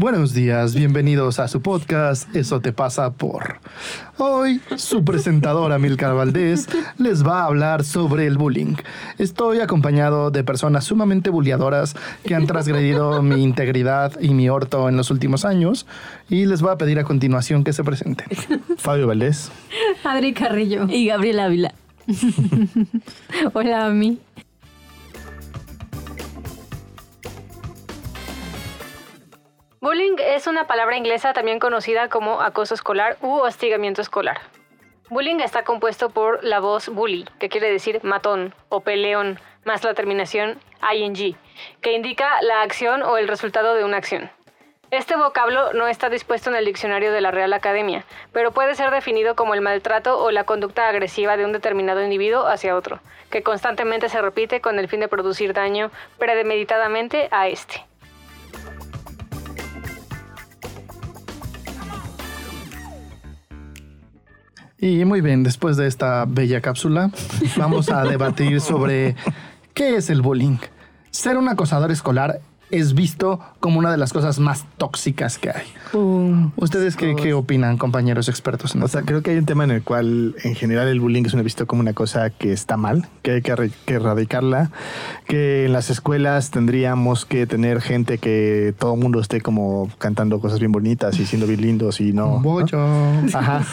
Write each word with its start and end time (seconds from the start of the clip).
Buenos 0.00 0.32
días, 0.32 0.74
bienvenidos 0.74 1.38
a 1.40 1.46
su 1.46 1.60
podcast 1.60 2.34
Eso 2.34 2.62
te 2.62 2.72
pasa 2.72 3.12
por. 3.12 3.60
Hoy 4.16 4.62
su 4.76 5.04
presentadora 5.04 5.78
Milcar 5.78 6.14
Valdés 6.14 6.68
les 6.96 7.22
va 7.22 7.42
a 7.42 7.44
hablar 7.44 7.84
sobre 7.84 8.26
el 8.26 8.38
bullying. 8.38 8.76
Estoy 9.18 9.60
acompañado 9.60 10.30
de 10.30 10.42
personas 10.42 10.84
sumamente 10.84 11.28
bulliadoras 11.28 11.96
que 12.24 12.34
han 12.34 12.46
transgredido 12.46 13.20
mi 13.22 13.42
integridad 13.42 14.18
y 14.22 14.30
mi 14.30 14.48
orto 14.48 14.88
en 14.88 14.96
los 14.96 15.10
últimos 15.10 15.44
años 15.44 15.86
y 16.30 16.46
les 16.46 16.62
voy 16.62 16.70
a 16.72 16.78
pedir 16.78 16.98
a 16.98 17.04
continuación 17.04 17.62
que 17.62 17.74
se 17.74 17.84
presenten. 17.84 18.26
Fabio 18.78 19.06
Valdés. 19.06 19.52
Adri 20.02 20.32
Carrillo. 20.32 20.86
Y 20.88 21.08
Gabriel 21.08 21.40
Ávila. 21.40 21.74
Hola, 23.52 23.84
a 23.84 23.90
mí. 23.90 24.18
Bullying 29.90 30.18
es 30.20 30.46
una 30.46 30.68
palabra 30.68 30.96
inglesa 30.96 31.32
también 31.32 31.58
conocida 31.58 32.08
como 32.08 32.42
acoso 32.42 32.74
escolar 32.74 33.16
u 33.22 33.40
hostigamiento 33.40 34.00
escolar. 34.00 34.40
Bullying 35.08 35.40
está 35.40 35.64
compuesto 35.64 36.10
por 36.10 36.44
la 36.44 36.60
voz 36.60 36.88
bully, 36.88 37.24
que 37.40 37.48
quiere 37.48 37.72
decir 37.72 37.98
matón 38.04 38.54
o 38.68 38.82
peleón, 38.82 39.40
más 39.64 39.82
la 39.82 39.92
terminación 39.94 40.60
ing, 40.94 41.34
que 41.80 41.92
indica 41.92 42.40
la 42.42 42.62
acción 42.62 43.02
o 43.02 43.18
el 43.18 43.26
resultado 43.26 43.74
de 43.74 43.82
una 43.82 43.96
acción. 43.96 44.30
Este 44.92 45.16
vocablo 45.16 45.72
no 45.72 45.88
está 45.88 46.08
dispuesto 46.08 46.50
en 46.50 46.54
el 46.54 46.66
diccionario 46.66 47.10
de 47.10 47.20
la 47.20 47.32
Real 47.32 47.52
Academia, 47.52 48.04
pero 48.32 48.52
puede 48.52 48.76
ser 48.76 48.92
definido 48.92 49.34
como 49.34 49.54
el 49.54 49.60
maltrato 49.60 50.22
o 50.22 50.30
la 50.30 50.44
conducta 50.44 50.88
agresiva 50.88 51.36
de 51.36 51.44
un 51.44 51.52
determinado 51.52 52.00
individuo 52.00 52.46
hacia 52.46 52.76
otro, 52.76 53.00
que 53.28 53.42
constantemente 53.42 54.08
se 54.08 54.22
repite 54.22 54.60
con 54.60 54.78
el 54.78 54.86
fin 54.86 55.00
de 55.00 55.08
producir 55.08 55.52
daño 55.52 55.90
premeditadamente 56.16 57.26
a 57.32 57.48
este. 57.48 57.90
Y 64.82 65.04
muy 65.04 65.20
bien, 65.20 65.42
después 65.42 65.76
de 65.76 65.86
esta 65.86 66.24
bella 66.26 66.62
cápsula, 66.62 67.10
vamos 67.56 67.90
a 67.90 68.02
debatir 68.04 68.62
sobre 68.62 69.14
qué 69.74 69.96
es 69.96 70.08
el 70.08 70.22
bullying. 70.22 70.56
Ser 71.10 71.36
un 71.36 71.50
acosador 71.50 71.90
escolar 71.90 72.40
es 72.70 72.94
visto 72.94 73.40
como 73.60 73.78
una 73.78 73.90
de 73.90 73.96
las 73.96 74.12
cosas 74.12 74.38
más 74.38 74.64
tóxicas 74.76 75.38
que 75.38 75.50
hay. 75.50 75.66
¿Ustedes 76.56 76.96
qué, 76.96 77.16
qué 77.16 77.34
opinan, 77.34 77.76
compañeros 77.78 78.28
expertos 78.28 78.74
en 78.74 78.82
O 78.82 78.88
sea, 78.88 79.02
creo 79.02 79.22
que 79.22 79.30
hay 79.32 79.38
un 79.38 79.46
tema 79.46 79.64
en 79.64 79.72
el 79.72 79.82
cual 79.82 80.34
en 80.42 80.54
general 80.54 80.88
el 80.88 81.00
bullying 81.00 81.24
es 81.24 81.34
visto 81.42 81.66
como 81.66 81.80
una 81.80 81.92
cosa 81.92 82.30
que 82.30 82.52
está 82.52 82.76
mal, 82.76 83.08
que 83.22 83.32
hay 83.32 83.42
que, 83.42 83.72
que 83.86 83.94
erradicarla, 83.94 84.70
que 85.26 85.66
en 85.66 85.72
las 85.72 85.90
escuelas 85.90 86.50
tendríamos 86.50 87.24
que 87.24 87.46
tener 87.46 87.80
gente 87.80 88.18
que 88.18 88.74
todo 88.78 88.94
el 88.94 89.00
mundo 89.00 89.20
esté 89.20 89.40
como 89.40 89.90
cantando 89.98 90.40
cosas 90.40 90.60
bien 90.60 90.72
bonitas 90.72 91.18
y 91.18 91.26
siendo 91.26 91.46
bien 91.46 91.60
lindos 91.60 92.00
y 92.00 92.12
no... 92.12 92.20
¿no? 92.20 92.40
Bollo. 92.40 92.86
Ajá. 93.32 93.64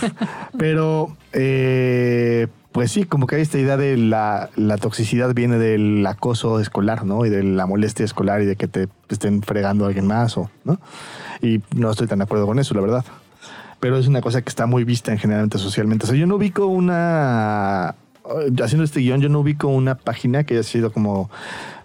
Pero, 0.57 1.15
eh, 1.33 2.47
pues 2.77 2.91
sí, 2.91 3.05
como 3.05 3.25
que 3.25 3.37
hay 3.37 3.41
esta 3.41 3.57
idea 3.57 3.75
de 3.75 3.97
la, 3.97 4.51
la 4.55 4.77
toxicidad 4.77 5.33
viene 5.33 5.57
del 5.57 6.05
acoso 6.05 6.59
escolar, 6.59 7.05
¿no? 7.05 7.25
Y 7.25 7.29
de 7.31 7.41
la 7.41 7.65
molestia 7.65 8.05
escolar 8.05 8.43
y 8.43 8.45
de 8.45 8.55
que 8.55 8.67
te 8.67 8.87
estén 9.09 9.41
fregando 9.41 9.85
a 9.85 9.87
alguien 9.87 10.05
más, 10.05 10.37
o, 10.37 10.51
¿no? 10.63 10.79
Y 11.41 11.61
no 11.75 11.89
estoy 11.89 12.05
tan 12.05 12.19
de 12.19 12.25
acuerdo 12.25 12.45
con 12.45 12.59
eso, 12.59 12.75
la 12.75 12.81
verdad. 12.81 13.03
Pero 13.79 13.97
es 13.97 14.05
una 14.05 14.21
cosa 14.21 14.43
que 14.43 14.49
está 14.49 14.67
muy 14.67 14.83
vista 14.83 15.11
en 15.11 15.17
generalmente 15.17 15.57
socialmente. 15.57 16.05
O 16.05 16.07
sea, 16.07 16.15
yo 16.15 16.27
no 16.27 16.35
ubico 16.35 16.67
una... 16.67 17.95
Haciendo 18.61 18.83
este 18.83 18.99
guion, 18.99 19.21
yo 19.21 19.29
no 19.29 19.39
ubico 19.39 19.69
una 19.69 19.95
página 19.95 20.43
que 20.43 20.53
haya 20.53 20.61
sido 20.61 20.91
como... 20.91 21.31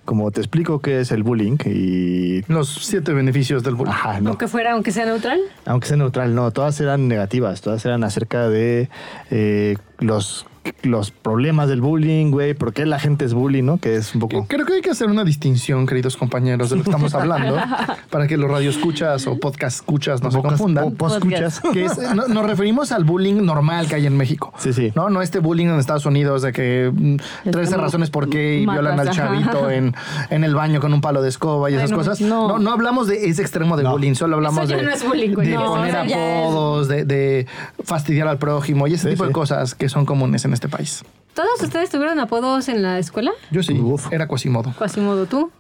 Como 0.05 0.31
te 0.31 0.43
explico 0.43 0.83
qué 0.83 1.01
es 1.01 1.11
el 1.11 1.23
bullying 1.23 1.57
y... 1.65 2.43
Los 2.53 2.69
siete 2.69 3.15
beneficios 3.15 3.63
del 3.63 3.77
bullying. 3.77 3.93
Ajá, 3.93 4.21
no. 4.21 4.29
Aunque 4.29 4.47
fuera, 4.47 4.73
aunque 4.73 4.91
sea 4.91 5.07
neutral. 5.07 5.41
Aunque 5.65 5.87
sea 5.87 5.97
neutral, 5.97 6.35
no, 6.35 6.51
todas 6.51 6.79
eran 6.81 7.09
negativas, 7.09 7.63
todas 7.63 7.83
eran 7.87 8.05
acerca 8.05 8.49
de 8.49 8.91
eh, 9.31 9.77
los, 10.01 10.45
los 10.83 11.11
problemas 11.11 11.69
del 11.69 11.81
bullying, 11.81 12.31
güey, 12.31 12.55
por 12.55 12.73
qué 12.73 12.87
la 12.87 12.99
gente 12.99 13.25
es 13.25 13.35
bullying, 13.35 13.65
¿no? 13.65 13.79
Que 13.79 13.97
es 13.97 14.15
un 14.15 14.21
poco... 14.21 14.47
Creo 14.49 14.65
que 14.67 14.75
hay 14.75 14.81
que 14.81 14.91
hacer 14.91 15.09
una 15.09 15.25
distinción, 15.25 15.87
queridos 15.87 16.17
compañeros, 16.17 16.71
de 16.71 16.77
lo 16.77 16.83
que 16.83 16.91
estamos 16.91 17.15
hablando, 17.15 17.57
para 18.11 18.27
que 18.29 18.37
los 18.37 18.51
radioescuchas 18.51 19.27
o 19.27 19.39
podcast 19.39 19.77
escuchas 19.77 20.23
no 20.23 20.31
se 20.31 20.41
confundan. 20.41 20.93
po- 20.93 21.09
poscuchas. 21.09 21.61
Que 21.73 21.85
es- 21.87 21.99
no- 22.15 22.29
nos 22.29 22.47
referimos 22.47 22.93
al 22.93 23.05
bullying 23.05 23.45
normal 23.45 23.89
que 23.89 23.97
hay 23.97 24.07
en 24.07 24.17
México. 24.17 24.53
Sí, 24.59 24.73
sí. 24.73 24.93
No, 24.95 25.11
no 25.11 25.23
este 25.23 25.39
bullying 25.41 25.67
en 25.67 25.79
Estados 25.79 26.07
Unidos 26.07 26.43
de 26.43 26.53
que 26.53 26.91
mm, 26.93 27.17
13 27.51 27.73
como 27.73 27.85
razones 27.85 28.11
por 28.11 28.29
qué 28.29 28.61
y 28.61 28.67
matas, 28.67 28.83
violan 28.83 29.01
al 29.01 29.11
chavito 29.11 29.71
en, 29.71 29.95
en 30.31 30.45
el 30.45 30.55
baño 30.55 30.81
con 30.81 30.93
un 30.95 31.01
palo 31.01 31.23
de 31.23 31.29
escoba 31.29 31.71
y 31.71 31.75
Ay, 31.75 31.79
esas 31.79 31.91
no, 31.91 31.97
cosas. 31.99 32.21
no. 32.21 32.49
No, 32.49 32.59
no 32.59 32.73
hablamos 32.73 33.07
de 33.09 33.27
ese 33.29 33.43
extremo 33.43 33.77
de 33.77 33.83
No. 33.85 33.93
bullying, 33.93 34.15
solo 34.15 34.37
hablamos 34.37 34.69
de, 34.69 34.83
no 34.83 34.91
es 34.91 35.05
bullying, 35.07 35.35
güey. 35.35 35.49
de 35.49 35.55
No, 35.55 35.67
poner 35.75 35.97
apodos, 35.97 36.89
de, 36.89 37.05
de 37.05 37.47
fastidiar 37.85 38.29
al 38.29 38.39
prójimo 38.39 38.87
y 38.87 38.95
ese 38.95 39.05
Sí, 39.09 39.11
tipo 39.15 39.27
de 39.27 39.33
cosas 39.33 39.75
que 39.75 39.89
son 39.89 40.07
comunes 40.07 40.45
en 40.45 40.52
este 40.55 40.69
país. 40.69 41.03
¿Todos 41.35 41.63
ustedes 41.63 41.89
tuvieron 41.91 42.19
apodos 42.21 42.69
en 42.69 42.83
la 42.83 42.99
escuela? 42.99 43.33
Yo 43.51 43.63
sí, 43.63 43.73
Uf. 43.79 44.13
era 44.13 44.27
Quasimodo. 44.29 44.73
Quasimodo, 44.79 45.27
¿tú? 45.27 45.51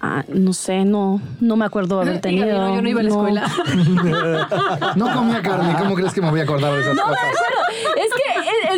Ah, 0.00 0.24
no 0.28 0.52
sé, 0.52 0.84
no, 0.84 1.20
no 1.40 1.56
me 1.56 1.64
acuerdo 1.64 2.00
haber 2.00 2.20
tenido. 2.20 2.46
Gabriel, 2.46 2.74
yo 2.76 2.82
no 2.82 2.88
iba 2.88 3.00
a 3.00 3.02
la 3.02 3.08
escuela. 3.10 3.48
No 4.96 5.12
comía 5.12 5.42
carne, 5.42 5.74
¿cómo 5.78 5.94
crees 5.94 6.12
que 6.12 6.20
me 6.20 6.30
voy 6.30 6.40
a 6.40 6.44
acordar 6.44 6.72
de 6.72 6.80
esas 6.80 6.94
No 6.96 7.02
me 7.06 7.14
cosas? 7.14 7.24
acuerdo. 7.28 7.96
Es 7.96 8.10
que 8.14 8.27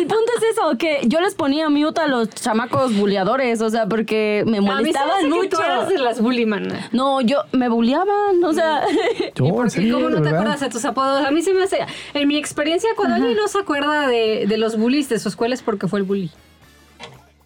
el, 0.01 0.07
punto 0.07 0.31
es 0.37 0.43
eso, 0.51 0.77
que 0.77 0.99
yo 1.07 1.21
les 1.21 1.35
ponía 1.35 1.69
mute 1.69 2.01
a 2.01 2.07
los 2.07 2.29
chamacos 2.29 2.95
buleadores, 2.95 3.61
o 3.61 3.69
sea, 3.69 3.87
porque 3.87 4.43
me 4.45 4.57
A 4.57 4.61
mí 4.61 4.67
se 4.67 4.71
me 4.71 4.75
molestaban 4.75 5.11
hace 5.11 5.21
que 5.23 5.29
mucho. 5.29 5.57
tú 5.57 5.61
eras 5.63 5.89
de 5.89 5.97
las 5.97 6.21
bully, 6.21 6.45
man. 6.45 6.67
No, 6.91 7.21
yo 7.21 7.43
me 7.51 7.69
buleaban, 7.69 8.43
o 8.43 8.53
sea. 8.53 8.83
Yo, 9.35 9.45
¿Y. 9.77 9.91
¿Cómo 9.91 10.09
no 10.09 10.15
¿De 10.15 10.15
te 10.17 10.21
verdad? 10.21 10.33
acuerdas 10.39 10.59
de 10.59 10.69
tus 10.69 10.85
apodos? 10.85 11.25
A 11.25 11.31
mí 11.31 11.41
se 11.41 11.53
me 11.53 11.63
hace... 11.63 11.79
En 12.13 12.27
mi 12.27 12.37
experiencia, 12.37 12.89
cuando 12.95 13.15
alguien 13.15 13.35
no 13.35 13.47
se 13.47 13.59
acuerda 13.59 14.07
de, 14.07 14.45
de 14.47 14.57
los 14.57 14.77
bullies 14.77 15.09
de 15.09 15.19
su 15.19 15.29
escuela 15.29 15.53
es 15.53 15.61
porque 15.61 15.87
fue 15.87 15.99
el 15.99 16.05
bully. 16.05 16.31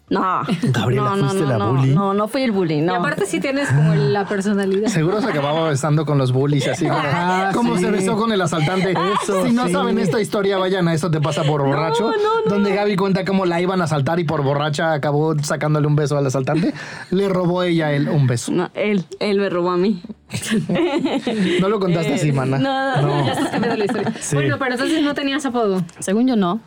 No. 0.08 0.42
Gabriela, 0.62 1.10
no, 1.10 1.16
no, 1.16 1.28
¿fuiste 1.30 1.42
no, 1.42 1.48
la 1.50 1.58
no, 1.58 1.72
bully? 1.72 1.94
No, 1.94 2.14
no 2.14 2.28
fui 2.28 2.42
el 2.42 2.52
bully, 2.52 2.74
Y 2.74 2.80
no. 2.80 2.94
aparte 2.94 3.26
sí 3.26 3.40
tienes 3.40 3.68
como 3.68 3.92
la 3.94 4.24
personalidad. 4.24 4.88
Seguro 4.88 5.20
se 5.20 5.28
acababa 5.28 5.68
besando 5.68 6.06
con 6.06 6.16
los 6.16 6.30
bullies, 6.30 6.68
así 6.68 6.86
como, 6.86 7.00
Ah, 7.02 7.50
como 7.52 7.76
sí. 7.76 7.82
se 7.82 7.90
besó 7.90 8.16
con 8.16 8.30
el 8.30 8.40
asaltante. 8.40 8.94
Eso, 9.22 9.44
si 9.44 9.52
no 9.52 9.66
sí. 9.66 9.72
saben 9.72 9.98
esta 9.98 10.20
historia, 10.20 10.58
vayan 10.58 10.86
a 10.86 10.94
Eso 10.94 11.10
te 11.10 11.20
pasa 11.20 11.42
por 11.42 11.62
borracho, 11.64 12.04
no, 12.12 12.12
no. 12.44 12.50
donde 12.50 12.72
Gaby 12.72 12.94
cuenta 12.94 13.24
cómo 13.24 13.46
la 13.46 13.60
iban 13.60 13.80
a 13.80 13.84
asaltar 13.84 14.20
y 14.20 14.24
por 14.24 14.42
borracha 14.44 14.92
acabó 14.92 15.36
sacándole 15.42 15.88
un 15.88 15.96
beso 15.96 16.16
al 16.16 16.24
asaltante. 16.26 16.72
Le 17.10 17.28
robó 17.28 17.64
ella 17.64 17.90
él 17.92 18.08
un 18.08 18.28
beso. 18.28 18.52
No, 18.52 18.70
él, 18.74 19.04
él 19.18 19.40
me 19.40 19.50
robó 19.50 19.70
a 19.70 19.76
mí. 19.76 20.02
No 21.60 21.68
lo 21.68 21.80
contaste 21.80 22.14
así, 22.14 22.32
mana. 22.32 22.58
No, 22.58 23.26
Ya 23.26 23.32
estás 23.32 23.48
cambiando 23.48 23.76
la 23.78 23.84
historia. 23.84 24.12
Sí. 24.20 24.36
Bueno, 24.36 24.56
pero 24.58 24.72
entonces 24.74 25.02
no 25.02 25.14
tenías 25.14 25.44
apodo. 25.46 25.82
según 25.98 26.26
yo 26.28 26.36
no. 26.36 26.60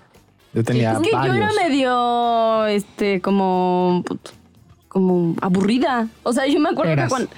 Yo 0.53 0.63
tenía 0.63 0.93
Es 0.93 0.99
que 0.99 1.11
yo 1.11 1.33
era 1.33 1.49
medio, 1.63 2.65
este, 2.65 3.21
como, 3.21 4.03
como 4.87 5.35
aburrida. 5.41 6.07
O 6.23 6.33
sea, 6.33 6.47
yo 6.47 6.59
me 6.59 6.69
acuerdo 6.69 6.93
Eras. 6.93 7.05
que 7.05 7.09
cuando... 7.09 7.29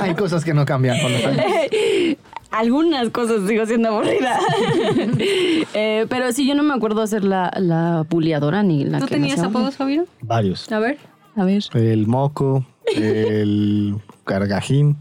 Hay 0.00 0.14
cosas 0.14 0.44
que 0.44 0.54
no 0.54 0.64
cambian 0.64 1.00
con 1.00 1.12
los 1.12 1.24
años. 1.24 1.44
Algunas 2.50 3.08
cosas 3.10 3.48
sigo 3.48 3.66
siendo 3.66 3.88
aburrida. 3.88 4.38
Eh, 5.74 6.06
pero 6.10 6.32
sí, 6.32 6.46
yo 6.46 6.54
no 6.54 6.62
me 6.62 6.74
acuerdo 6.74 7.00
hacer 7.00 7.24
la, 7.24 7.50
la 7.58 8.04
buleadora 8.08 8.62
ni 8.62 8.84
la 8.84 8.98
¿Tú 8.98 9.06
que 9.06 9.14
tenías 9.14 9.40
apodos, 9.40 9.76
Fabio? 9.76 10.04
Varios. 10.20 10.70
A 10.70 10.78
ver. 10.78 10.98
A 11.34 11.44
ver. 11.44 11.62
El 11.72 12.06
moco, 12.06 12.66
el 12.94 13.94
cargajín. 14.24 14.98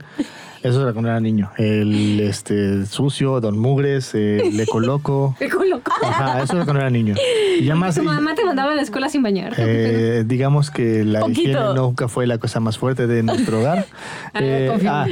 Eso 0.64 0.84
era 0.84 0.94
cuando 0.94 1.10
era 1.10 1.20
niño. 1.20 1.50
El 1.58 2.20
este 2.20 2.86
sucio, 2.86 3.40
don 3.42 3.58
mugres, 3.58 4.14
el 4.14 4.60
ecoloco. 4.60 5.36
Qué 5.40 5.48
loco. 5.50 5.92
Ajá, 6.04 6.44
eso 6.44 6.56
era 6.56 6.66
cuando 6.66 6.82
era 6.82 6.90
niño. 6.92 7.16
Y 7.60 7.64
ya 7.66 7.76
más... 7.76 7.96
Tu 7.96 8.04
mamá 8.04 8.36
te 8.36 8.46
mandaba 8.46 8.72
a 8.72 8.76
la 8.76 8.82
escuela 8.84 9.10
sin 9.10 9.24
bañar. 9.24 9.54
Eh, 9.58 10.24
digamos 10.26 10.70
que 10.70 11.04
la 11.04 11.22
Poquito. 11.22 11.42
higiene 11.42 11.74
nunca 11.76 12.08
fue 12.08 12.28
la 12.28 12.38
cosa 12.38 12.60
más 12.60 12.78
fuerte 12.78 13.08
de 13.08 13.24
nuestro 13.24 13.60
hogar. 13.60 13.86
Ah, 14.34 14.40
Eh, 14.42 14.88
ah, 14.88 15.08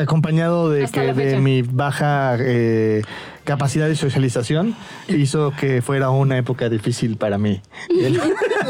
acompañado 0.00 0.70
de 0.70 0.86
que 0.88 1.12
de 1.12 1.38
mi 1.40 1.62
baja 1.62 2.36
eh, 2.40 3.02
capacidad 3.44 3.86
de 3.86 3.96
socialización 3.96 4.74
hizo 5.08 5.52
que 5.58 5.82
fuera 5.82 6.10
una 6.10 6.38
época 6.38 6.68
difícil 6.68 7.16
para 7.16 7.38
mí. 7.38 7.60
Y 7.90 8.04
él- 8.04 8.20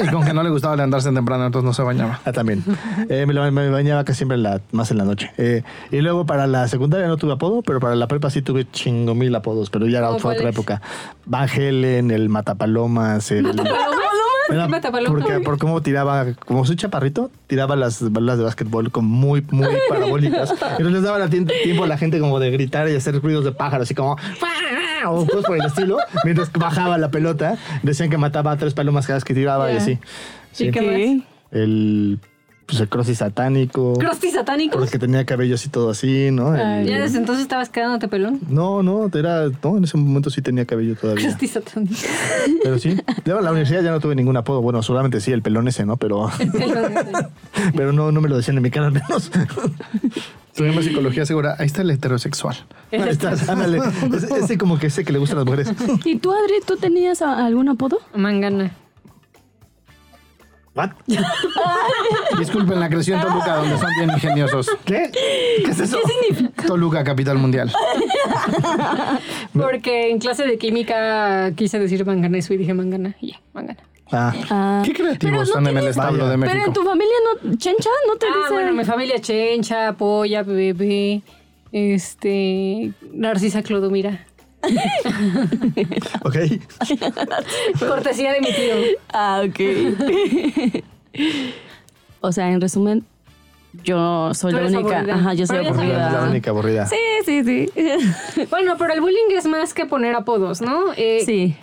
Y 0.03 0.09
con 0.09 0.25
que 0.25 0.33
no 0.33 0.43
le 0.43 0.51
gustaba 0.51 0.77
levantarse 0.77 1.13
temprano, 1.13 1.47
entonces 1.47 1.65
no 1.65 1.73
se 1.73 1.83
bañaba. 1.83 2.21
Ah, 2.25 2.33
también. 2.33 2.65
Eh, 3.09 3.27
me, 3.27 3.71
bañaba 3.71 4.05
casi 4.05 4.19
siempre 4.19 4.37
en 4.37 4.43
la, 4.43 4.61
más 4.73 4.91
en 4.91 4.99
la 4.99 5.05
noche. 5.05 5.31
Eh, 5.39 5.63
y 5.91 6.01
luego 6.01 6.27
para 6.27 6.47
la 6.47 6.67
secundaria 6.69 7.07
no 7.07 7.17
tuve 7.17 7.33
apodo, 7.33 7.63
pero 7.63 7.81
para 7.81 7.95
la 7.95 8.09
prepa 8.09 8.31
sí 8.31 8.43
tuve 8.43 8.69
chingo 8.71 9.15
mil 9.15 9.35
apodos, 9.35 9.71
pero 9.71 9.87
ya 9.87 9.99
era 9.99 10.09
¿Cómo 10.09 10.19
fue 10.21 10.35
otra 10.35 10.49
época. 10.49 10.83
Van 11.27 11.49
Helen, 11.49 12.11
el 12.11 12.29
Matapalomas, 12.29 13.31
el... 13.31 13.53
Era 14.51 14.69
porque 15.07 15.41
por 15.41 15.59
cómo 15.59 15.81
tiraba, 15.83 16.27
como 16.47 16.65
soy 16.67 16.77
chaparrito, 16.77 17.31
tiraba 17.47 17.77
las 17.77 18.13
balas 18.13 18.39
de 18.39 18.45
básquetbol 18.45 18.91
como 18.91 19.09
muy, 19.09 19.45
muy 19.51 19.67
parabólicas. 19.89 20.55
Y 20.79 20.83
no 20.83 20.91
les 20.91 21.03
daba 21.03 21.29
tiempo 21.29 21.85
a 21.85 21.87
la 21.87 21.97
gente 21.99 22.19
como 22.21 22.39
de 22.41 22.51
gritar 22.51 22.89
y 22.89 22.95
hacer 22.95 23.21
ruidos 23.23 23.45
de 23.45 23.53
pájaro, 23.53 23.83
así 23.85 23.95
como 23.95 24.17
o 25.07 25.27
cosas 25.27 25.45
por 25.45 25.57
el 25.59 25.67
estilo, 25.67 25.99
mientras 26.25 26.51
bajaba 26.53 26.97
la 26.99 27.11
pelota. 27.11 27.57
Decían 27.83 28.09
que 28.11 28.17
mataba 28.19 28.53
a 28.53 28.57
tres 28.57 28.75
palomas 28.75 29.07
cada 29.07 29.17
vez 29.19 29.25
que 29.25 29.35
tiraba 29.35 29.71
y 29.71 29.75
Ya. 29.75 29.81
así. 29.81 29.99
Sí. 30.53 30.67
¿Y 30.69 30.71
qué 30.71 30.81
más? 30.81 31.25
El, 31.51 32.21
pues 32.67 32.81
el 32.81 32.89
crossy 32.89 33.15
satánico. 33.15 33.95
¿Crusty 33.95 34.31
satánico? 34.31 34.79
Porque 34.79 34.99
tenía 34.99 35.25
cabello 35.27 35.55
así 35.57 35.69
todo 35.69 35.91
así, 35.91 36.31
¿no? 36.31 36.55
El- 36.55 36.87
¿Ya 36.87 37.01
desde 37.01 37.19
entonces 37.19 37.43
estabas 37.43 37.69
quedándote 37.69 38.09
pelón? 38.09 38.41
no, 38.49 38.83
no, 38.83 39.11
era, 39.15 39.49
no, 39.63 39.77
en 39.77 39.85
ese 39.85 39.97
momento 39.99 40.31
sí 40.31 40.41
tenía 40.43 40.65
cabello 40.65 40.97
todavía. 40.97 41.25
Crusty 41.27 41.47
satánico. 41.47 41.95
Pero 42.63 42.79
sí. 42.79 42.97
Luego 43.25 43.41
en 43.41 43.45
la 43.45 43.51
universidad 43.53 43.83
ya 43.83 43.91
no 43.91 44.01
tuve 44.01 44.15
ningún 44.15 44.37
apodo. 44.37 44.63
Bueno, 44.63 44.83
solamente 44.83 45.21
sí, 45.21 45.31
el 45.33 45.43
pelón 45.43 45.69
ese, 45.69 45.85
¿no? 45.85 45.97
Pero, 45.99 46.31
pero 47.77 47.93
no, 47.93 48.13
no 48.13 48.21
me 48.21 48.29
lo 48.29 48.37
decían 48.37 48.57
en 48.57 48.63
mi 48.63 48.71
cara 48.71 48.87
al 48.87 48.93
menos. 48.93 49.31
Estudiamos 50.49 50.85
psicología 50.85 51.27
segura. 51.27 51.57
Ahí 51.59 51.67
está 51.67 51.83
el 51.83 51.91
heterosexual. 51.91 52.57
Ahí 52.93 53.01
estás, 53.09 53.49
ándale. 53.49 53.79
Ese, 54.17 54.39
ese 54.39 54.59
como 54.59 54.79
que 54.79 54.89
sé 54.89 55.05
que 55.05 55.13
le 55.13 55.19
gustan 55.19 55.39
las 55.39 55.47
mujeres. 55.47 55.69
¿Y 56.05 56.17
tú, 56.19 56.33
Adri, 56.33 56.55
tú 56.65 56.77
tenías 56.77 57.23
algún 57.23 57.69
apodo? 57.69 57.99
Mangana. 58.15 58.73
¿What? 60.75 60.91
Disculpen, 62.39 62.81
la 62.81 62.89
creció 62.89 63.15
en 63.15 63.21
Toluca, 63.23 63.57
donde 63.57 63.79
son 63.79 63.89
bien 63.97 64.11
ingeniosos. 64.11 64.69
¿Qué? 64.85 65.11
¿Qué 65.65 65.71
es 65.71 65.79
eso? 65.81 65.99
Toluca, 66.67 67.05
capital 67.05 67.39
mundial. 67.39 67.73
Porque 69.53 70.11
en 70.11 70.19
clase 70.19 70.45
de 70.47 70.59
química 70.59 71.53
quise 71.55 71.79
decir 71.79 72.05
manganeso 72.05 72.55
y 72.55 72.57
dije 72.57 72.75
mangana. 72.75 73.15
Y 73.21 73.33
ya, 73.33 73.41
mangana. 73.53 73.79
Ah, 74.13 74.33
Ah, 74.51 74.83
Qué 74.85 74.93
Pero 74.93 75.05
creativos 75.05 75.49
no 75.49 75.55
son 75.55 75.67
en 75.69 75.79
el 75.79 75.87
establo 75.89 76.29
de 76.29 76.39
Pero 76.39 76.51
en 76.51 76.57
México. 76.59 76.73
tu 76.73 76.83
familia 76.85 77.15
no, 77.43 77.57
Chencha, 77.57 77.91
no 78.07 78.17
te 78.17 78.27
Ah, 78.27 78.35
dice. 78.43 78.53
bueno, 78.53 78.73
mi 78.73 78.85
familia 78.85 79.21
Chencha, 79.21 79.93
Polla, 79.95 80.43
Bebé, 80.43 81.23
este, 81.73 82.93
Narcisa 83.13 83.63
Clodomira. 83.63 84.27
ok. 86.23 86.37
Cortesía 87.89 88.33
de 88.33 88.41
mi 88.41 88.53
tío. 88.53 88.75
Ah, 89.13 89.43
ok. 89.47 89.61
o 92.21 92.33
sea, 92.33 92.51
en 92.51 92.61
resumen, 92.61 93.05
yo 93.83 94.33
soy 94.35 94.53
la 94.53 94.61
única. 94.61 94.79
aburrida. 94.99 95.15
Ajá, 95.15 95.35
yo 95.35 95.47
soy 95.47 95.59
Pero 95.59 95.71
aburrida. 95.71 96.13
La 96.13 96.29
única 96.29 96.51
aburrida. 96.51 96.87
Sí, 96.87 96.97
sí, 97.25 97.45
sí. 97.45 97.71
Bueno, 98.51 98.77
pero 98.79 98.93
el 98.95 99.01
bullying 99.01 99.31
es 99.37 99.47
más 99.47 99.75
que 99.75 99.87
poner 99.87 100.15
apodos, 100.15 100.61
¿no? 100.61 100.93
Eh, 100.97 101.23
sí. 101.25 101.57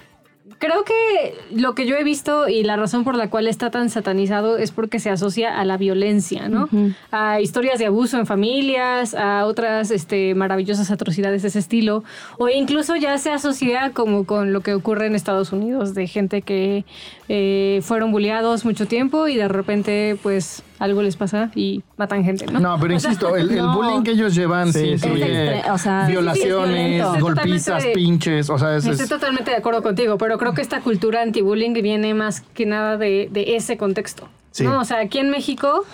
Creo 0.60 0.84
que 0.84 1.36
lo 1.52 1.76
que 1.76 1.86
yo 1.86 1.96
he 1.96 2.04
visto 2.04 2.48
y 2.48 2.64
la 2.64 2.76
razón 2.76 3.04
por 3.04 3.16
la 3.16 3.30
cual 3.30 3.48
está 3.48 3.72
tan 3.72 3.90
satanizado 3.90 4.58
es 4.58 4.72
porque 4.72 5.00
se 5.00 5.10
asocia 5.10 5.60
a 5.60 5.66
la 5.66 5.78
violencia, 5.78 6.50
¿no? 6.50 6.70
A 7.12 7.42
historias 7.42 7.80
de 7.80 7.86
abuso 7.88 8.18
en 8.18 8.26
familias, 8.26 9.14
a 9.14 9.46
otras 9.46 9.92
este, 9.92 10.36
maravillosas 10.36 10.92
atrocidades 10.92 11.42
de 11.42 11.50
ese 11.50 11.60
estilo, 11.60 12.04
o 12.38 12.50
incluso 12.50 12.96
ya 12.96 13.18
se 13.18 13.32
asocia 13.32 13.92
como 13.92 14.26
con 14.26 14.54
lo 14.54 14.62
que 14.62 14.74
ocurre 14.74 15.08
en 15.08 15.16
Estados 15.16 15.52
Unidos, 15.52 15.94
de 15.94 16.08
gente 16.08 16.42
que 16.42 16.86
eh, 17.30 17.80
fueron 17.84 18.12
bulleados 18.12 18.66
mucho 18.66 18.88
tiempo 18.88 19.28
y 19.28 19.36
de 19.36 19.48
repente 19.48 20.18
pues 20.22 20.64
algo 20.82 21.02
les 21.02 21.16
pasa 21.16 21.52
y 21.56 21.84
matan 21.96 22.24
gente, 22.24 22.46
¿no? 22.48 22.60
No, 22.60 22.78
pero 22.80 22.94
insisto, 22.94 23.36
el, 23.38 23.52
el 23.52 23.58
no. 23.58 23.76
bullying 23.76 24.04
que 24.04 24.12
ellos 24.12 24.36
llevan 24.36 24.74
sí, 24.74 24.80
Sí, 24.80 24.98
sí. 24.98 25.06
incluye 25.08 25.58
Es 25.60 25.64
extre- 25.66 25.72
o 25.74 25.78
sea, 25.78 26.00
sí, 26.02 26.06
sí, 26.06 26.18
es 26.18 26.18
violaciones. 26.20 27.02
Estoy 27.06 27.22
golpizas, 27.22 27.66
totalmente- 27.66 27.94
pinches, 27.94 28.50
o 28.50 28.58
sea, 28.58 28.76
es, 28.78 28.86
Estoy 28.86 29.04
es- 29.04 29.10
totalmente 29.10 29.52
de 29.52 29.58
acuerdo 29.58 29.82
contigo, 29.84 30.18
pero 30.18 30.38
creo 30.38 30.54
que 30.54 30.62
esta 30.62 30.82
cultura 30.82 31.22
anti-bullying 31.22 31.74
viene 31.74 32.14
más 32.14 32.42
que 32.42 32.66
nada 32.66 32.98
de, 32.98 33.30
de 33.32 33.56
ese 33.56 33.78
contexto. 33.78 34.28
Sí. 34.52 34.64
¿no? 34.64 34.80
O 34.80 34.84
sea, 34.86 35.00
aquí 35.00 35.20
en 35.20 35.30
México 35.30 35.86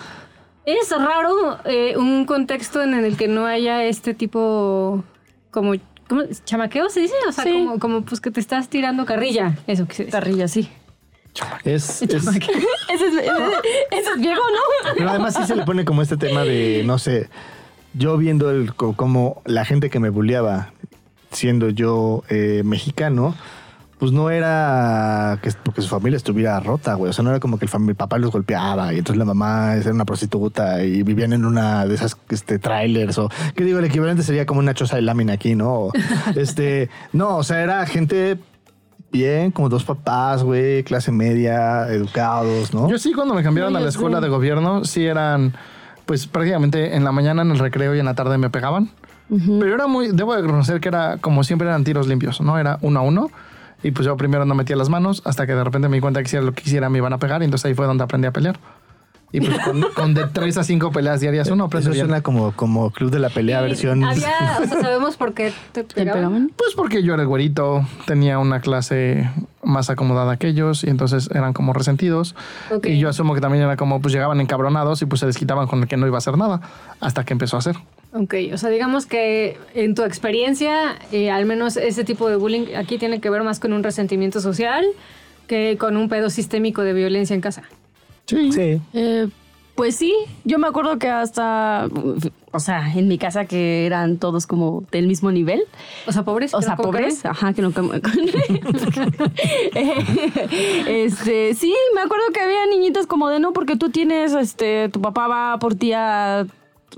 es 0.64 0.90
raro 0.90 1.58
eh, 1.64 1.96
un 1.96 2.24
contexto 2.24 2.82
en 2.82 2.94
el 2.94 3.16
que 3.16 3.28
no 3.28 3.46
haya 3.46 3.84
este 3.84 4.14
tipo 4.14 5.04
como... 5.50 5.72
¿cómo? 6.08 6.22
¿Chamaqueo 6.44 6.88
se 6.90 7.00
dice? 7.00 7.14
O 7.28 7.32
sea, 7.32 7.44
Sí. 7.44 7.52
como, 7.52 7.78
como 7.78 8.02
pues 8.02 8.20
que 8.20 8.30
te 8.30 8.40
estás 8.40 8.68
tirando 8.68 9.04
carrilla. 9.04 9.56
Eso 9.66 9.86
que 9.86 9.94
se 9.94 10.04
dice. 10.06 10.12
Carrilla, 10.18 10.48
sí. 10.48 10.68
Es, 11.64 12.02
es- 12.02 12.12
Ese 12.14 12.14
es, 12.14 12.26
ese, 12.26 13.06
ese 13.90 14.10
es 14.10 14.20
viejo, 14.20 14.40
¿no? 14.40 14.92
pero 14.96 15.10
además 15.10 15.34
sí 15.34 15.44
se 15.46 15.54
le 15.54 15.64
pone 15.64 15.84
como 15.84 16.02
este 16.02 16.16
tema 16.16 16.42
de, 16.42 16.82
no 16.84 16.98
sé, 16.98 17.28
yo 17.94 18.16
viendo 18.16 18.50
el, 18.50 18.74
co- 18.74 18.94
como 18.94 19.42
la 19.44 19.64
gente 19.64 19.90
que 19.90 20.00
me 20.00 20.08
bulleaba, 20.08 20.72
siendo 21.30 21.68
yo 21.68 22.22
eh, 22.28 22.62
mexicano, 22.64 23.34
pues 23.98 24.12
no 24.12 24.30
era 24.30 25.38
que 25.42 25.50
porque 25.64 25.82
su 25.82 25.88
familia 25.88 26.16
estuviera 26.16 26.58
rota, 26.60 26.94
güey. 26.94 27.10
O 27.10 27.12
sea, 27.12 27.24
no 27.24 27.30
era 27.30 27.40
como 27.40 27.58
que 27.58 27.66
el, 27.66 27.94
papá 27.96 28.16
los 28.18 28.30
golpeaba 28.30 28.92
y 28.94 28.98
entonces 28.98 29.18
la 29.18 29.24
mamá 29.24 29.74
era 29.74 29.90
una 29.92 30.04
prostituta 30.04 30.84
y 30.84 31.02
vivían 31.02 31.32
en 31.32 31.44
una 31.44 31.84
de 31.84 31.96
esas 31.96 32.16
este, 32.30 32.58
trailers 32.60 33.18
o, 33.18 33.28
¿qué 33.56 33.64
digo? 33.64 33.80
El 33.80 33.84
equivalente 33.86 34.22
sería 34.22 34.46
como 34.46 34.60
una 34.60 34.72
choza 34.72 34.96
de 34.96 35.02
lámina 35.02 35.32
aquí, 35.34 35.54
¿no? 35.56 35.72
O, 35.72 35.92
este, 36.36 36.88
no, 37.12 37.36
o 37.38 37.42
sea, 37.42 37.60
era 37.62 37.84
gente 37.86 38.38
bien, 39.10 39.50
como 39.50 39.68
dos 39.68 39.84
papás, 39.84 40.42
güey, 40.42 40.82
clase 40.84 41.12
media, 41.12 41.88
educados, 41.88 42.74
¿no? 42.74 42.88
Yo 42.90 42.98
sí, 42.98 43.12
cuando 43.12 43.34
me 43.34 43.42
cambiaron 43.42 43.74
a 43.76 43.80
la 43.80 43.88
escuela 43.88 44.20
de 44.20 44.28
gobierno, 44.28 44.84
sí 44.84 45.06
eran, 45.06 45.54
pues 46.06 46.26
prácticamente 46.26 46.96
en 46.96 47.04
la 47.04 47.12
mañana 47.12 47.42
en 47.42 47.50
el 47.50 47.58
recreo 47.58 47.94
y 47.94 47.98
en 47.98 48.06
la 48.06 48.14
tarde 48.14 48.38
me 48.38 48.50
pegaban. 48.50 48.90
Pero 49.28 49.74
era 49.74 49.86
muy, 49.86 50.08
debo 50.12 50.34
de 50.34 50.42
reconocer 50.42 50.80
que 50.80 50.88
era, 50.88 51.18
como 51.18 51.44
siempre 51.44 51.68
eran 51.68 51.84
tiros 51.84 52.08
limpios, 52.08 52.40
¿no? 52.40 52.58
Era 52.58 52.78
uno 52.80 53.00
a 53.00 53.02
uno. 53.02 53.30
Y 53.82 53.92
pues 53.92 54.06
yo 54.06 54.16
primero 54.16 54.44
no 54.44 54.54
metía 54.54 54.74
las 54.74 54.88
manos 54.88 55.22
hasta 55.24 55.46
que 55.46 55.54
de 55.54 55.62
repente 55.62 55.88
me 55.88 55.98
di 55.98 56.00
cuenta 56.00 56.22
que 56.22 56.28
si 56.28 56.36
era 56.36 56.44
lo 56.44 56.52
que 56.52 56.62
quisiera 56.62 56.88
me 56.88 56.98
iban 56.98 57.12
a 57.12 57.18
pegar 57.18 57.42
y 57.42 57.44
entonces 57.44 57.66
ahí 57.66 57.74
fue 57.74 57.86
donde 57.86 58.02
aprendí 58.02 58.26
a 58.26 58.32
pelear. 58.32 58.58
Y 59.30 59.40
pues 59.40 59.58
con, 59.62 59.82
con 59.94 60.14
de 60.14 60.26
tres 60.32 60.56
a 60.56 60.64
cinco 60.64 60.90
peleas 60.90 61.20
diarias 61.20 61.50
uno 61.50 61.64
aprende 61.64 61.90
Eso 61.90 61.98
suena 61.98 62.22
como, 62.22 62.52
como 62.52 62.90
Club 62.90 63.10
de 63.10 63.18
la 63.18 63.28
Pelea 63.28 63.60
Y 63.60 63.68
versión... 63.68 64.02
Había, 64.02 64.58
o 64.62 64.66
sea, 64.66 64.80
sabemos 64.82 65.16
por 65.16 65.34
qué 65.34 65.52
te 65.72 65.84
¿Te 65.84 65.94
pegaban. 65.94 66.50
Pues 66.56 66.74
porque 66.74 67.02
yo 67.02 67.12
era 67.12 67.22
el 67.22 67.28
güerito, 67.28 67.86
tenía 68.06 68.38
una 68.38 68.60
clase 68.60 69.30
más 69.62 69.90
acomodada 69.90 70.38
que 70.38 70.48
ellos 70.48 70.82
y 70.82 70.88
entonces 70.88 71.28
eran 71.34 71.52
como 71.52 71.74
resentidos. 71.74 72.34
Ok. 72.70 72.86
Y 72.86 72.98
yo 72.98 73.10
asumo 73.10 73.34
que 73.34 73.42
también 73.42 73.64
era 73.64 73.76
como, 73.76 74.00
pues 74.00 74.14
llegaban 74.14 74.40
encabronados 74.40 75.02
y 75.02 75.06
pues 75.06 75.20
se 75.20 75.26
desquitaban 75.26 75.66
con 75.66 75.82
el 75.82 75.88
que 75.88 75.98
no 75.98 76.06
iba 76.06 76.16
a 76.16 76.18
hacer 76.18 76.38
nada 76.38 76.62
hasta 77.00 77.24
que 77.24 77.34
empezó 77.34 77.56
a 77.56 77.58
hacer. 77.58 77.76
Ok, 78.14 78.34
o 78.54 78.56
sea, 78.56 78.70
digamos 78.70 79.04
que 79.04 79.58
en 79.74 79.94
tu 79.94 80.04
experiencia, 80.04 80.96
eh, 81.12 81.30
al 81.30 81.44
menos 81.44 81.76
ese 81.76 82.04
tipo 82.04 82.30
de 82.30 82.36
bullying 82.36 82.74
aquí 82.74 82.96
tiene 82.96 83.20
que 83.20 83.28
ver 83.28 83.42
más 83.42 83.60
con 83.60 83.74
un 83.74 83.82
resentimiento 83.82 84.40
social 84.40 84.86
que 85.46 85.76
con 85.78 85.96
un 85.98 86.08
pedo 86.08 86.30
sistémico 86.30 86.82
de 86.82 86.94
violencia 86.94 87.34
en 87.34 87.42
casa. 87.42 87.64
Sí. 88.28 88.52
Sí. 88.52 88.80
Eh, 88.92 89.28
pues 89.78 89.94
sí, 89.94 90.12
yo 90.42 90.58
me 90.58 90.66
acuerdo 90.66 90.98
que 90.98 91.08
hasta, 91.08 91.88
o 92.50 92.58
sea, 92.58 92.92
en 92.94 93.06
mi 93.06 93.16
casa 93.16 93.44
que 93.44 93.86
eran 93.86 94.18
todos 94.18 94.48
como 94.48 94.82
del 94.90 95.06
mismo 95.06 95.30
nivel. 95.30 95.62
O 96.08 96.10
sea, 96.10 96.24
pobres. 96.24 96.52
O 96.52 96.60
sea, 96.60 96.74
no 96.74 96.82
pobres, 96.82 97.24
ajá, 97.24 97.52
que 97.52 97.62
no 97.62 97.72
comen. 97.72 98.02
este, 100.88 101.54
sí, 101.54 101.72
me 101.94 102.00
acuerdo 102.00 102.24
que 102.34 102.40
había 102.40 102.66
niñitas 102.66 103.06
como 103.06 103.28
de 103.28 103.38
no, 103.38 103.52
porque 103.52 103.76
tú 103.76 103.90
tienes, 103.90 104.32
este, 104.32 104.88
tu 104.88 105.00
papá 105.00 105.28
va 105.28 105.58
por 105.60 105.76
ti 105.76 105.92
a. 105.92 106.44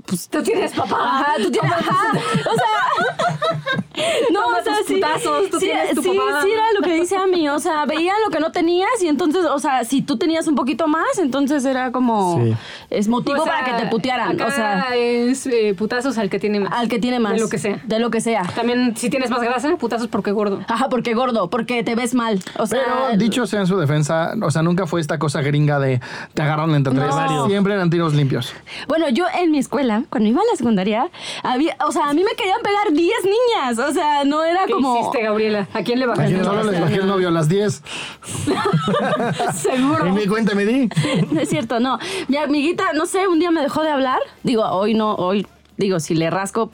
Pues, 0.07 0.27
Tú 0.27 0.41
tienes 0.41 0.71
papá. 0.71 0.97
Ajá, 0.99 1.33
tú 1.37 1.51
tienes. 1.51 1.71
Ajá, 1.87 2.13
o 2.13 2.55
sea. 2.55 3.85
No, 4.31 4.41
Toma 4.41 4.59
o 4.59 4.63
sea, 4.63 4.77
tus 4.77 4.87
sí. 4.87 4.93
putazos, 4.95 5.49
tú 5.49 5.59
sí, 5.59 5.65
tienes 5.65 5.95
tu 5.95 6.03
sí, 6.03 6.09
papá. 6.09 6.41
sí 6.41 6.51
era 6.51 6.63
lo 6.79 6.81
que 6.81 6.93
dice 6.93 7.15
a 7.15 7.27
mí. 7.27 7.49
O 7.49 7.59
sea, 7.59 7.85
veían 7.85 8.15
lo 8.25 8.31
que 8.31 8.39
no 8.39 8.51
tenías 8.51 8.89
y 9.01 9.07
entonces, 9.07 9.45
o 9.45 9.59
sea, 9.59 9.83
si 9.83 10.01
tú 10.01 10.17
tenías 10.17 10.47
un 10.47 10.55
poquito 10.55 10.87
más, 10.87 11.17
entonces 11.19 11.65
era 11.65 11.91
como. 11.91 12.41
Sí. 12.43 12.53
Es 12.89 13.07
motivo 13.07 13.41
O 13.41 13.43
sea, 13.43 13.59
para 13.59 13.65
que 13.65 13.83
te 13.83 13.89
putearan. 13.89 14.31
acá 14.33 14.47
O 14.47 14.51
sea, 14.51 14.95
es 14.95 15.45
eh, 15.47 15.73
putazos 15.77 16.17
al 16.17 16.29
que 16.29 16.39
tiene 16.39 16.59
más. 16.59 16.71
al 16.73 16.87
que 16.87 16.99
tiene 16.99 17.19
más. 17.19 17.33
De 17.33 17.39
lo 17.39 17.49
que 17.49 17.57
sea. 17.57 17.79
De 17.83 17.99
lo 17.99 18.11
que 18.11 18.21
sea. 18.21 18.43
También, 18.55 18.95
si 18.95 19.09
tienes 19.09 19.29
más 19.29 19.41
grasa, 19.41 19.75
putazos 19.77 20.07
porque 20.07 20.31
gordo. 20.31 20.63
Ajá, 20.67 20.89
porque 20.89 21.13
gordo, 21.13 21.49
porque 21.49 21.83
te 21.83 21.95
ves 21.95 22.13
mal. 22.13 22.39
O 22.57 22.67
sea, 22.67 22.79
Pero 22.83 23.17
dicho 23.17 23.45
sea 23.45 23.61
en 23.61 23.67
su 23.67 23.77
defensa, 23.77 24.33
o 24.41 24.51
sea, 24.51 24.61
nunca 24.61 24.87
fue 24.87 25.01
esta 25.01 25.19
cosa 25.19 25.41
gringa 25.41 25.79
de 25.79 26.01
te 26.33 26.41
agarran 26.41 26.73
entre 26.75 26.93
tres. 26.93 27.15
No. 27.15 27.47
Siempre 27.47 27.73
eran 27.73 27.89
tiros 27.89 28.13
limpios. 28.13 28.53
Bueno, 28.87 29.09
yo 29.09 29.25
en 29.39 29.51
mi 29.51 29.59
escuela, 29.59 30.03
cuando 30.09 30.29
iba 30.29 30.41
a 30.41 30.45
la 30.51 30.57
secundaria, 30.57 31.09
había, 31.43 31.75
o 31.85 31.91
sea, 31.91 32.09
a 32.09 32.13
mí 32.13 32.23
me 32.23 32.35
querían 32.35 32.61
pegar 32.61 32.91
10 32.91 33.17
niñas. 33.23 33.79
O 33.79 33.90
sea, 33.91 34.23
no 34.23 34.43
era 34.43 34.65
¿Qué 34.65 34.73
como. 34.73 34.97
hiciste, 34.99 35.21
Gabriela? 35.23 35.67
¿A 35.73 35.81
quién 35.83 35.99
le 35.99 36.05
bajaste? 36.07 36.43
Solo 36.43 36.63
les 36.63 36.79
bajé 36.81 36.95
el 36.95 37.07
novio 37.07 37.27
a 37.27 37.31
las 37.31 37.47
10. 37.49 37.83
Seguro. 39.55 40.05
En 40.05 40.13
mi 40.13 40.25
cuenta 40.27 40.55
me 40.55 40.65
di. 40.65 40.89
No 41.31 41.39
es 41.41 41.49
cierto, 41.49 41.79
no. 41.79 41.97
Mi 42.27 42.37
amiguita, 42.37 42.93
no 42.93 43.05
sé, 43.05 43.27
un 43.27 43.39
día 43.39 43.51
me 43.51 43.61
dejó 43.61 43.83
de 43.83 43.89
hablar. 43.89 44.19
Digo, 44.43 44.63
hoy 44.65 44.93
no, 44.93 45.15
hoy, 45.15 45.45
digo, 45.77 45.99
si 45.99 46.15
le 46.15 46.29
rasco, 46.29 46.71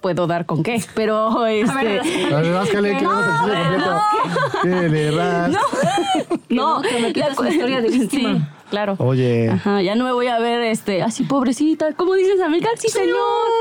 puedo 0.00 0.26
dar 0.26 0.46
con 0.46 0.62
qué. 0.62 0.82
Pero 0.94 1.46
este. 1.46 2.00
A 2.34 2.40
ver, 2.40 2.52
ráscale, 2.52 2.96
que 2.98 3.06
vamos 3.06 3.24
al 3.24 3.32
chiste 3.40 3.56
completo. 3.64 4.00
Que 4.62 4.88
le 4.88 5.10
ras- 5.10 5.50
No, 6.48 6.76
no, 6.76 6.82
que 6.82 6.98
me 7.00 7.12
cu- 7.12 7.40
una 7.40 7.50
historia 7.50 7.80
de 7.80 7.88
víctima. 7.88 8.34
Sí, 8.34 8.42
claro. 8.74 8.96
Oye. 8.98 9.48
Ajá, 9.50 9.80
ya 9.82 9.94
no 9.94 10.04
me 10.04 10.12
voy 10.12 10.26
a 10.26 10.38
ver 10.38 10.60
este 10.62 11.02
así 11.02 11.22
pobrecita. 11.24 11.92
¿Cómo 11.94 12.14
dices, 12.14 12.40
amiga? 12.40 12.68
Sí, 12.76 12.88
señor, 12.88 13.16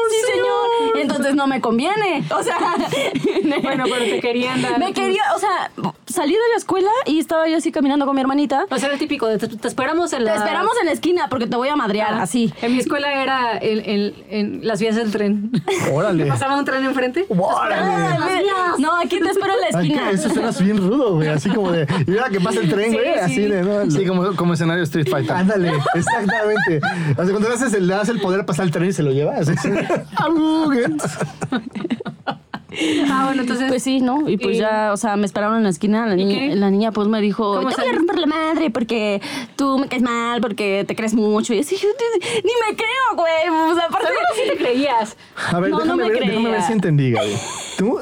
sí, 0.10 0.32
señor. 0.34 1.00
Entonces 1.02 1.36
no 1.36 1.46
me 1.48 1.62
conviene. 1.62 2.24
O 2.36 2.42
sea, 2.44 2.58
Bueno, 3.62 3.84
pero 3.86 4.06
te 4.06 4.20
querían 4.20 4.62
dar. 4.62 4.80
me 4.80 4.94
quería, 4.94 5.22
o 5.36 5.40
sea, 5.40 5.72
salí 6.08 6.34
de 6.34 6.40
la 6.52 6.58
escuela 6.58 6.90
y 7.06 7.20
estaba 7.20 7.48
yo 7.48 7.58
así 7.58 7.72
caminando 7.72 8.06
con 8.06 8.16
mi 8.16 8.22
hermanita. 8.22 8.66
O 8.70 8.78
sea, 8.78 8.90
era 8.90 8.98
típico 8.98 9.28
de 9.28 9.38
te, 9.38 9.48
te 9.48 9.68
esperamos 9.68 10.12
en 10.14 10.20
Te 10.20 10.26
la. 10.26 10.36
esperamos 10.36 10.72
en 10.80 10.86
la 10.88 10.92
esquina 10.94 11.28
porque 11.30 11.48
te 11.48 11.56
voy 11.56 11.70
a 11.70 11.76
madrear, 11.76 12.14
Ah, 12.16 12.24
así. 12.24 12.54
En 12.62 12.74
mi 12.74 12.80
escuela 12.80 13.22
era 13.22 13.58
en, 13.62 13.80
en- 13.90 14.14
en 14.30 14.68
las 14.68 14.80
vías 14.80 14.96
del 14.96 15.12
tren. 15.12 15.52
Órale. 15.94 16.26
Pasaba 16.34 16.58
un 16.58 16.66
tren 16.66 16.84
enfrente. 16.86 17.26
Órale. 17.30 18.48
No, 18.80 18.98
aquí 18.98 19.20
te 19.20 19.30
espero 19.30 19.54
en 19.54 19.62
la 19.62 19.80
Ay, 19.80 19.88
esquina. 19.88 20.10
que 20.10 20.16
eso 20.16 20.30
suena 20.30 20.52
bien 20.52 20.78
rudo, 20.78 21.16
güey. 21.16 21.28
Así 21.30 21.50
como 21.50 21.72
de. 21.72 21.86
Y 22.08 22.12
ahora 22.18 22.30
que 22.30 22.40
pasa 22.40 22.60
el 22.60 22.70
tren, 22.70 22.92
Sí, 22.92 22.98
güey. 22.98 23.14
sí. 23.14 23.20
Así 23.20 23.42
de, 23.42 23.62
¿no? 23.64 23.92
Sí, 23.92 24.06
como, 24.06 24.36
como 24.36 24.54
escenario 24.54 24.84
Street 25.04 25.26
Fighter. 25.26 25.36
Ándale, 25.36 25.72
exactamente. 25.96 26.78
O 27.12 27.24
sea, 27.24 27.32
cuando 27.32 27.50
le, 27.50 27.56
haces 27.56 27.74
el, 27.74 27.88
le 27.88 27.94
das 27.94 28.10
el 28.10 28.20
poder 28.22 28.46
pasar 28.46 28.66
el 28.66 28.72
tren 28.72 28.90
y 28.90 28.94
se 28.94 29.04
lo 29.04 29.12
lleva. 29.12 29.36
Así. 29.36 29.52
Arugen. 30.16 30.98
Ah, 33.12 33.26
bueno, 33.28 33.44
entonces. 33.44 33.68
Pues 33.70 33.84
sí, 33.84 34.02
¿no? 34.02 34.28
Y 34.28 34.38
pues 34.38 34.56
¿Y- 34.58 34.60
ya, 34.62 34.92
o 34.94 34.98
sea, 34.98 35.16
me 35.16 35.28
esperaron 35.28 35.58
en 35.58 35.64
la 35.64 35.70
esquina. 35.70 36.08
La, 36.08 36.16
niña, 36.16 36.40
qué? 36.40 36.56
la 36.56 36.72
niña 36.72 36.92
pues 36.92 37.08
me 37.08 37.22
dijo, 37.22 37.56
¿Cómo 37.58 37.70
te 37.70 37.82
voy 37.82 37.92
a 37.92 37.94
romper 37.94 38.18
la 38.18 38.26
madre 38.26 38.72
porque 38.72 39.22
tú 39.56 39.78
me 39.78 39.88
caes 39.88 40.02
mal, 40.02 40.42
porque 40.42 40.84
te 40.88 40.96
crees 40.96 41.14
mucho. 41.14 41.54
Y 41.54 41.60
así, 41.60 41.76
yo 41.78 41.88
te- 41.98 42.42
ni 42.44 42.52
me 42.68 42.76
creo, 42.76 43.16
güey. 43.16 43.72
O 43.72 43.76
sea, 43.76 43.86
aparte... 43.86 44.08
Seguro 44.08 44.26
sí 44.34 44.42
te 44.50 44.58
creías. 44.58 45.16
A 45.52 45.60
ver, 45.60 45.70
No, 45.70 45.86
no 45.86 45.96
me 45.98 46.10
ver, 46.10 46.14
déjame 46.20 46.36
ver 46.38 46.44
creía. 46.52 46.62
si 46.68 46.74
entendí, 46.74 47.12
Gaby. 47.12 47.34
Tú 47.78 48.00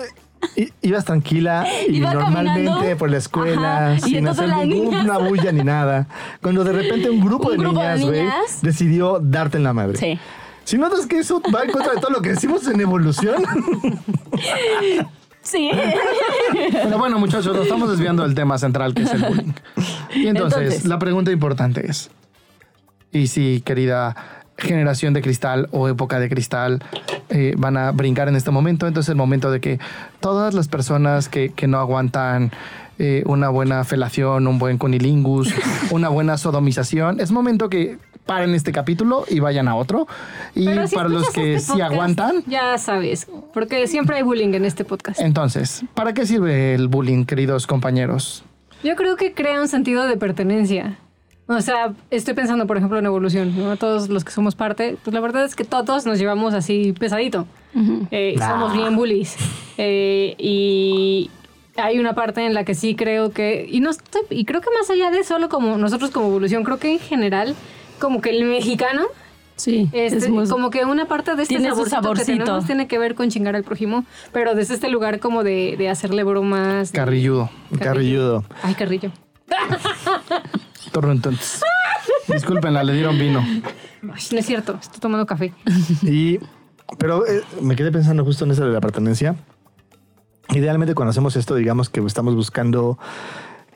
ibas 0.81 1.05
tranquila 1.05 1.65
y 1.87 1.97
Iba 1.97 2.13
normalmente 2.13 2.65
caminando. 2.69 2.97
por 2.97 3.09
la 3.09 3.17
escuela, 3.17 3.91
Ajá, 3.93 3.99
sin 3.99 4.27
hacer 4.27 4.49
ninguna 4.67 5.17
bulla 5.17 5.51
ni 5.51 5.63
nada. 5.63 6.07
Cuando 6.41 6.63
de 6.63 6.71
repente 6.73 7.09
un 7.09 7.21
grupo, 7.23 7.49
Un 7.49 7.57
de, 7.57 7.63
grupo 7.63 7.79
de 7.79 7.85
niñas, 7.87 8.01
güey, 8.05 8.21
niñas. 8.23 8.59
decidió 8.61 9.19
darte 9.21 9.57
en 9.57 9.63
la 9.63 9.73
madre. 9.73 9.97
Sí. 9.97 10.19
Si 10.63 10.77
notas 10.77 11.05
que 11.07 11.17
eso 11.19 11.41
va 11.53 11.63
en 11.63 11.71
contra 11.71 11.93
de 11.93 11.99
todo 11.99 12.11
lo 12.11 12.21
que 12.21 12.29
decimos 12.29 12.67
en 12.67 12.79
evolución, 12.81 13.43
Sí. 15.43 15.71
Pero 16.71 16.99
bueno, 16.99 17.17
muchachos, 17.17 17.55
nos 17.55 17.63
estamos 17.63 17.89
desviando 17.89 18.21
del 18.21 18.35
tema 18.35 18.59
central 18.59 18.93
que 18.93 19.01
es 19.03 19.11
el 19.13 19.23
bullying. 19.23 19.53
Y 20.13 20.27
entonces, 20.27 20.59
Entonces. 20.61 20.85
la 20.85 20.99
pregunta 20.99 21.31
importante 21.31 21.89
es: 21.89 22.11
¿y 23.11 23.25
si, 23.25 23.61
querida 23.61 24.15
generación 24.57 25.13
de 25.15 25.23
cristal 25.23 25.67
o 25.71 25.87
época 25.87 26.19
de 26.19 26.29
cristal 26.29 26.83
eh, 27.31 27.55
van 27.57 27.77
a 27.77 27.91
brincar 27.91 28.27
en 28.27 28.35
este 28.35 28.51
momento? 28.51 28.87
Entonces, 28.87 29.09
el 29.09 29.15
momento 29.15 29.51
de 29.51 29.59
que 29.59 29.79
todas 30.19 30.53
las 30.53 30.67
personas 30.67 31.29
que, 31.29 31.49
que 31.49 31.67
no 31.67 31.79
aguantan 31.79 32.51
eh, 32.99 33.23
una 33.25 33.49
buena 33.49 33.83
felación, 33.83 34.45
un 34.45 34.59
buen 34.59 34.77
cunilingus, 34.77 35.53
una 35.91 36.09
buena 36.09 36.37
sodomización, 36.37 37.19
es 37.19 37.31
momento 37.31 37.69
que 37.69 37.97
paren 38.25 38.53
este 38.53 38.71
capítulo 38.71 39.25
y 39.27 39.39
vayan 39.39 39.67
a 39.67 39.75
otro. 39.75 40.07
Y 40.53 40.65
Pero 40.65 40.87
si 40.87 40.95
para 40.95 41.09
los 41.09 41.29
que 41.31 41.55
este 41.55 41.73
sí 41.73 41.81
aguantan, 41.81 42.43
Ya 42.45 42.77
sabes. 42.77 43.27
Porque 43.53 43.87
siempre 43.87 44.17
hay 44.17 44.23
bullying 44.23 44.53
en 44.53 44.65
este 44.65 44.85
podcast. 44.85 45.19
entonces, 45.19 45.83
¿para 45.95 46.13
qué 46.13 46.25
sirve 46.25 46.75
el 46.75 46.87
bullying, 46.87 47.25
queridos 47.25 47.65
compañeros? 47.65 48.43
Yo 48.83 48.95
creo 48.95 49.15
que 49.15 49.33
crea 49.33 49.59
un 49.61 49.67
sentido 49.67 50.05
de 50.05 50.17
pertenencia. 50.17 50.97
O 51.47 51.59
sea, 51.59 51.93
estoy 52.11 52.33
pensando, 52.33 52.65
por 52.67 52.77
ejemplo, 52.77 52.97
en 52.97 53.05
evolución, 53.05 53.53
¿no? 53.57 53.75
Todos 53.75 54.07
los 54.09 54.23
que 54.23 54.31
somos 54.31 54.55
parte, 54.55 54.97
pues 55.03 55.13
la 55.13 55.19
verdad 55.19 55.43
es 55.43 55.55
que 55.55 55.65
todos 55.65 56.05
nos 56.05 56.17
llevamos 56.17 56.53
así 56.53 56.93
pesadito. 56.93 57.45
Eh, 58.11 58.35
Somos 58.37 58.73
bien 58.73 58.95
bullies. 58.95 59.35
Eh, 59.77 60.35
y 60.37 61.29
hay 61.75 61.99
una 61.99 62.13
parte 62.13 62.45
en 62.45 62.53
la 62.53 62.63
que 62.63 62.73
sí 62.75 62.95
creo 62.95 63.31
que, 63.31 63.67
y 63.69 63.79
no 63.81 63.89
estoy, 63.89 64.21
y 64.29 64.45
creo 64.45 64.61
que 64.61 64.69
más 64.77 64.89
allá 64.89 65.09
de 65.11 65.23
solo 65.23 65.49
como 65.49 65.77
nosotros 65.77 66.11
como 66.11 66.27
evolución, 66.27 66.63
creo 66.63 66.77
que 66.79 66.93
en 66.93 66.99
general, 66.99 67.55
como 67.99 68.21
que 68.21 68.29
el 68.29 68.45
mexicano, 68.45 69.03
Sí. 69.57 69.89
este, 69.91 70.17
es 70.19 70.29
muy- 70.29 70.47
como 70.47 70.69
que 70.69 70.85
una 70.85 71.05
parte 71.05 71.35
de 71.35 71.43
este 71.43 71.55
Tiene 71.55 71.69
su 71.69 71.85
saborcito, 71.85 71.97
que 71.99 72.03
saborcito. 72.03 72.43
tenemos 72.45 72.65
tiene 72.65 72.87
que 72.87 72.97
ver 72.97 73.15
con 73.15 73.29
chingar 73.29 73.55
al 73.55 73.63
prójimo, 73.63 74.05
pero 74.31 74.55
desde 74.55 74.73
este 74.75 74.89
lugar 74.89 75.19
como 75.19 75.43
de, 75.43 75.75
de 75.77 75.89
hacerle 75.89 76.23
bromas. 76.23 76.91
de- 76.91 76.97
Carrilludo. 76.97 77.49
carrilludo. 77.79 78.43
Ay, 78.63 78.73
carrillo. 78.73 79.11
Torrentontes. 80.91 81.61
Discúlpenla, 82.27 82.83
le 82.83 82.93
dieron 82.93 83.17
vino. 83.17 83.45
No 84.01 84.15
es 84.15 84.45
cierto, 84.45 84.77
estoy 84.81 84.99
tomando 84.99 85.25
café. 85.25 85.53
Y, 86.01 86.39
pero 86.97 87.25
eh, 87.27 87.43
me 87.61 87.75
quedé 87.75 87.91
pensando 87.91 88.23
justo 88.25 88.45
en 88.45 88.51
eso 88.51 88.65
de 88.65 88.71
la 88.71 88.81
pertenencia. 88.81 89.35
Idealmente 90.49 90.95
cuando 90.95 91.11
hacemos 91.11 91.35
esto, 91.35 91.55
digamos 91.55 91.89
que 91.89 92.01
estamos 92.01 92.35
buscando 92.35 92.97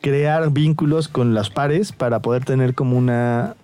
crear 0.01 0.51
vínculos 0.51 1.07
con 1.07 1.33
las 1.33 1.49
pares 1.49 1.91
para 1.91 2.21
poder 2.21 2.43
tener 2.43 2.75
como 2.75 2.97
una 2.97 3.55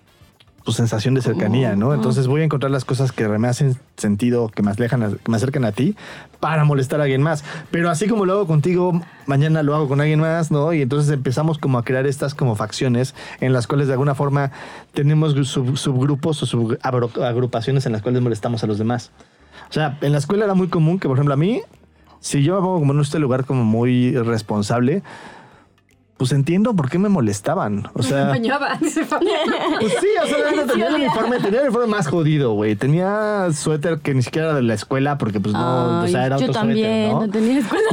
pues, 0.64 0.78
sensación 0.78 1.14
de 1.16 1.22
cercanía, 1.22 1.76
¿no? 1.76 1.94
Entonces 1.94 2.28
voy 2.28 2.42
a 2.42 2.44
encontrar 2.46 2.72
las 2.72 2.86
cosas 2.86 3.12
que 3.12 3.28
me 3.28 3.48
hacen 3.48 3.76
sentido, 3.98 4.50
que 4.50 4.62
me, 4.64 4.72
alejan, 4.72 5.04
a- 5.04 5.10
que 5.12 5.30
me 5.32 5.38
acercan 5.38 5.66
a 5.66 5.72
ti 5.72 5.96
para 6.40 6.64
molestar 6.66 7.00
a 7.00 7.04
alguien 7.04 7.22
más. 7.22 7.44
Pero 7.72 7.90
así 7.90 8.08
como 8.08 8.26
lo 8.26 8.34
hago 8.34 8.48
contigo, 8.48 9.02
mañana 9.26 9.64
lo 9.64 9.76
hago 9.76 9.88
con 9.88 10.02
alguien 10.02 10.20
más, 10.20 10.52
¿no? 10.52 10.74
Y 10.74 10.82
entonces 10.82 11.12
empezamos 11.12 11.58
como 11.58 11.78
a 11.78 11.84
crear 11.84 12.06
estas 12.08 12.34
como 12.36 12.56
facciones 12.56 13.16
en 13.40 13.54
las 13.54 13.68
cuales 13.68 13.88
de 13.88 13.94
alguna 13.94 14.16
forma 14.16 14.52
tenemos 14.94 15.34
sub- 15.48 15.78
subgrupos 15.78 16.42
o 16.44 16.46
subagrupaciones 16.46 17.86
en 17.86 17.92
las 17.92 18.02
cuales 18.02 18.22
molestamos 18.22 18.64
a 18.64 18.68
los 18.68 18.78
demás. 18.78 19.12
O 19.70 19.74
sea, 19.74 19.98
en 20.02 20.12
la 20.12 20.18
escuela 20.18 20.46
era 20.46 20.54
muy 20.54 20.68
común 20.68 21.00
que, 21.00 21.08
por 21.08 21.18
ejemplo, 21.18 21.34
a 21.34 21.38
mí, 21.38 21.62
si 22.20 22.44
yo 22.44 22.56
me 22.56 22.62
pongo 22.62 22.80
como 22.80 22.94
en 22.94 23.00
este 23.00 23.20
lugar 23.20 23.46
como 23.46 23.64
muy 23.64 24.12
responsable, 24.18 25.02
pues 26.22 26.34
entiendo 26.34 26.76
por 26.76 26.88
qué 26.88 27.00
me 27.00 27.10
molestaban. 27.10 27.88
O 27.96 28.04
sea, 28.04 28.26
Bañaba, 28.26 28.78
dice 28.80 29.04
Fabián. 29.06 29.40
pues 29.80 29.92
sí, 30.00 30.08
o 30.22 30.28
sea, 30.28 30.68
tenía 30.68 30.90
el 30.90 30.94
uniforme, 30.94 31.40
tenía 31.40 31.62
el 31.62 31.70
uniforme 31.70 31.88
más 31.88 32.08
jodido, 32.08 32.54
güey. 32.54 32.76
Tenía 32.76 33.48
suéter 33.56 33.98
que 34.02 34.14
ni 34.14 34.22
siquiera 34.22 34.50
era 34.50 34.56
de 34.58 34.62
la 34.62 34.76
escuela 34.76 35.18
porque 35.18 35.40
pues 35.40 35.56
no, 35.56 36.04
o 36.04 36.08
sea, 36.08 36.20
Ay, 36.20 36.26
era 36.28 36.38
yo 36.38 36.44
otro 36.44 36.54
también, 36.54 37.10
suéter, 37.10 37.14
no 37.14 37.26
¿no? 37.26 37.32
tenía 37.32 37.60
escuela. 37.60 37.86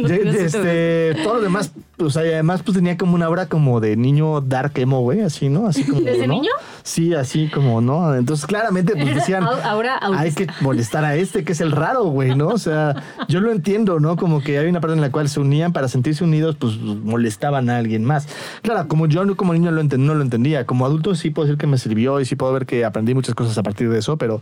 No 0.00 0.08
tenía 0.08 0.32
este, 0.32 1.16
todo 1.22 1.34
lo 1.34 1.40
demás, 1.42 1.70
o 1.98 2.08
sea, 2.08 2.24
y 2.24 2.32
además 2.32 2.62
pues 2.62 2.76
tenía 2.78 2.96
como 2.96 3.14
una 3.14 3.26
aura 3.26 3.44
como 3.44 3.78
de 3.80 3.94
niño 3.94 4.40
dark 4.40 4.72
emo, 4.76 5.02
güey, 5.02 5.20
así, 5.20 5.50
¿no? 5.50 5.66
Así 5.66 5.84
como, 5.84 6.00
¿Desde 6.00 6.26
¿no? 6.26 6.32
niño? 6.32 6.52
Sí, 6.82 7.12
así 7.12 7.50
como, 7.52 7.82
¿no? 7.82 8.14
Entonces 8.14 8.46
claramente 8.46 8.94
pues 8.94 9.14
decían, 9.16 9.44
aura 9.44 10.00
hay 10.00 10.32
que 10.32 10.46
molestar 10.62 11.04
a 11.04 11.14
este 11.16 11.44
que 11.44 11.52
es 11.52 11.60
el 11.60 11.72
raro, 11.72 12.04
güey, 12.04 12.34
¿no? 12.34 12.48
O 12.48 12.58
sea, 12.58 13.02
yo 13.28 13.40
lo 13.40 13.52
entiendo, 13.52 14.00
¿no? 14.00 14.16
Como 14.16 14.40
que 14.40 14.58
hay 14.58 14.66
una 14.66 14.80
parte 14.80 14.94
en 14.94 15.02
la 15.02 15.10
cual 15.10 15.28
se 15.28 15.40
unían 15.40 15.74
para 15.74 15.88
sentirse 15.88 16.24
unidos, 16.24 16.56
pues 16.58 16.78
molestaban 16.78 17.65
a 17.70 17.78
alguien 17.78 18.04
más. 18.04 18.28
Claro, 18.62 18.88
como 18.88 19.06
yo 19.06 19.36
como 19.36 19.52
niño 19.52 19.70
no 19.70 20.14
lo 20.14 20.22
entendía, 20.22 20.66
como 20.66 20.86
adulto 20.86 21.14
sí 21.14 21.30
puedo 21.30 21.46
decir 21.46 21.58
que 21.58 21.66
me 21.66 21.78
sirvió 21.78 22.20
y 22.20 22.24
sí 22.24 22.36
puedo 22.36 22.52
ver 22.52 22.66
que 22.66 22.84
aprendí 22.84 23.14
muchas 23.14 23.34
cosas 23.34 23.56
a 23.58 23.62
partir 23.62 23.88
de 23.90 23.98
eso, 23.98 24.16
pero, 24.16 24.40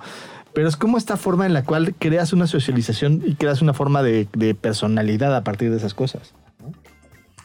pero 0.52 0.69
es 0.69 0.76
como 0.76 0.99
esta 0.99 1.16
forma 1.16 1.47
en 1.47 1.52
la 1.52 1.64
cual 1.64 1.95
creas 1.99 2.33
una 2.33 2.47
socialización 2.47 3.23
y 3.25 3.35
creas 3.35 3.62
una 3.62 3.75
forma 3.75 4.02
de, 4.02 4.28
de 4.35 4.54
personalidad 4.54 5.35
a 5.35 5.45
partir 5.45 5.71
de 5.71 5.76
esas 5.76 5.95
cosas. 5.95 6.35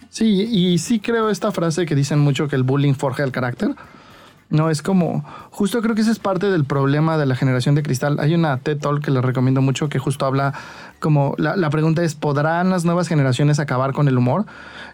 Sí, 0.09 0.25
y 0.25 0.77
sí 0.79 0.99
creo 0.99 1.29
esta 1.29 1.51
frase 1.51 1.85
que 1.85 1.95
dicen 1.95 2.19
mucho 2.19 2.47
que 2.47 2.55
el 2.55 2.63
bullying 2.63 2.93
forja 2.93 3.23
el 3.23 3.31
carácter. 3.31 3.75
No, 4.49 4.71
es 4.71 4.81
como, 4.81 5.23
justo 5.51 5.79
creo 5.81 5.93
que 5.93 6.01
ese 6.01 6.09
es 6.09 6.17
parte 6.17 6.49
del 6.49 6.65
problema 6.65 7.19
de 7.19 7.27
la 7.27 7.35
generación 7.35 7.75
de 7.75 7.83
cristal. 7.83 8.19
Hay 8.19 8.33
una 8.33 8.57
TED 8.57 8.79
Talk 8.79 9.03
que 9.03 9.11
les 9.11 9.23
recomiendo 9.23 9.61
mucho 9.61 9.89
que 9.89 9.99
justo 9.99 10.25
habla 10.25 10.53
como, 10.99 11.35
la, 11.37 11.55
la 11.55 11.69
pregunta 11.69 12.01
es, 12.01 12.15
¿podrán 12.15 12.71
las 12.71 12.83
nuevas 12.83 13.07
generaciones 13.07 13.59
acabar 13.59 13.93
con 13.93 14.07
el 14.07 14.17
humor? 14.17 14.45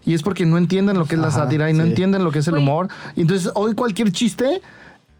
Y 0.05 0.13
es 0.13 0.23
porque 0.23 0.45
no 0.45 0.57
entienden 0.57 0.97
lo 0.97 1.05
que 1.05 1.15
es 1.15 1.21
la 1.21 1.31
sátira 1.31 1.69
y 1.69 1.73
no 1.73 1.83
sí. 1.83 1.89
entienden 1.89 2.25
lo 2.25 2.31
que 2.31 2.39
es 2.39 2.47
el 2.49 2.57
humor. 2.57 2.89
Y 3.15 3.21
entonces 3.21 3.49
hoy 3.55 3.75
cualquier 3.75 4.11
chiste 4.11 4.61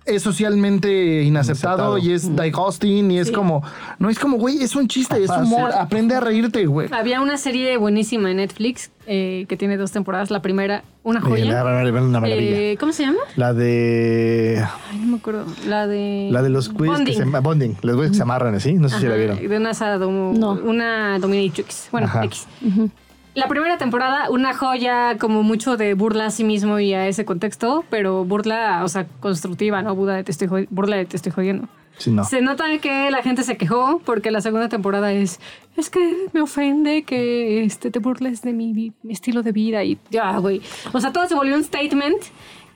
es 0.06 0.22
socialmente 0.22 1.24
inaceptado 1.24 1.98
Inaceptado. 1.98 1.98
y 1.98 2.12
es 2.14 2.36
disgusting 2.36 3.10
y 3.12 3.20
es 3.20 3.32
como, 3.32 3.64
no 4.00 4.10
es 4.10 4.20
como, 4.20 4.38
güey, 4.38 4.62
es 4.62 4.76
un 4.76 4.88
chiste, 4.88 5.24
es 5.24 5.30
humor, 5.30 5.72
sí. 5.72 5.78
aprende 5.80 6.16
a 6.16 6.20
reírte, 6.20 6.66
güey. 6.68 6.90
Había 6.92 7.22
una 7.22 7.38
serie 7.38 7.78
buenísima 7.78 8.30
en 8.32 8.38
Netflix 8.38 8.92
eh, 9.08 9.46
que 9.50 9.58
tiene 9.58 9.78
dos 9.78 9.92
temporadas. 9.92 10.30
La 10.32 10.42
primera, 10.42 10.84
una 11.04 11.20
Eh, 11.20 11.24
joya. 11.24 11.46
la- 11.46 11.64
la- 11.64 11.84
la- 11.84 12.02
una 12.04 12.20
maravilla. 12.20 12.56
Eh, 12.58 12.78
¿Cómo 12.80 12.92
se 12.94 13.04
llama? 13.04 13.20
La 13.36 13.54
de. 13.54 14.64
Ay, 14.92 15.00
no 15.00 15.08
me 15.08 15.18
acuerdo. 15.18 15.46
La 15.68 15.88
de. 15.88 16.30
La 16.32 16.42
de 16.42 16.50
los 16.50 16.70
güeyes 16.72 16.98
que 17.00 17.12
Bonding. 17.16 17.32
se, 17.34 17.40
bonding, 17.40 17.76
los 17.82 17.96
güeyes 17.96 18.12
que 18.12 18.18
se 18.18 18.24
amarran 18.24 18.56
así, 18.56 18.74
no 18.74 18.90
sé 18.90 19.00
si 19.00 19.08
la 19.08 19.16
vieron. 19.16 19.38
De 19.48 19.58
una, 19.58 19.72
sadom- 19.72 20.38
No. 20.38 20.52
una 20.52 21.18
dominatrix. 21.20 21.90
Bueno, 21.92 22.08
Ajá. 22.08 22.26
X. 22.26 22.48
La 23.36 23.50
primera 23.50 23.78
temporada, 23.78 24.30
una 24.30 24.54
joya 24.54 25.18
como 25.18 25.44
mucho 25.44 25.76
de 25.76 25.94
burla 25.94 26.28
a 26.28 26.32
sí 26.32 26.46
mismo 26.46 26.80
y 26.80 26.94
a 26.94 27.08
ese 27.08 27.26
contexto, 27.26 27.84
pero 27.90 28.24
burla, 28.24 28.82
o 28.84 28.88
sea, 28.88 29.06
constructiva, 29.20 29.82
¿no? 29.82 29.94
Burla 29.94 30.16
de 30.16 30.24
te 30.24 30.32
estoy, 30.32 30.68
burla 30.70 30.96
de 30.96 31.06
te 31.06 31.18
estoy 31.18 31.34
jodiendo. 31.34 31.68
Sí, 31.98 32.12
no. 32.12 32.24
Se 32.24 32.42
nota 32.42 32.66
que 32.80 33.12
la 33.12 33.22
gente 33.22 33.44
se 33.44 33.58
quejó 33.58 34.02
porque 34.06 34.32
la 34.32 34.40
segunda 34.40 34.70
temporada 34.70 35.12
es, 35.12 35.42
es 35.76 35.90
que 35.90 36.28
me 36.32 36.42
ofende 36.42 37.04
que 37.04 37.64
este, 37.64 37.92
te 37.92 38.00
burles 38.00 38.42
de 38.42 38.54
mi, 38.54 38.74
mi 38.74 39.14
estilo 39.14 39.44
de 39.44 39.52
vida 39.52 39.84
y 39.84 39.98
ya, 40.10 40.38
güey. 40.38 40.62
O 40.94 41.00
sea, 41.02 41.12
todo 41.12 41.28
se 41.28 41.36
volvió 41.36 41.56
un 41.56 41.64
statement 41.64 42.22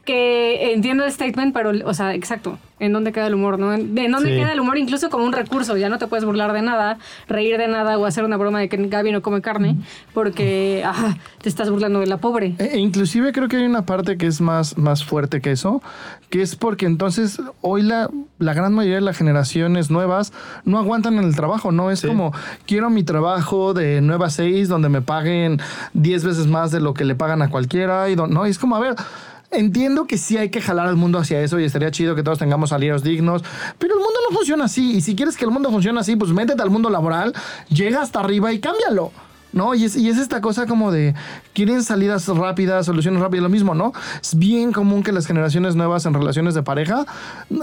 que 0.06 0.74
entiendo 0.74 1.06
el 1.06 1.12
statement, 1.12 1.54
pero, 1.54 1.72
o 1.86 1.94
sea, 1.94 2.16
exacto, 2.16 2.58
¿en 2.80 2.94
dónde 2.94 3.12
queda 3.12 3.28
el 3.28 3.36
humor, 3.36 3.60
no? 3.60 3.74
¿En 3.74 3.96
en 3.98 4.12
dónde 4.12 4.30
Sí. 4.30 4.36
queda 4.40 4.54
el 4.54 4.60
humor 4.60 4.78
incluso 4.80 5.10
como 5.10 5.24
un 5.26 5.34
recurso? 5.34 5.78
Ya 5.78 5.88
no 5.90 5.98
te 6.00 6.08
puedes 6.08 6.26
burlar 6.26 6.52
de 6.54 6.62
nada, 6.64 6.98
reír 7.28 7.58
de 7.58 7.68
nada 7.68 7.98
o 7.98 8.06
hacer 8.06 8.24
una 8.24 8.36
broma 8.38 8.60
de 8.60 8.70
que 8.70 8.78
Gaby 8.78 9.12
no 9.12 9.22
come 9.22 9.42
carne 9.42 9.76
porque, 10.14 10.84
ajá, 10.86 11.18
te 11.42 11.50
estás 11.50 11.70
burlando 11.70 12.00
de 12.00 12.08
la 12.08 12.18
pobre. 12.18 12.56
E- 12.58 12.72
e 12.74 12.80
inclusive 12.80 13.32
creo 13.34 13.48
que 13.50 13.58
hay 13.58 13.66
una 13.66 13.86
parte 13.86 14.18
que 14.18 14.26
es 14.26 14.42
más, 14.42 14.78
más 14.78 15.04
fuerte 15.04 15.42
que 15.42 15.52
eso, 15.52 15.82
que 16.30 16.42
es 16.42 16.56
porque 16.56 16.86
entonces 16.88 17.40
hoy 17.62 17.84
la, 17.84 18.10
la 18.40 18.54
gran 18.54 18.74
mayoría 18.74 18.96
de 18.96 19.02
las 19.02 19.18
generaciones 19.18 19.92
nuevas 19.92 20.34
no 20.66 20.80
aguantan 20.80 21.18
en 21.20 21.26
el 21.26 21.36
trabajo, 21.36 21.72
¿no? 21.72 21.92
Es 21.92 22.02
como, 22.04 22.34
quiero 22.66 22.90
mi 22.90 23.04
trabajo 23.04 23.74
de 23.76 24.02
9 24.02 24.26
a 24.26 24.30
6 24.30 24.68
donde 24.70 24.90
me 24.90 25.02
paguen 25.02 25.60
10 25.94 26.24
veces 26.24 26.48
más 26.48 26.72
de 26.72 26.80
lo 26.80 26.94
que 26.96 27.06
le 27.06 27.14
pagan 27.16 27.42
a 27.44 27.50
cualquiera, 27.50 28.10
y 28.10 28.16
don- 28.16 28.32
¿no? 28.34 28.48
Y 28.48 28.50
es 28.50 28.58
como, 28.58 28.76
a 28.76 28.80
ver... 28.80 28.96
Entiendo 29.52 30.06
que 30.06 30.18
sí 30.18 30.38
hay 30.38 30.50
que 30.50 30.62
jalar 30.62 30.88
al 30.88 30.96
mundo 30.96 31.18
hacia 31.18 31.42
eso 31.42 31.60
y 31.60 31.64
estaría 31.64 31.90
chido 31.90 32.16
que 32.16 32.22
todos 32.22 32.38
tengamos 32.38 32.70
salarios 32.70 33.04
dignos, 33.04 33.44
pero 33.80 33.96
el 33.96 34.00
mundo 34.00 34.14
no 34.30 34.36
funciona 34.36 34.66
así. 34.66 34.98
Y 34.98 35.02
si 35.02 35.16
quieres 35.16 35.36
que 35.38 35.46
el 35.46 35.52
mundo 35.52 35.72
funcione 35.72 36.00
así, 36.00 36.16
pues 36.16 36.32
métete 36.32 36.62
al 36.62 36.70
mundo 36.70 36.90
laboral, 36.90 37.34
llega 37.70 38.02
hasta 38.02 38.20
arriba 38.20 38.54
y 38.54 38.60
cámbialo. 38.60 39.12
¿no? 39.52 39.74
Y 39.74 39.86
es, 39.86 39.96
y 39.96 40.10
es 40.10 40.18
esta 40.18 40.42
cosa 40.42 40.66
como 40.66 40.92
de, 40.92 41.16
quieren 41.54 41.84
salidas 41.84 42.28
rápidas, 42.28 42.86
soluciones 42.86 43.22
rápidas, 43.22 43.44
lo 43.44 43.50
mismo, 43.50 43.74
¿no? 43.74 43.94
Es 44.22 44.38
bien 44.38 44.72
común 44.72 45.04
que 45.04 45.12
las 45.12 45.26
generaciones 45.26 45.76
nuevas 45.76 46.06
en 46.06 46.14
relaciones 46.14 46.54
de 46.54 46.64
pareja, 46.64 47.06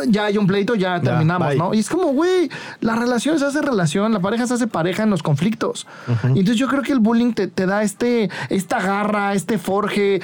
ya 0.09 0.25
hay 0.25 0.39
un 0.39 0.47
pleito, 0.47 0.75
ya 0.75 1.01
terminamos. 1.01 1.57
¿no? 1.57 1.75
Y 1.75 1.79
es 1.79 1.89
como, 1.89 2.09
güey, 2.09 2.51
la 2.81 2.97
relación 2.97 3.39
se 3.39 3.47
hace 3.47 3.63
relación, 3.63 4.13
la 4.13 4.21
pareja 4.21 4.47
se 4.47 4.55
hace 4.55 4.67
pareja 4.67 5.03
en 5.03 5.11
los 5.11 5.23
conflictos. 5.23 5.87
Entonces 6.25 6.57
yo 6.57 6.69
creo 6.69 6.83
que 6.83 6.93
el 6.93 6.99
bullying 6.99 7.33
te, 7.33 7.47
te 7.47 7.67
da 7.67 7.83
este, 7.83 8.31
esta 8.49 8.81
garra, 8.81 9.35
este 9.35 9.59
forje, 9.59 10.21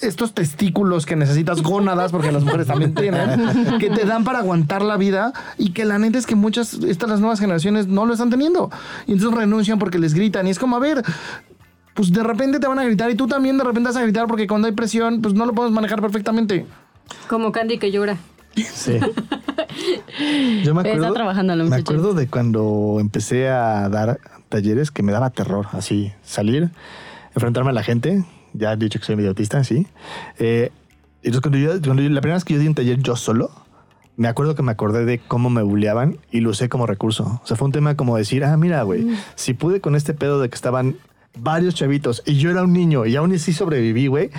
estos 0.00 0.32
testículos 0.32 1.06
que 1.06 1.16
necesitas 1.16 1.62
gónadas, 1.62 2.12
porque 2.12 2.30
las 2.30 2.44
mujeres 2.44 2.66
también 2.66 2.94
tienen, 2.94 3.78
que 3.78 3.90
te 3.90 4.04
dan 4.04 4.24
para 4.24 4.38
aguantar 4.38 4.82
la 4.82 4.96
vida 4.96 5.32
y 5.58 5.72
que 5.72 5.84
la 5.84 5.98
neta 5.98 6.18
es 6.18 6.26
que 6.26 6.36
muchas, 6.36 6.74
estas 6.74 7.10
las 7.10 7.20
nuevas 7.20 7.40
generaciones 7.40 7.88
no 7.88 8.06
lo 8.06 8.12
están 8.12 8.30
teniendo. 8.30 8.70
Y 9.06 9.12
entonces 9.12 9.36
renuncian 9.36 9.78
porque 9.78 9.98
les 9.98 10.14
gritan. 10.14 10.46
Y 10.46 10.50
es 10.50 10.58
como, 10.58 10.76
a 10.76 10.78
ver, 10.78 11.02
pues 11.94 12.12
de 12.12 12.22
repente 12.22 12.60
te 12.60 12.66
van 12.66 12.78
a 12.78 12.84
gritar 12.84 13.10
y 13.10 13.14
tú 13.14 13.26
también 13.26 13.58
de 13.58 13.64
repente 13.64 13.88
vas 13.88 13.96
a 13.96 14.02
gritar 14.02 14.26
porque 14.26 14.46
cuando 14.46 14.68
hay 14.68 14.72
presión, 14.72 15.20
pues 15.20 15.34
no 15.34 15.46
lo 15.46 15.52
podemos 15.52 15.74
manejar 15.74 16.00
perfectamente. 16.00 16.66
Como 17.28 17.50
Candy 17.50 17.78
que 17.78 17.90
llora. 17.90 18.16
Sí. 18.54 18.98
Yo 20.64 20.74
me 20.74 20.82
Está 20.82 20.94
acuerdo, 20.94 21.12
trabajando 21.12 21.56
me 21.56 21.76
acuerdo 21.76 22.14
de 22.14 22.26
cuando 22.26 22.98
empecé 23.00 23.48
a 23.48 23.88
dar 23.88 24.18
talleres 24.48 24.90
que 24.90 25.02
me 25.02 25.12
daba 25.12 25.30
terror, 25.30 25.66
así, 25.72 26.12
salir, 26.22 26.70
enfrentarme 27.34 27.70
a 27.70 27.72
la 27.72 27.82
gente. 27.82 28.24
Ya 28.52 28.72
he 28.72 28.76
dicho 28.76 28.98
que 28.98 29.04
soy 29.06 29.16
medio 29.16 29.30
autista, 29.30 29.62
sí. 29.64 29.86
Eh, 30.38 30.70
entonces, 31.22 31.40
cuando 31.42 31.58
yo, 31.58 31.80
cuando 31.82 32.02
yo- 32.02 32.08
la 32.10 32.20
primera 32.20 32.36
vez 32.36 32.44
que 32.44 32.54
yo 32.54 32.60
di 32.60 32.66
un 32.68 32.74
taller 32.74 32.98
yo 32.98 33.16
solo, 33.16 33.50
me 34.16 34.28
acuerdo 34.28 34.54
que 34.54 34.62
me 34.62 34.72
acordé 34.72 35.04
de 35.04 35.18
cómo 35.18 35.50
me 35.50 35.62
bulleaban 35.62 36.18
y 36.30 36.40
lo 36.40 36.50
usé 36.50 36.68
como 36.68 36.86
recurso. 36.86 37.40
O 37.42 37.46
sea, 37.46 37.56
fue 37.56 37.66
un 37.66 37.72
tema 37.72 37.96
como 37.96 38.16
decir, 38.16 38.44
ah, 38.44 38.56
mira, 38.56 38.82
güey, 38.82 39.06
si 39.34 39.54
pude 39.54 39.80
con 39.80 39.94
este 39.94 40.14
pedo 40.14 40.40
de 40.40 40.48
que 40.48 40.54
estaban 40.54 40.96
varios 41.38 41.74
chavitos 41.74 42.22
y 42.26 42.34
yo 42.38 42.50
era 42.50 42.64
un 42.64 42.72
niño 42.72 43.06
y 43.06 43.16
aún 43.16 43.32
así 43.32 43.52
sobreviví, 43.52 44.08
güey, 44.08 44.30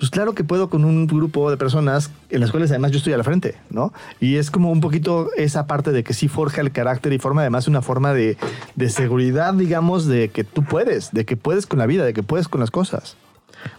pues 0.00 0.10
claro 0.10 0.34
que 0.34 0.44
puedo 0.44 0.70
con 0.70 0.86
un 0.86 1.06
grupo 1.06 1.50
de 1.50 1.58
personas 1.58 2.10
en 2.30 2.40
las 2.40 2.50
cuales 2.50 2.70
además 2.70 2.90
yo 2.90 2.96
estoy 2.96 3.12
a 3.12 3.18
la 3.18 3.22
frente, 3.22 3.56
¿no? 3.68 3.92
Y 4.18 4.36
es 4.36 4.50
como 4.50 4.72
un 4.72 4.80
poquito 4.80 5.28
esa 5.36 5.66
parte 5.66 5.92
de 5.92 6.02
que 6.02 6.14
sí 6.14 6.26
forja 6.26 6.62
el 6.62 6.72
carácter 6.72 7.12
y 7.12 7.18
forma 7.18 7.42
además 7.42 7.68
una 7.68 7.82
forma 7.82 8.14
de, 8.14 8.38
de 8.76 8.88
seguridad, 8.88 9.52
digamos, 9.52 10.06
de 10.06 10.30
que 10.30 10.42
tú 10.42 10.64
puedes, 10.64 11.12
de 11.12 11.26
que 11.26 11.36
puedes 11.36 11.66
con 11.66 11.80
la 11.80 11.86
vida, 11.86 12.06
de 12.06 12.14
que 12.14 12.22
puedes 12.22 12.48
con 12.48 12.60
las 12.60 12.70
cosas. 12.70 13.18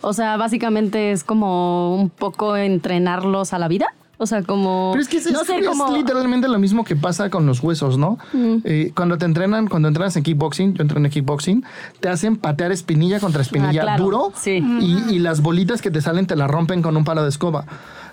O 0.01 0.13
sea, 0.13 0.37
básicamente 0.37 1.11
es 1.11 1.23
como 1.23 1.95
un 1.95 2.11
poco 2.11 2.55
entrenarlos 2.55 3.53
a 3.53 3.57
la 3.57 3.67
vida. 3.67 3.87
O 4.23 4.27
sea, 4.27 4.43
como. 4.43 4.91
Pero 4.91 5.01
es 5.01 5.07
que 5.09 5.17
es, 5.17 5.31
no 5.31 5.41
es- 5.41 5.47
ser 5.47 5.61
es 5.61 5.67
como. 5.67 5.97
literalmente 5.97 6.47
lo 6.47 6.59
mismo 6.59 6.83
que 6.83 6.95
pasa 6.95 7.31
con 7.31 7.47
los 7.47 7.59
huesos, 7.63 7.97
¿no? 7.97 8.19
Eh, 8.63 8.91
cuando 8.95 9.17
te 9.17 9.25
entrenan, 9.25 9.67
cuando 9.67 9.87
entrenas 9.87 10.15
en 10.15 10.21
kickboxing, 10.21 10.75
yo 10.75 10.83
entrené 10.83 11.07
en 11.07 11.11
kickboxing, 11.13 11.65
te 11.99 12.07
hacen 12.07 12.35
patear 12.37 12.71
espinilla 12.71 13.19
contra 13.19 13.41
espinilla 13.41 13.81
Ah, 13.81 13.85
claro. 13.85 14.03
duro 14.03 14.31
Sí. 14.35 14.63
y, 14.79 15.15
y 15.15 15.17
las 15.17 15.41
bolitas 15.41 15.81
que 15.81 15.89
te 15.89 16.01
salen 16.01 16.27
te 16.27 16.35
las 16.35 16.51
rompen 16.51 16.83
con 16.83 16.95
un 16.97 17.03
palo 17.03 17.23
de 17.23 17.29
escoba. 17.29 17.65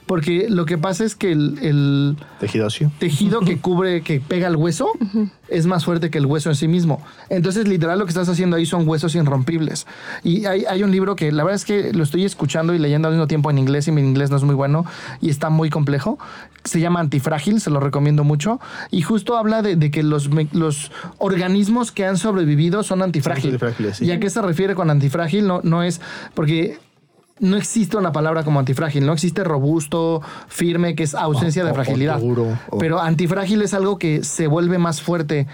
Porque 0.09 0.47
lo 0.49 0.65
que 0.65 0.79
pasa 0.79 1.05
es 1.05 1.15
que 1.15 1.31
el, 1.31 1.59
el 1.61 2.17
Tejido 2.99 3.41
que 3.41 3.59
cubre, 3.61 4.01
que 4.01 4.21
pega 4.21 4.49
el 4.49 4.57
hueso, 4.57 4.91
es 5.49 5.67
más 5.67 5.85
fuerte 5.85 6.09
que 6.09 6.17
el 6.17 6.25
hueso 6.25 6.49
en 6.49 6.57
sí 6.57 6.67
mismo. 6.67 7.03
Entonces, 7.29 7.69
literal, 7.69 7.99
lo 7.99 8.07
que 8.07 8.09
estás 8.09 8.27
haciendo 8.31 8.57
ahí 8.57 8.65
son 8.65 8.89
huesos 8.89 9.15
irrompibles. 9.15 9.87
Y 10.25 10.47
hay, 10.47 10.65
hay 10.65 10.83
un 10.83 10.91
libro 10.91 11.15
que 11.15 11.31
la 11.31 11.45
verdad 11.45 11.57
es 11.57 11.67
que 11.67 11.93
lo 11.93 12.05
estoy 12.05 12.25
escuchando 12.25 12.75
y 12.75 12.79
leyendo 12.79 13.09
al 13.09 13.15
mismo 13.15 13.27
tiempo 13.27 13.51
en 13.51 13.59
inglés 13.59 13.87
y 13.87 13.93
mi 13.93 14.01
inglés 14.01 14.31
no 14.31 14.39
es 14.39 14.45
muy 14.45 14.55
bueno 14.55 14.87
y 15.21 15.29
está 15.29 15.51
muy 15.51 15.69
complejo. 15.69 16.19
Se 16.65 16.81
llama 16.81 17.01
Antifrágil, 17.01 17.61
se 17.61 17.69
lo 17.69 17.79
recomiendo 17.79 18.25
mucho. 18.25 18.61
Y 18.91 19.03
justo 19.03 19.37
habla 19.37 19.61
de, 19.61 19.77
de 19.77 19.91
que 19.91 20.03
los, 20.03 20.31
organismos 21.19 21.93
que 21.93 22.07
han 22.07 22.17
sobrevivido 22.17 22.83
son 22.83 23.03
antifrágiles. 23.03 23.55
antifrágiles, 23.55 23.99
sí. 23.99 24.07
¿Y 24.07 24.13
a 24.13 24.19
qué 24.19 24.31
se 24.31 24.41
refiere 24.41 24.75
con 24.75 24.89
antifrágil? 24.89 25.47
No, 25.47 25.61
no 25.63 25.83
es 25.83 26.01
porque 26.33 26.79
no 27.41 27.57
existe 27.57 27.97
una 27.97 28.13
palabra 28.13 28.45
como 28.45 28.59
antifrágil, 28.59 29.07
no 29.07 29.13
existe 29.13 29.45
robusto, 29.45 30.23
firme, 30.49 30.95
que 30.95 31.03
es 31.05 31.15
ausencia 31.15 31.63
O- 31.63 31.67
de 31.67 31.73
o 31.73 31.75
fragilidad. 31.75 32.21
o- 32.23 32.79
Pero 32.79 33.01
antifrágil 33.01 33.63
es 33.63 33.75
algo 33.75 33.99
que 33.99 34.25
se 34.25 34.47
vuelve 34.47 34.79
más 34.79 35.01
fuerte 35.03 35.47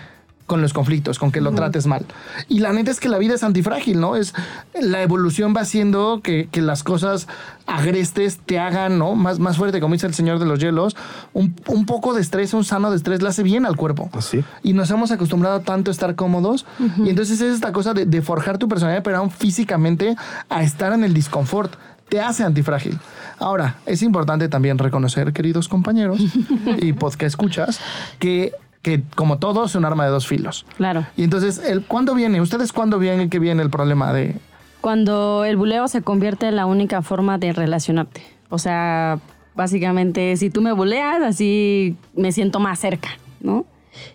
con 0.46 0.60
los 0.60 0.72
conflictos, 0.72 1.18
con 1.18 1.32
que 1.32 1.40
lo 1.40 1.52
trates 1.52 1.86
mal. 1.86 2.04
Y 2.48 2.58
la 2.58 2.72
neta 2.72 2.90
es 2.90 3.00
que 3.00 3.08
la 3.08 3.18
vida 3.18 3.34
es 3.34 3.42
antifrágil, 3.42 3.98
¿no? 3.98 4.14
Es 4.16 4.34
la 4.78 5.02
evolución 5.02 5.54
va 5.56 5.62
haciendo 5.62 6.20
que, 6.22 6.48
que 6.50 6.60
las 6.60 6.82
cosas 6.82 7.28
agrestes 7.66 8.38
te 8.44 8.58
hagan, 8.58 8.98
¿no? 8.98 9.14
Más, 9.14 9.38
más 9.38 9.56
fuerte, 9.56 9.80
como 9.80 9.94
dice 9.94 10.06
el 10.06 10.14
señor 10.14 10.38
de 10.38 10.44
los 10.44 10.58
hielos. 10.58 10.96
Un, 11.32 11.56
un 11.68 11.86
poco 11.86 12.12
de 12.12 12.20
estrés, 12.20 12.52
un 12.52 12.64
sano 12.64 12.90
de 12.90 12.96
estrés, 12.96 13.22
le 13.22 13.28
hace 13.28 13.42
bien 13.42 13.64
al 13.64 13.76
cuerpo. 13.76 14.10
Sí. 14.20 14.44
Y 14.62 14.74
nos 14.74 14.90
hemos 14.90 15.10
acostumbrado 15.10 15.60
tanto 15.60 15.90
a 15.90 15.92
estar 15.92 16.14
cómodos. 16.14 16.66
Y 16.98 17.08
entonces 17.08 17.40
es 17.40 17.54
esta 17.54 17.72
cosa 17.72 17.94
de, 17.94 18.04
de 18.04 18.20
forjar 18.20 18.58
tu 18.58 18.68
personalidad, 18.68 19.02
pero 19.02 19.18
aún 19.18 19.30
físicamente 19.30 20.14
a 20.50 20.62
estar 20.62 20.92
en 20.92 21.04
el 21.04 21.14
disconfort. 21.14 21.72
Te 22.08 22.20
hace 22.20 22.44
antifrágil. 22.44 22.98
Ahora, 23.38 23.76
es 23.86 24.02
importante 24.02 24.48
también 24.48 24.78
reconocer, 24.78 25.32
queridos 25.32 25.68
compañeros 25.68 26.20
y 26.78 26.92
podcast 26.92 27.22
escuchas, 27.22 27.80
que, 28.18 28.52
que 28.84 29.02
como 29.16 29.38
todo 29.38 29.64
es 29.64 29.74
un 29.74 29.84
arma 29.84 30.04
de 30.04 30.10
dos 30.10 30.28
filos. 30.28 30.64
Claro. 30.76 31.04
Y 31.16 31.24
entonces, 31.24 31.58
el, 31.58 31.84
¿cuándo 31.84 32.14
viene? 32.14 32.40
¿Ustedes 32.40 32.72
cuándo 32.72 33.00
vienen 33.00 33.30
que 33.30 33.40
viene 33.40 33.62
el 33.62 33.70
problema 33.70 34.12
de... 34.12 34.36
Cuando 34.80 35.44
el 35.44 35.56
buleo 35.56 35.88
se 35.88 36.02
convierte 36.02 36.46
en 36.46 36.56
la 36.56 36.66
única 36.66 37.02
forma 37.02 37.38
de 37.38 37.52
relacionarte. 37.52 38.22
O 38.50 38.58
sea, 38.58 39.18
básicamente, 39.54 40.36
si 40.36 40.50
tú 40.50 40.60
me 40.60 40.72
buleas, 40.72 41.22
así 41.22 41.96
me 42.14 42.30
siento 42.30 42.60
más 42.60 42.78
cerca, 42.78 43.08
¿no? 43.40 43.64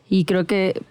Y 0.08 0.26
creo 0.26 0.46
que 0.46 0.82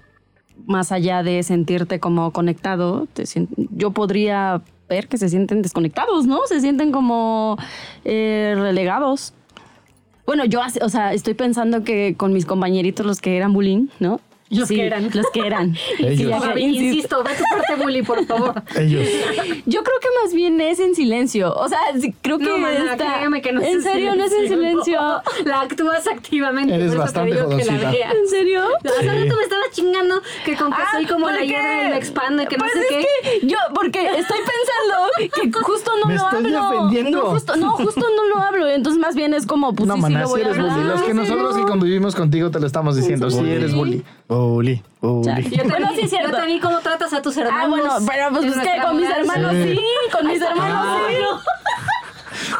más 0.66 0.90
allá 0.90 1.22
de 1.22 1.42
sentirte 1.44 2.00
como 2.00 2.32
conectado, 2.32 3.06
te 3.12 3.24
yo 3.70 3.92
podría 3.92 4.60
ver 4.88 5.06
que 5.06 5.18
se 5.18 5.28
sienten 5.28 5.62
desconectados, 5.62 6.26
¿no? 6.26 6.40
Se 6.46 6.60
sienten 6.60 6.90
como 6.90 7.56
eh, 8.04 8.54
relegados. 8.56 9.32
Bueno, 10.28 10.44
yo, 10.44 10.60
o 10.82 10.88
sea, 10.90 11.14
estoy 11.14 11.32
pensando 11.32 11.84
que 11.84 12.14
con 12.14 12.34
mis 12.34 12.44
compañeritos, 12.44 13.06
los 13.06 13.22
que 13.22 13.38
eran 13.38 13.54
bullying, 13.54 13.86
¿no? 13.98 14.20
Los 14.50 14.68
que 14.68 14.86
eran. 14.86 15.10
Los 15.12 15.26
que 15.30 15.40
eran. 15.46 15.76
Ellos. 15.98 16.16
Sí, 16.16 16.26
ya 16.26 16.54
que- 16.54 16.60
insisto, 16.60 17.22
ve 17.22 17.30
tu 17.34 17.44
parte 17.50 17.82
bully, 17.82 18.02
por 18.02 18.24
favor. 18.26 18.62
Ellos. 18.76 19.06
Yo 19.66 19.82
creo 19.82 19.96
que 20.00 20.08
más 20.24 20.32
bien 20.32 20.60
es 20.60 20.80
en 20.80 20.94
silencio. 20.94 21.54
O 21.54 21.68
sea, 21.68 21.78
sí, 22.00 22.14
creo 22.22 22.38
que 22.38 22.44
No, 22.44 22.58
mana, 22.58 22.92
está- 22.92 23.18
créeme 23.18 23.42
que 23.42 23.52
no 23.52 23.60
es 23.60 23.68
¿En 23.68 23.82
serio 23.82 24.14
no 24.14 24.24
es 24.24 24.32
en 24.32 24.48
silencio? 24.48 25.00
La 25.44 25.60
actúas 25.60 26.06
activamente. 26.08 26.74
Eres 26.74 26.86
por 26.86 26.94
eso 26.94 27.02
bastante 27.02 27.30
te 27.32 27.36
digo 27.36 27.48
que 27.50 27.56
la 27.56 27.64
jodoncita. 27.64 27.90
veas. 27.90 28.14
¿En 28.14 28.28
serio? 28.28 28.62
Hace 28.84 29.06
rato 29.06 29.36
me 29.36 29.42
estaba 29.42 29.62
chingando 29.72 30.22
que 30.44 30.56
con 30.56 30.70
que 30.72 30.76
Ah, 30.82 30.88
soy 30.92 31.06
como 31.06 31.28
la 31.30 31.40
me 31.40 31.96
expando 31.96 32.42
y 32.42 32.46
que 32.46 32.56
Pues 32.56 32.72
no 32.74 32.80
sé 32.82 32.86
es 33.00 33.06
qué. 33.22 33.40
que 33.40 33.46
yo, 33.46 33.58
porque 33.74 34.00
estoy 34.18 34.38
pensando 34.38 35.42
que 35.52 35.52
justo 35.62 35.90
no 36.00 36.06
Me 36.06 36.14
lo 36.14 36.24
estoy 36.24 36.54
hablo. 36.54 36.70
defendiendo. 36.70 37.18
No 37.22 37.30
justo, 37.30 37.56
no, 37.56 37.70
justo 37.72 38.00
no 38.16 38.28
lo 38.28 38.38
hablo. 38.42 38.68
Entonces, 38.68 38.98
más 39.00 39.14
bien 39.14 39.34
es 39.34 39.46
como, 39.46 39.74
pues 39.74 39.86
no, 39.88 39.94
sí, 39.94 39.98
sí 40.00 40.02
maná, 40.02 40.20
lo 40.22 40.26
si 40.26 40.32
voy 40.32 40.40
a 40.40 40.44
eres 40.46 40.58
hablar. 40.58 40.74
bully. 40.76 40.88
Los 40.88 41.02
que 41.02 41.10
Sí, 41.12 41.16
nosotros 41.16 41.56
no. 41.56 41.64
que 41.64 41.70
convivimos 41.70 42.14
contigo 42.14 42.50
te 42.50 42.60
lo 42.60 42.66
estamos 42.66 42.96
diciendo. 42.96 43.30
Sí, 43.30 43.38
eres 43.48 43.74
bully. 43.74 44.02
Bully. 44.46 44.82
Chale. 45.24 45.42
Yo 45.50 45.62
te, 45.62 45.68
Bueno, 45.68 45.88
sí 45.94 46.08
yo 46.08 46.30
te 46.30 46.46
vi 46.46 46.58
cómo 46.60 46.78
tratas 46.80 47.12
a 47.12 47.22
tus 47.22 47.36
hermanos. 47.36 47.64
Ah, 47.64 47.68
bueno, 47.68 48.06
pero 48.06 48.30
pues 48.30 48.56
es 48.56 48.62
que 48.62 48.82
con 48.82 48.96
mis 48.96 49.08
hermanos 49.10 49.52
sí, 49.52 49.80
con 50.12 50.26
mis 50.26 50.42
hermanos 50.42 50.86
sí. 51.08 51.14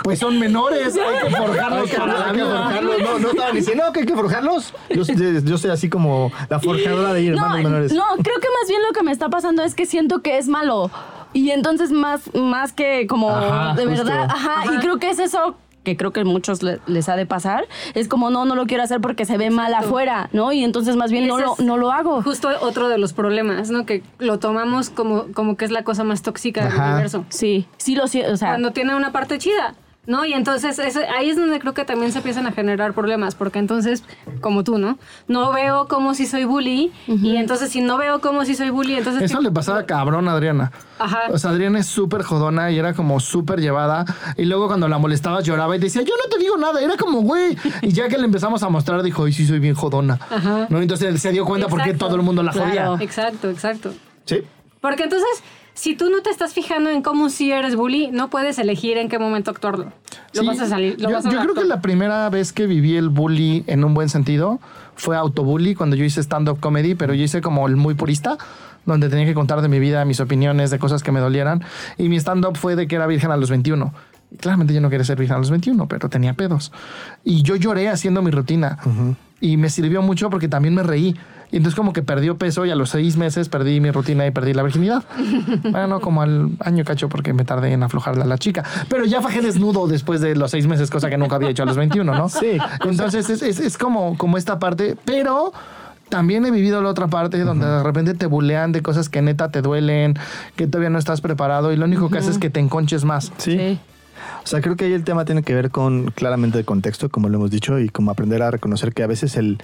Pues 0.02 0.18
son 0.18 0.38
menores, 0.38 0.96
hay 0.96 1.28
que 1.28 1.36
forjarlos 1.36 1.82
Hay 1.84 1.88
que, 1.90 1.96
para 1.98 2.18
la 2.18 2.32
vida. 2.32 2.62
forjarlos. 2.62 3.00
No, 3.02 3.18
no 3.18 3.28
estaban 3.30 3.54
diciendo 3.54 3.84
no, 3.86 3.92
que 3.92 4.00
hay 4.00 4.06
que 4.06 4.14
forjarlos. 4.14 4.74
Yo, 4.90 5.04
soy- 5.04 5.42
yo 5.44 5.58
soy 5.58 5.70
así 5.70 5.88
como 5.88 6.32
la 6.48 6.58
forjadora 6.60 7.12
de 7.12 7.28
hermanos 7.28 7.58
menores. 7.62 7.92
No, 7.92 8.04
creo 8.22 8.36
que 8.40 8.48
más 8.60 8.68
bien 8.68 8.82
lo 8.86 8.92
que 8.92 9.02
me 9.02 9.12
está 9.12 9.28
pasando 9.28 9.62
es 9.62 9.74
que 9.74 9.86
siento 9.86 10.20
que 10.22 10.38
es 10.38 10.48
malo. 10.48 10.90
Y 11.32 11.50
entonces 11.50 11.90
más, 11.92 12.22
más 12.34 12.72
que 12.72 13.06
como 13.06 13.30
Ajá, 13.30 13.74
de 13.74 13.86
justo. 13.86 14.04
verdad, 14.04 14.24
ajá, 14.30 14.74
y 14.74 14.78
creo 14.78 14.98
que 14.98 15.10
es 15.10 15.18
eso 15.18 15.56
que 15.88 15.96
creo 15.96 16.12
que 16.12 16.24
muchos 16.24 16.62
le- 16.62 16.80
les 16.86 17.08
ha 17.08 17.16
de 17.16 17.24
pasar, 17.24 17.66
es 17.94 18.08
como 18.08 18.28
no, 18.30 18.44
no 18.44 18.54
lo 18.54 18.66
quiero 18.66 18.82
hacer 18.82 19.00
porque 19.00 19.24
se 19.24 19.38
ve 19.38 19.48
mal 19.50 19.72
afuera, 19.74 20.28
¿no? 20.32 20.52
Y 20.52 20.62
entonces 20.64 20.96
más 20.96 21.10
bien 21.10 21.26
no 21.26 21.38
lo, 21.38 21.54
no 21.60 21.76
lo 21.78 21.90
hago. 21.92 22.22
Justo 22.22 22.48
otro 22.60 22.88
de 22.88 22.98
los 22.98 23.12
problemas, 23.14 23.70
¿no? 23.70 23.86
Que 23.86 24.02
lo 24.18 24.38
tomamos 24.38 24.90
como, 24.90 25.26
como 25.32 25.56
que 25.56 25.64
es 25.64 25.70
la 25.70 25.82
cosa 25.84 26.04
más 26.04 26.20
tóxica 26.22 26.64
del 26.68 26.74
universo. 26.78 27.24
Sí, 27.30 27.66
sí 27.78 27.94
lo 27.94 28.06
siento, 28.06 28.32
o 28.32 28.36
sea, 28.36 28.50
Cuando 28.50 28.72
tiene 28.72 28.94
una 28.94 29.12
parte 29.12 29.38
chida. 29.38 29.74
¿No? 30.08 30.24
Y 30.24 30.32
entonces 30.32 30.78
eso- 30.80 31.00
ahí 31.16 31.28
es 31.30 31.36
donde 31.36 31.60
creo 31.60 31.74
que 31.74 31.84
también 31.84 32.10
se 32.10 32.18
empiezan 32.18 32.46
a 32.46 32.52
generar 32.52 32.94
problemas, 32.94 33.34
porque 33.36 33.58
entonces, 33.60 34.02
como 34.40 34.64
tú, 34.64 34.78
¿no? 34.78 34.98
No 35.28 35.52
veo 35.52 35.86
como 35.86 36.14
si 36.14 36.26
soy 36.26 36.44
bully, 36.44 36.90
y 37.06 37.36
entonces 37.36 37.70
si 37.70 37.80
no 37.82 37.98
veo 37.98 38.20
como 38.20 38.44
si 38.46 38.54
soy 38.56 38.70
bully, 38.70 38.94
entonces... 38.96 39.22
Eso 39.22 39.38
¿qué- 39.38 39.44
le 39.44 39.50
pasaba 39.52 39.84
cabrón 39.84 40.26
a 40.28 40.32
Adriana. 40.32 40.72
Ajá. 40.98 41.20
O 41.30 41.36
sea, 41.38 41.50
Adriana 41.50 41.78
es 41.78 41.86
súper 41.86 42.22
jodona 42.22 42.70
y 42.72 42.78
era 42.78 42.94
como 42.94 43.20
súper 43.20 43.60
llevada. 43.60 44.04
Y 44.36 44.46
luego 44.46 44.66
cuando 44.66 44.88
la 44.88 44.96
molestabas 44.98 45.44
lloraba 45.44 45.76
y 45.76 45.78
decía, 45.78 46.02
yo 46.02 46.14
no 46.20 46.28
te 46.28 46.38
digo 46.38 46.56
nada. 46.56 46.80
Era 46.80 46.96
como, 46.96 47.20
güey. 47.20 47.56
Y 47.82 47.92
ya 47.92 48.08
que 48.08 48.16
le 48.18 48.24
empezamos 48.24 48.62
a 48.64 48.68
mostrar, 48.70 49.02
dijo, 49.02 49.24
ay, 49.24 49.32
sí, 49.32 49.46
soy 49.46 49.58
bien 49.60 49.74
jodona. 49.76 50.18
Ajá. 50.30 50.66
¿No? 50.70 50.80
Entonces 50.80 51.06
él 51.08 51.20
se 51.20 51.30
dio 51.30 51.44
cuenta 51.44 51.68
por 51.68 51.78
qué 51.82 51.90
Exacto. 51.90 52.06
todo 52.06 52.16
el 52.16 52.22
mundo 52.22 52.42
la 52.42 52.50
Claro. 52.50 52.68
jodía. 52.96 53.04
Exacto, 53.04 53.48
exacto. 53.50 53.92
Sí. 54.24 54.42
Porque 54.80 55.04
entonces, 55.04 55.28
si 55.78 55.94
tú 55.94 56.10
no 56.10 56.22
te 56.22 56.30
estás 56.30 56.54
fijando 56.54 56.90
en 56.90 57.02
cómo 57.02 57.30
sí 57.30 57.52
eres 57.52 57.76
bully, 57.76 58.08
no 58.10 58.30
puedes 58.30 58.58
elegir 58.58 58.98
en 58.98 59.08
qué 59.08 59.20
momento 59.20 59.52
actuarlo. 59.52 59.92
Lo 60.32 60.40
Sí, 60.40 60.44
vas 60.44 60.58
a 60.58 60.66
salir. 60.66 61.00
Lo 61.00 61.08
yo 61.08 61.14
vas 61.14 61.24
a 61.24 61.30
yo 61.30 61.40
creo 61.40 61.54
que 61.54 61.64
la 61.64 61.80
primera 61.80 62.28
vez 62.30 62.52
que 62.52 62.66
viví 62.66 62.96
el 62.96 63.10
bully 63.10 63.62
en 63.68 63.84
un 63.84 63.94
buen 63.94 64.08
sentido 64.08 64.58
fue 64.96 65.16
autobully 65.16 65.76
cuando 65.76 65.94
yo 65.94 66.04
hice 66.04 66.20
stand-up 66.20 66.58
comedy, 66.58 66.96
pero 66.96 67.14
yo 67.14 67.22
hice 67.22 67.40
como 67.40 67.68
el 67.68 67.76
muy 67.76 67.94
purista, 67.94 68.38
donde 68.86 69.08
tenía 69.08 69.24
que 69.24 69.34
contar 69.34 69.62
de 69.62 69.68
mi 69.68 69.78
vida, 69.78 70.04
mis 70.04 70.18
opiniones, 70.18 70.72
de 70.72 70.80
cosas 70.80 71.04
que 71.04 71.12
me 71.12 71.20
dolieran. 71.20 71.62
Y 71.96 72.08
mi 72.08 72.16
stand-up 72.16 72.56
fue 72.56 72.74
de 72.74 72.88
que 72.88 72.96
era 72.96 73.06
virgen 73.06 73.30
a 73.30 73.36
los 73.36 73.48
21. 73.48 73.94
Y 74.32 74.36
claramente 74.36 74.74
yo 74.74 74.80
no 74.80 74.90
quería 74.90 75.04
ser 75.04 75.16
virgen 75.16 75.36
a 75.36 75.38
los 75.38 75.50
21, 75.50 75.86
pero 75.86 76.08
tenía 76.08 76.34
pedos. 76.34 76.72
Y 77.22 77.42
yo 77.42 77.54
lloré 77.54 77.88
haciendo 77.88 78.20
mi 78.20 78.32
rutina. 78.32 78.78
Y 79.40 79.56
me 79.56 79.70
sirvió 79.70 80.02
mucho 80.02 80.28
porque 80.28 80.48
también 80.48 80.74
me 80.74 80.82
reí. 80.82 81.14
Y 81.50 81.56
entonces 81.56 81.76
como 81.76 81.92
que 81.94 82.02
perdió 82.02 82.36
peso 82.36 82.66
y 82.66 82.70
a 82.70 82.74
los 82.74 82.90
seis 82.90 83.16
meses 83.16 83.48
perdí 83.48 83.80
mi 83.80 83.90
rutina 83.90 84.26
y 84.26 84.30
perdí 84.30 84.52
la 84.52 84.62
virginidad. 84.62 85.02
bueno, 85.70 86.00
como 86.00 86.22
al 86.22 86.50
año 86.60 86.84
cacho 86.84 87.08
porque 87.08 87.32
me 87.32 87.44
tardé 87.44 87.72
en 87.72 87.82
aflojarla 87.82 88.24
a 88.24 88.26
la 88.26 88.38
chica. 88.38 88.64
Pero 88.88 89.04
ya 89.06 89.22
fajé 89.22 89.40
desnudo 89.40 89.86
después 89.88 90.20
de 90.20 90.36
los 90.36 90.50
seis 90.50 90.66
meses, 90.66 90.90
cosa 90.90 91.08
que 91.08 91.16
nunca 91.18 91.36
había 91.36 91.48
hecho 91.50 91.62
a 91.62 91.66
los 91.66 91.76
21, 91.76 92.14
¿no? 92.14 92.28
Sí. 92.28 92.58
Entonces 92.84 93.30
es, 93.30 93.42
es- 93.42 93.60
es 93.60 93.78
como, 93.78 94.16
como 94.18 94.36
esta 94.36 94.58
parte, 94.58 94.96
pero 95.04 95.52
también 96.10 96.44
he 96.46 96.50
vivido 96.50 96.80
la 96.82 96.88
otra 96.90 97.06
parte 97.08 97.38
donde 97.40 97.66
de 97.66 97.82
repente 97.82 98.14
te 98.14 98.26
bulean 98.26 98.72
de 98.72 98.82
cosas 98.82 99.08
que 99.08 99.20
neta 99.22 99.50
te 99.50 99.60
duelen, 99.62 100.14
que 100.56 100.66
todavía 100.66 100.90
no 100.90 100.98
estás 100.98 101.20
preparado 101.20 101.72
y 101.72 101.76
lo 101.76 101.84
único 101.86 102.08
que 102.10 102.18
hace 102.18 102.30
es 102.30 102.38
que 102.38 102.50
te 102.50 102.60
enconches 102.60 103.04
más. 103.04 103.32
Sí. 103.38 103.56
Sí. 103.58 103.78
O 104.42 104.46
sea, 104.46 104.60
creo 104.60 104.76
que 104.76 104.86
ahí 104.86 104.92
el 104.94 105.04
tema 105.04 105.24
tiene 105.24 105.42
que 105.42 105.54
ver 105.54 105.70
con 105.70 106.10
claramente 106.10 106.58
el 106.58 106.64
contexto, 106.64 107.08
como 107.08 107.28
lo 107.28 107.36
hemos 107.36 107.50
dicho, 107.50 107.78
y 107.78 107.88
como 107.88 108.10
aprender 108.10 108.42
a 108.42 108.50
reconocer 108.50 108.92
que 108.94 109.02
a 109.02 109.06
veces 109.06 109.36
el, 109.36 109.58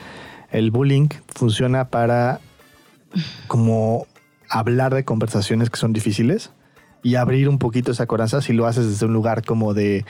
el 0.55 0.71
bullying 0.71 1.09
funciona 1.35 1.89
para 1.89 2.41
como 3.49 4.07
hablar 4.49 4.95
de 4.95 5.05
conversaciones 5.05 5.69
que 5.69 5.77
son 5.79 5.93
difíciles 5.93 6.53
y 7.03 7.17
abrir 7.17 7.49
un 7.49 7.59
poquito 7.59 7.91
esa 7.91 8.07
coraza 8.07 8.41
si 8.41 8.53
lo 8.53 8.67
haces 8.67 8.87
desde 8.87 9.07
un 9.07 9.13
lugar 9.13 9.45
como 9.45 9.75
de, 9.75 10.05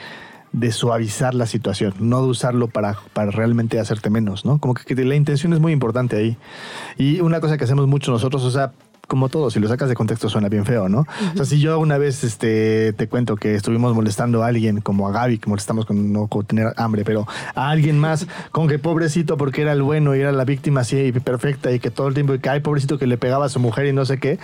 de 0.51 0.71
suavizar 0.71 1.33
la 1.33 1.47
situación, 1.47 1.95
no 1.99 2.21
de 2.21 2.27
usarlo 2.27 2.67
para, 2.67 2.95
para 3.13 3.31
realmente 3.31 3.79
hacerte 3.79 4.11
menos, 4.11 4.45
¿no? 4.45 4.59
Como 4.59 4.75
que, 4.75 4.95
que 4.95 5.03
la 5.03 5.15
intención 5.15 5.51
es 5.51 5.59
muy 5.59 5.73
importante 5.73 6.15
ahí. 6.15 6.37
Y 6.95 7.21
una 7.21 7.41
cosa 7.41 7.57
que 7.57 7.63
hacemos 7.63 7.87
mucho 7.87 8.11
nosotros, 8.11 8.43
o 8.43 8.51
sea, 8.51 8.71
como 9.07 9.29
todo, 9.29 9.49
si 9.51 9.59
lo 9.59 9.67
sacas 9.67 9.89
de 9.89 9.95
contexto 9.95 10.29
suena 10.29 10.49
bien 10.49 10.65
feo, 10.65 10.89
¿no? 10.89 11.05
O 11.33 11.35
sea, 11.37 11.45
si 11.45 11.59
yo 11.59 11.79
una 11.79 11.97
vez 11.97 12.23
este, 12.23 12.93
te 12.93 13.07
cuento 13.07 13.35
que 13.35 13.55
estuvimos 13.55 13.93
molestando 13.95 14.43
a 14.43 14.47
alguien, 14.47 14.81
como 14.81 15.07
a 15.07 15.11
Gaby, 15.11 15.37
que 15.39 15.49
molestamos 15.49 15.85
con 15.85 16.11
no 16.13 16.27
con 16.27 16.45
tener 16.45 16.73
hambre, 16.77 17.03
pero 17.03 17.27
a 17.55 17.69
alguien 17.69 17.99
más, 17.99 18.27
con 18.51 18.67
que 18.67 18.79
pobrecito 18.79 19.37
porque 19.37 19.61
era 19.61 19.71
el 19.73 19.81
bueno 19.81 20.15
y 20.15 20.19
era 20.19 20.31
la 20.31 20.45
víctima 20.45 20.81
así 20.81 20.97
y 20.97 21.11
perfecta 21.11 21.71
y 21.71 21.79
que 21.79 21.91
todo 21.91 22.07
el 22.07 22.13
tiempo, 22.13 22.33
y 22.33 22.39
que 22.39 22.49
ay, 22.49 22.59
pobrecito 22.59 22.97
que 22.97 23.07
le 23.07 23.17
pegaba 23.17 23.45
a 23.45 23.49
su 23.49 23.59
mujer 23.59 23.85
y 23.87 23.93
no 23.93 24.05
sé 24.05 24.19
qué, 24.19 24.39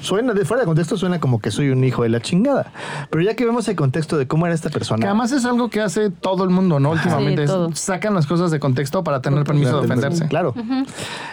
suena, 0.00 0.32
de 0.34 0.44
fuera 0.44 0.62
de 0.62 0.66
contexto 0.66 0.96
suena 0.96 1.20
como 1.20 1.40
que 1.40 1.50
soy 1.50 1.70
un 1.70 1.82
hijo 1.84 2.02
de 2.02 2.08
la 2.08 2.20
chingada. 2.20 2.72
Pero 3.10 3.22
ya 3.22 3.34
que 3.34 3.44
vemos 3.44 3.68
el 3.68 3.76
contexto 3.76 4.16
de 4.18 4.26
cómo 4.26 4.46
era 4.46 4.54
esta 4.54 4.70
persona. 4.70 5.00
Que 5.00 5.06
además 5.06 5.32
es 5.32 5.44
algo 5.44 5.68
que 5.70 5.80
hace 5.80 6.10
todo 6.10 6.44
el 6.44 6.50
mundo, 6.50 6.80
¿no? 6.80 6.90
Últimamente 6.90 7.44
es- 7.44 7.50
sacan 7.78 8.14
las 8.14 8.26
cosas 8.26 8.50
de 8.50 8.60
contexto 8.60 9.02
para 9.04 9.20
tener 9.20 9.44
permiso 9.44 9.80
de 9.80 9.86
ofenderse. 9.86 10.26
Claro. 10.28 10.54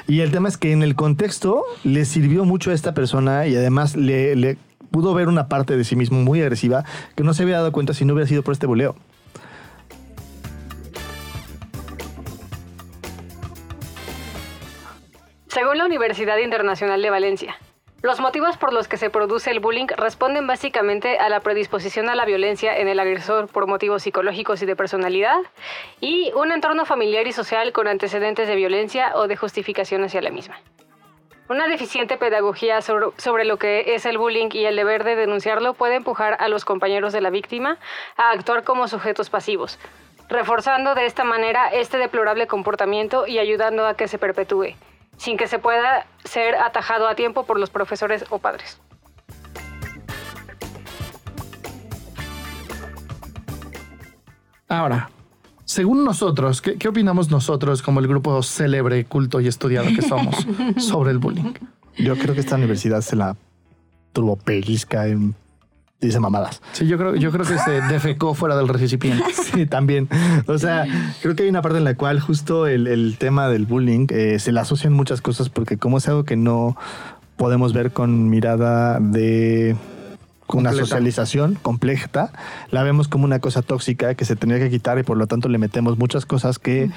Y 0.07 0.19
el 0.21 0.31
tema 0.31 0.49
es 0.49 0.57
que 0.57 0.71
en 0.71 0.83
el 0.83 0.95
contexto 0.95 1.63
le 1.83 2.05
sirvió 2.05 2.45
mucho 2.45 2.62
a 2.71 2.73
esta 2.73 2.93
persona 2.93 3.47
y 3.47 3.55
además 3.55 3.95
le, 3.95 4.35
le 4.35 4.57
pudo 4.91 5.13
ver 5.13 5.27
una 5.27 5.47
parte 5.47 5.75
de 5.75 5.83
sí 5.83 5.95
mismo 5.95 6.19
muy 6.19 6.41
agresiva 6.41 6.83
que 7.15 7.23
no 7.23 7.33
se 7.33 7.43
había 7.43 7.57
dado 7.57 7.71
cuenta 7.71 7.93
si 7.93 8.05
no 8.05 8.13
hubiera 8.13 8.27
sido 8.27 8.43
por 8.43 8.53
este 8.53 8.67
buleo. 8.67 8.95
Según 15.47 15.77
la 15.77 15.85
Universidad 15.85 16.37
Internacional 16.37 17.01
de 17.01 17.09
Valencia, 17.11 17.55
los 18.03 18.19
motivos 18.19 18.57
por 18.57 18.73
los 18.73 18.87
que 18.87 18.97
se 18.97 19.09
produce 19.09 19.49
el 19.49 19.61
bullying 19.61 19.87
responden 19.95 20.45
básicamente 20.45 21.19
a 21.19 21.29
la 21.29 21.39
predisposición 21.39 22.09
a 22.09 22.15
la 22.15 22.25
violencia 22.25 22.77
en 22.77 22.89
el 22.89 22.99
agresor 22.99 23.47
por 23.47 23.65
motivos 23.65 24.03
psicológicos 24.03 24.61
y 24.61 24.65
de 24.65 24.75
personalidad 24.75 25.37
y 26.01 26.31
un 26.35 26.51
entorno 26.51 26.85
familiar 26.85 27.27
y 27.27 27.31
social 27.31 27.71
con 27.71 27.87
antecedentes 27.87 28.47
de 28.47 28.55
violencia 28.55 29.13
o 29.15 29.27
de 29.27 29.37
justificación 29.37 30.03
hacia 30.03 30.21
la 30.21 30.31
misma. 30.31 30.59
Una 31.49 31.67
deficiente 31.67 32.17
pedagogía 32.17 32.81
sobre, 32.81 33.43
lo 33.45 33.57
que 33.57 33.95
es 33.95 34.05
el 34.05 34.17
bullying 34.17 34.47
y 34.53 34.65
el 34.65 34.77
deber 34.77 35.03
de 35.03 35.17
denunciarlo 35.17 35.73
puede 35.73 35.95
empujar 35.95 36.37
a 36.39 36.47
los 36.47 36.63
compañeros 36.63 37.11
de 37.11 37.19
la 37.19 37.29
víctima 37.29 37.77
a 38.15 38.31
actuar 38.31 38.63
como 38.63 38.87
sujetos 38.87 39.29
pasivos, 39.29 39.77
reforzando 40.29 40.95
de 40.95 41.05
esta 41.05 41.25
manera 41.25 41.67
este 41.67 41.97
deplorable 41.97 42.47
comportamiento 42.47 43.27
y 43.27 43.39
ayudando 43.39 43.85
a 43.85 43.95
que 43.95 44.07
se 44.07 44.17
perpetúe, 44.17 44.75
sin 45.17 45.35
que 45.35 45.47
se 45.47 45.59
pueda 45.59 46.07
ser 46.23 46.55
atajado 46.55 47.09
a 47.09 47.15
tiempo 47.15 47.45
por 47.45 47.59
los 47.59 47.69
profesores 47.69 48.23
o 48.29 48.39
padres. 48.39 48.79
Ahora, 54.69 55.09
según 55.73 56.03
nosotros, 56.03 56.61
¿qué, 56.61 56.75
qué 56.75 56.87
opinamos 56.87 57.31
nosotros 57.31 57.81
como 57.81 57.99
el 57.99 58.07
grupo 58.07 58.43
célebre, 58.43 59.05
culto 59.05 59.41
y 59.41 59.47
estudiado 59.47 59.87
que 59.87 60.03
somos 60.03 60.35
sobre 60.77 61.09
el 61.09 61.17
bullying? 61.17 61.53
Yo 61.97 62.15
creo 62.15 62.35
que 62.35 62.41
esta 62.41 62.57
universidad 62.57 63.01
se 63.01 63.15
la 63.15 63.35
turbopelisca 64.13 65.07
en 65.07 65.33
dice 65.99 66.19
mamadas. 66.19 66.61
Sí, 66.73 66.85
yo 66.85 66.97
creo, 66.97 67.15
yo 67.15 67.31
creo 67.31 67.45
que 67.45 67.57
se 67.57 67.81
defecó 67.89 68.35
fuera 68.35 68.55
del 68.55 68.67
recipiente. 68.67 69.23
Sí, 69.53 69.65
también. 69.65 70.09
O 70.47 70.57
sea, 70.57 70.85
creo 71.21 71.35
que 71.35 71.43
hay 71.43 71.49
una 71.49 71.61
parte 71.61 71.77
en 71.77 71.83
la 71.83 71.95
cual 71.95 72.19
justo 72.19 72.67
el, 72.67 72.87
el 72.87 73.17
tema 73.17 73.47
del 73.47 73.65
bullying 73.65 74.07
eh, 74.09 74.39
se 74.39 74.51
le 74.51 74.59
asocian 74.59 74.93
muchas 74.93 75.21
cosas 75.21 75.49
porque 75.49 75.77
como 75.77 75.97
es 75.97 76.07
algo 76.07 76.23
que 76.23 76.35
no 76.35 76.75
podemos 77.37 77.73
ver 77.73 77.91
con 77.91 78.29
mirada 78.29 78.99
de 78.99 79.75
una 80.47 80.69
Completa. 80.69 80.75
socialización 80.75 81.57
completa, 81.61 82.31
la 82.69 82.83
vemos 82.83 83.07
como 83.07 83.25
una 83.25 83.39
cosa 83.39 83.61
tóxica 83.61 84.13
que 84.15 84.25
se 84.25 84.35
tendría 84.35 84.63
que 84.63 84.69
quitar 84.69 84.99
y 84.99 85.03
por 85.03 85.17
lo 85.17 85.25
tanto 85.25 85.49
le 85.49 85.57
metemos 85.57 85.97
muchas 85.97 86.25
cosas 86.25 86.59
que 86.59 86.91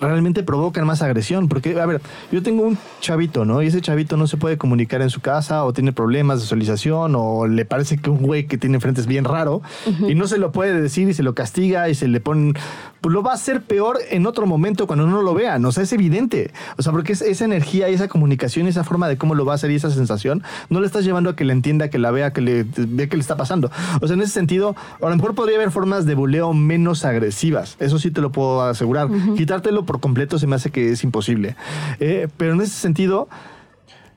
realmente 0.00 0.42
provocan 0.42 0.86
más 0.86 1.02
agresión. 1.02 1.48
Porque, 1.48 1.80
a 1.80 1.86
ver, 1.86 2.00
yo 2.30 2.42
tengo 2.42 2.64
un 2.64 2.78
chavito, 3.00 3.44
¿no? 3.44 3.62
Y 3.62 3.68
ese 3.68 3.80
chavito 3.80 4.16
no 4.16 4.26
se 4.26 4.36
puede 4.36 4.58
comunicar 4.58 5.00
en 5.02 5.10
su 5.10 5.20
casa 5.20 5.64
o 5.64 5.72
tiene 5.72 5.92
problemas 5.92 6.38
de 6.38 6.42
socialización 6.42 7.14
o 7.16 7.46
le 7.46 7.64
parece 7.64 7.98
que 7.98 8.10
un 8.10 8.18
güey 8.18 8.46
que 8.46 8.58
tiene 8.58 8.76
enfrente 8.76 9.00
es 9.00 9.06
bien 9.06 9.24
raro 9.24 9.62
y 10.06 10.14
no 10.14 10.26
se 10.26 10.38
lo 10.38 10.52
puede 10.52 10.80
decir 10.80 11.08
y 11.08 11.14
se 11.14 11.22
lo 11.22 11.34
castiga 11.34 11.88
y 11.88 11.94
se 11.94 12.08
le 12.08 12.20
pone... 12.20 12.54
Pues 13.02 13.12
lo 13.12 13.22
va 13.22 13.32
a 13.32 13.34
hacer 13.34 13.62
peor 13.62 13.98
en 14.10 14.26
otro 14.26 14.46
momento 14.46 14.86
cuando 14.86 15.06
no 15.06 15.20
lo 15.20 15.34
vean. 15.34 15.62
O 15.66 15.72
sea, 15.72 15.82
es 15.82 15.92
evidente. 15.92 16.52
O 16.78 16.82
sea, 16.82 16.92
porque 16.92 17.12
es, 17.12 17.20
esa 17.20 17.44
energía 17.44 17.90
y 17.90 17.94
esa 17.94 18.08
comunicación 18.08 18.66
y 18.66 18.70
esa 18.70 18.84
forma 18.84 19.08
de 19.08 19.18
cómo 19.18 19.34
lo 19.34 19.44
va 19.44 19.52
a 19.52 19.54
hacer 19.56 19.70
y 19.70 19.74
esa 19.74 19.90
sensación, 19.90 20.42
no 20.70 20.80
le 20.80 20.86
estás 20.86 21.04
llevando 21.04 21.28
a 21.28 21.36
que 21.36 21.44
le 21.44 21.52
entienda, 21.52 21.90
que 21.90 21.98
la 21.98 22.10
vea, 22.10 22.32
que 22.32 22.40
le 22.40 22.64
vea 22.64 23.08
que 23.08 23.16
le 23.16 23.20
está 23.20 23.36
pasando. 23.36 23.70
O 24.00 24.06
sea, 24.06 24.14
en 24.14 24.22
ese 24.22 24.32
sentido, 24.32 24.74
a 25.02 25.10
lo 25.10 25.16
mejor 25.16 25.34
podría 25.34 25.56
haber 25.56 25.70
formas 25.70 26.06
de 26.06 26.14
buleo 26.14 26.54
menos 26.54 27.04
agresivas. 27.04 27.76
Eso 27.80 27.98
sí 27.98 28.10
te 28.10 28.20
lo 28.20 28.32
puedo 28.32 28.62
asegurar. 28.62 29.08
Quitártelo 29.36 29.84
por 29.84 30.00
completo 30.00 30.38
se 30.38 30.46
me 30.46 30.56
hace 30.56 30.70
que 30.70 30.92
es 30.92 31.04
imposible. 31.04 31.56
Eh, 32.00 32.28
pero 32.36 32.54
en 32.54 32.60
ese 32.60 32.74
sentido, 32.74 33.28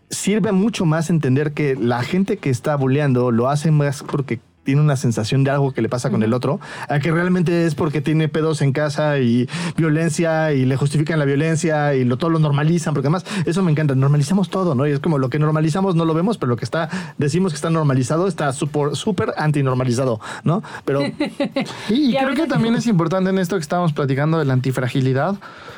sirve 0.09 0.51
mucho 0.51 0.85
más 0.85 1.09
entender 1.09 1.53
que 1.53 1.75
la 1.75 2.03
gente 2.03 2.37
que 2.37 2.49
está 2.49 2.75
buleando 2.75 3.31
lo 3.31 3.49
hace 3.49 3.71
más 3.71 4.03
porque 4.03 4.39
tiene 4.65 4.81
una 4.81 4.97
sensación 4.97 5.43
de 5.45 5.51
algo 5.51 5.71
que 5.71 5.81
le 5.81 5.87
pasa 5.87 6.09
con 6.09 6.23
el 6.23 6.33
otro, 6.33 6.59
a 6.89 6.99
que 6.99 7.11
realmente 7.11 7.65
es 7.65 7.75
porque 7.75 8.01
tiene 8.01 8.27
pedos 8.27 8.61
en 8.61 8.73
casa 8.73 9.19
y 9.19 9.47
violencia 9.77 10.51
y 10.51 10.65
le 10.65 10.75
justifican 10.75 11.19
la 11.19 11.25
violencia 11.25 11.95
y 11.95 12.03
lo, 12.03 12.17
todo 12.17 12.31
lo 12.31 12.39
normalizan, 12.39 12.93
porque 12.93 13.07
además 13.07 13.25
eso 13.45 13.63
me 13.63 13.71
encanta, 13.71 13.95
normalizamos 13.95 14.49
todo, 14.49 14.75
¿no? 14.75 14.85
Y 14.87 14.91
es 14.91 14.99
como 14.99 15.17
lo 15.17 15.29
que 15.29 15.39
normalizamos 15.39 15.95
no 15.95 16.03
lo 16.03 16.13
vemos, 16.13 16.37
pero 16.37 16.49
lo 16.49 16.57
que 16.57 16.65
está, 16.65 16.89
decimos 17.17 17.53
que 17.53 17.55
está 17.55 17.69
normalizado 17.69 18.27
está 18.27 18.51
súper, 18.51 18.95
súper 18.95 19.33
antinormalizado, 19.37 20.19
¿no? 20.43 20.63
Pero 20.83 21.01
Y, 21.89 22.15
y 22.15 22.17
creo 22.17 22.33
que 22.33 22.47
también 22.47 22.75
es 22.75 22.87
importante 22.87 23.29
en 23.29 23.37
esto 23.37 23.55
que 23.55 23.61
estábamos 23.61 23.93
platicando 23.93 24.39
de 24.39 24.45
la 24.45 24.53
antifragilidad. 24.53 25.35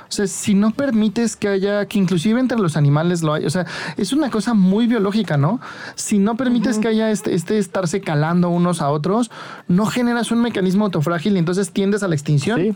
O 0.09 0.11
sea, 0.11 0.27
si 0.27 0.53
no 0.53 0.71
permites 0.71 1.35
que 1.35 1.47
haya, 1.47 1.85
que 1.85 1.97
inclusive 1.97 2.39
entre 2.39 2.57
los 2.57 2.77
animales 2.77 3.23
lo 3.23 3.33
hay, 3.33 3.45
o 3.45 3.49
sea, 3.49 3.65
es 3.97 4.13
una 4.13 4.29
cosa 4.29 4.53
muy 4.53 4.87
biológica, 4.87 5.37
¿no? 5.37 5.59
Si 5.95 6.19
no 6.19 6.37
permites 6.37 6.79
que 6.79 6.87
haya 6.87 7.11
este, 7.11 7.33
este 7.33 7.57
estarse 7.57 8.01
calando 8.01 8.49
unos 8.49 8.81
a 8.81 8.89
otros, 8.89 9.31
no 9.67 9.85
generas 9.85 10.31
un 10.31 10.41
mecanismo 10.41 10.85
autofrágil 10.85 11.35
y 11.35 11.39
entonces 11.39 11.71
tiendes 11.71 12.03
a 12.03 12.07
la 12.07 12.15
extinción. 12.15 12.59
sí, 12.59 12.75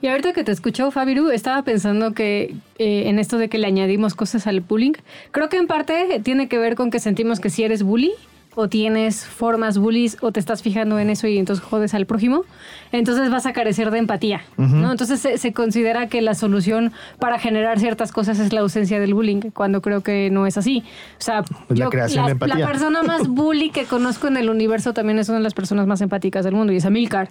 Y 0.00 0.06
ahorita 0.06 0.32
que 0.32 0.44
te 0.44 0.52
escuchó, 0.52 0.90
Fabiru, 0.90 1.30
estaba 1.30 1.62
pensando 1.62 2.12
que 2.12 2.54
eh, 2.78 3.08
en 3.08 3.18
esto 3.18 3.38
de 3.38 3.48
que 3.48 3.58
le 3.58 3.66
añadimos 3.66 4.14
cosas 4.14 4.46
al 4.46 4.60
bullying, 4.60 4.92
creo 5.32 5.48
que 5.48 5.56
en 5.56 5.66
parte 5.66 6.20
tiene 6.22 6.48
que 6.48 6.58
ver 6.58 6.74
con 6.74 6.90
que 6.90 7.00
sentimos 7.00 7.40
que 7.40 7.50
si 7.50 7.64
eres 7.64 7.82
bully, 7.82 8.12
o 8.60 8.68
tienes 8.68 9.24
formas 9.24 9.78
bullies 9.78 10.16
o 10.20 10.32
te 10.32 10.40
estás 10.40 10.62
fijando 10.62 10.98
en 10.98 11.10
eso 11.10 11.28
y 11.28 11.38
entonces 11.38 11.64
jodes 11.64 11.94
al 11.94 12.06
prójimo, 12.06 12.42
entonces 12.90 13.30
vas 13.30 13.46
a 13.46 13.52
carecer 13.52 13.92
de 13.92 13.98
empatía, 13.98 14.40
¿no? 14.56 14.90
Entonces 14.90 15.20
se, 15.20 15.38
se 15.38 15.52
considera 15.52 16.08
que 16.08 16.20
la 16.22 16.34
solución 16.34 16.90
para 17.20 17.38
generar 17.38 17.78
ciertas 17.78 18.10
cosas 18.10 18.40
es 18.40 18.52
la 18.52 18.58
ausencia 18.58 18.98
del 18.98 19.14
bullying, 19.14 19.52
cuando 19.54 19.80
creo 19.80 20.02
que 20.02 20.28
no 20.30 20.44
es 20.44 20.58
así. 20.58 20.82
O 21.18 21.22
sea, 21.22 21.44
Es 21.70 21.78
la 21.78 21.88
creación 21.88 22.26
de 22.26 22.32
empatía. 22.32 22.58
la 22.58 22.66
persona 22.66 23.04
más 23.04 23.28
bully 23.28 23.70
que 23.70 23.84
conozco 23.84 24.26
en 24.26 24.36
el 24.36 24.50
universo 24.50 24.92
también 24.92 25.20
es 25.20 25.28
una 25.28 25.38
de 25.38 25.44
las 25.44 25.54
personas 25.54 25.86
más 25.86 26.00
empáticas 26.00 26.44
del 26.44 26.54
mundo 26.54 26.72
y 26.72 26.78
es 26.78 26.84
Amilcar. 26.84 27.28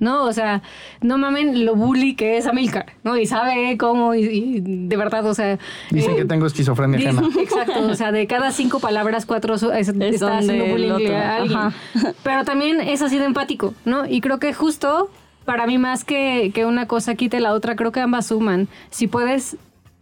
¿No? 0.00 0.24
O 0.24 0.32
sea, 0.32 0.62
no 1.00 1.16
mamen 1.18 1.64
lo 1.64 1.76
bully 1.76 2.16
que 2.16 2.36
es 2.38 2.46
Amilcar, 2.46 2.86
¿no? 3.04 3.16
Y 3.16 3.26
sabe 3.26 3.76
cómo, 3.78 4.14
y, 4.14 4.24
y 4.24 4.60
de 4.60 4.96
verdad, 4.96 5.24
o 5.26 5.34
sea... 5.34 5.58
Dicen 5.90 6.14
eh, 6.14 6.16
que 6.16 6.24
tengo 6.24 6.46
esquizofrenia 6.46 6.98
ajena. 6.98 7.22
Exacto, 7.40 7.86
o 7.88 7.94
sea, 7.94 8.10
de 8.10 8.26
cada 8.26 8.50
cinco 8.50 8.80
palabras, 8.80 9.26
cuatro 9.26 9.54
es- 9.54 9.62
está 9.88 10.38
haciendo 10.38 10.64
bullying 10.66 10.90
otro, 10.90 11.14
a 11.16 11.36
alguien. 11.36 11.58
ajá. 11.58 11.72
Pero 12.24 12.44
también 12.44 12.80
es 12.80 13.02
así 13.02 13.18
de 13.18 13.26
empático, 13.26 13.74
¿no? 13.84 14.06
Y 14.06 14.20
creo 14.20 14.38
que 14.40 14.52
justo, 14.52 15.10
para 15.44 15.66
mí, 15.66 15.78
más 15.78 16.02
que, 16.04 16.50
que 16.54 16.64
una 16.66 16.86
cosa 16.88 17.14
quite 17.14 17.38
la 17.38 17.52
otra, 17.52 17.76
creo 17.76 17.92
que 17.92 18.00
ambas 18.00 18.26
suman. 18.26 18.66
Si 18.90 19.06
puedes 19.06 19.56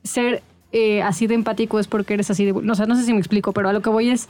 ser 0.04 0.42
eh, 0.72 1.02
así 1.02 1.26
de 1.26 1.34
empático 1.34 1.78
es 1.78 1.88
porque 1.88 2.14
eres 2.14 2.30
así 2.30 2.44
de... 2.44 2.52
No, 2.52 2.72
o 2.72 2.76
sea, 2.76 2.87
no 2.87 2.94
sé 2.94 3.02
si 3.04 3.12
me 3.12 3.18
explico, 3.18 3.52
pero 3.52 3.68
a 3.68 3.72
lo 3.72 3.80
que 3.82 3.90
voy 3.90 4.11
es 4.11 4.28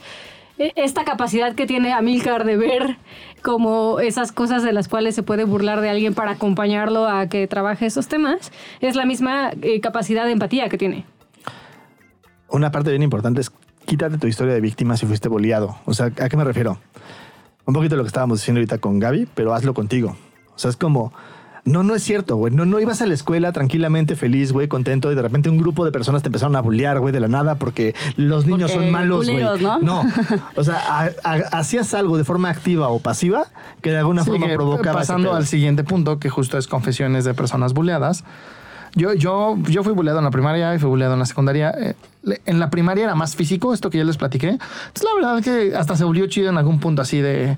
esta 0.59 1.05
capacidad 1.05 1.55
que 1.55 1.65
tiene 1.65 1.93
Amilcar 1.93 2.43
de 2.45 2.57
ver 2.57 2.97
como 3.41 3.99
esas 3.99 4.31
cosas 4.31 4.63
de 4.63 4.73
las 4.73 4.87
cuales 4.87 5.15
se 5.15 5.23
puede 5.23 5.45
burlar 5.45 5.81
de 5.81 5.89
alguien 5.89 6.13
para 6.13 6.31
acompañarlo 6.31 7.07
a 7.07 7.27
que 7.27 7.47
trabaje 7.47 7.85
esos 7.85 8.07
temas, 8.07 8.51
es 8.81 8.95
la 8.95 9.05
misma 9.05 9.51
eh, 9.61 9.79
capacidad 9.79 10.25
de 10.25 10.31
empatía 10.31 10.67
que 10.69 10.77
tiene. 10.77 11.05
Una 12.49 12.71
parte 12.71 12.89
bien 12.89 13.03
importante 13.03 13.41
es 13.41 13.51
quítate 13.85 14.17
tu 14.17 14.27
historia 14.27 14.53
de 14.53 14.61
víctima 14.61 14.97
si 14.97 15.05
fuiste 15.05 15.29
boleado. 15.29 15.77
O 15.85 15.93
sea, 15.93 16.07
¿a 16.07 16.29
qué 16.29 16.37
me 16.37 16.43
refiero? 16.43 16.79
Un 17.65 17.73
poquito 17.73 17.95
lo 17.95 18.03
que 18.03 18.07
estábamos 18.07 18.39
diciendo 18.39 18.59
ahorita 18.59 18.79
con 18.79 18.99
Gaby, 18.99 19.27
pero 19.33 19.53
hazlo 19.53 19.73
contigo. 19.73 20.17
O 20.55 20.59
sea, 20.59 20.69
es 20.69 20.77
como, 20.77 21.13
no, 21.65 21.83
no 21.83 21.95
es 21.95 22.03
cierto, 22.03 22.35
güey. 22.37 22.53
No, 22.53 22.65
no 22.65 22.79
ibas 22.79 23.01
a 23.01 23.05
la 23.05 23.13
escuela 23.13 23.51
tranquilamente, 23.51 24.15
feliz, 24.15 24.51
güey, 24.51 24.67
contento, 24.67 25.11
y 25.11 25.15
de 25.15 25.21
repente 25.21 25.49
un 25.49 25.57
grupo 25.57 25.85
de 25.85 25.91
personas 25.91 26.21
te 26.23 26.29
empezaron 26.29 26.55
a 26.55 26.61
bullear, 26.61 26.99
güey, 26.99 27.11
de 27.13 27.19
la 27.19 27.27
nada, 27.27 27.55
porque 27.55 27.93
los 28.15 28.45
niños 28.45 28.71
Porque 28.71 28.85
son 28.85 28.91
malos, 28.91 29.25
güey. 29.29 29.43
culeros, 29.43 29.81
¿no? 29.81 30.03
O 30.55 30.63
sea, 30.63 30.75
a- 30.87 31.09
a- 31.23 31.57
hacías 31.59 31.93
algo 31.93 32.17
de 32.17 32.23
forma 32.23 32.49
activa 32.49 32.89
o 32.89 32.99
pasiva 32.99 33.45
que 33.81 33.91
de 33.91 33.97
alguna 33.97 34.23
Sí, 34.23 34.31
forma 34.31 34.47
que 34.47 34.55
provocaba. 34.55 34.99
pasando 34.99 35.33
al 35.35 35.45
siguiente 35.45 35.83
punto, 35.83 36.19
que 36.19 36.29
justo 36.29 36.57
es 36.57 36.67
confesiones 36.67 37.25
de 37.25 37.33
personas 37.33 37.73
buleadas. 37.73 38.23
Yo, 38.95 39.13
yo, 39.13 39.55
yo 39.67 39.83
fui 39.83 39.93
buleado 39.93 40.17
en 40.17 40.25
la 40.25 40.31
primaria 40.31 40.73
y 40.73 40.79
fui 40.79 40.89
buleado 40.89 41.13
en 41.13 41.19
la 41.19 41.25
secundaria. 41.27 41.69
Eh, 41.77 41.93
En 42.45 42.59
la 42.59 42.69
primaria 42.71 43.03
era 43.03 43.13
más 43.15 43.35
físico, 43.35 43.71
esto 43.73 43.89
que 43.91 43.99
ya 43.99 44.03
les 44.03 44.17
platiqué. 44.17 44.49
Entonces, 44.49 45.03
la 45.03 45.13
verdad 45.15 45.43
que 45.43 45.75
hasta 45.75 45.95
se 45.95 46.03
volvió 46.05 46.25
chido 46.25 46.49
en 46.49 46.57
algún 46.57 46.79
punto 46.79 47.01
así 47.03 47.21
de 47.21 47.57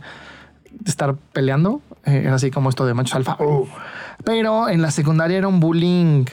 estar 0.85 1.15
peleando. 1.33 1.81
Eh, 2.05 2.23
era 2.25 2.35
así 2.35 2.51
como 2.51 2.69
esto 2.69 2.85
de 2.85 2.93
machos 2.93 3.15
alfa. 3.15 3.37
Pero 4.23 4.69
en 4.69 4.81
la 4.81 4.91
secundaria 4.91 5.37
era 5.37 5.47
un 5.47 5.59
bullying 5.59 6.25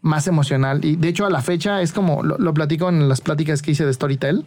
más 0.00 0.26
emocional. 0.26 0.84
Y 0.84 0.96
de 0.96 1.08
hecho, 1.08 1.26
a 1.26 1.30
la 1.30 1.42
fecha 1.42 1.82
es 1.82 1.92
como 1.92 2.22
lo, 2.22 2.38
lo 2.38 2.54
platico 2.54 2.88
en 2.88 3.08
las 3.08 3.20
pláticas 3.20 3.62
que 3.62 3.72
hice 3.72 3.84
de 3.84 3.92
Storytel 3.92 4.44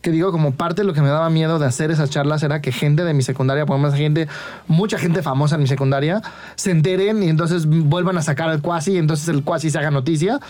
que 0.00 0.10
digo, 0.10 0.30
como 0.30 0.52
parte 0.52 0.82
de 0.82 0.86
lo 0.86 0.94
que 0.94 1.02
me 1.02 1.08
daba 1.08 1.28
miedo 1.30 1.58
de 1.58 1.66
hacer 1.66 1.90
esas 1.90 2.10
charlas 2.10 2.42
era 2.42 2.60
que 2.60 2.72
gente 2.72 3.04
de 3.04 3.14
mi 3.14 3.22
secundaria, 3.22 3.66
por 3.66 3.78
más 3.78 3.94
gente, 3.94 4.28
mucha 4.66 4.98
gente 4.98 5.22
famosa 5.22 5.56
en 5.56 5.62
mi 5.62 5.68
secundaria, 5.68 6.22
se 6.54 6.70
enteren 6.70 7.22
y 7.22 7.28
entonces 7.28 7.66
vuelvan 7.66 8.16
a 8.16 8.22
sacar 8.22 8.48
al 8.48 8.60
cuasi 8.60 8.92
y 8.92 8.98
entonces 8.98 9.28
el 9.28 9.42
cuasi 9.42 9.70
se 9.70 9.78
haga 9.78 9.90
noticia. 9.90 10.40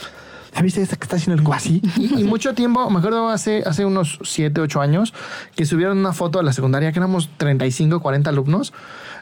¿Ya 0.54 0.62
viste 0.62 0.80
esta 0.80 0.96
que 0.96 1.04
está 1.04 1.16
haciendo 1.16 1.40
el 1.40 1.46
cuasi? 1.46 1.82
Y, 1.96 2.20
y 2.20 2.24
mucho 2.24 2.54
tiempo, 2.54 2.88
me 2.90 2.98
acuerdo 2.98 3.28
hace, 3.28 3.62
hace 3.66 3.84
unos 3.84 4.18
7, 4.22 4.60
8 4.60 4.80
años, 4.80 5.14
que 5.54 5.66
subieron 5.66 5.98
una 5.98 6.12
foto 6.12 6.38
de 6.38 6.44
la 6.44 6.52
secundaria, 6.52 6.90
que 6.90 6.98
éramos 6.98 7.28
35, 7.36 8.00
40 8.00 8.30
alumnos, 8.30 8.72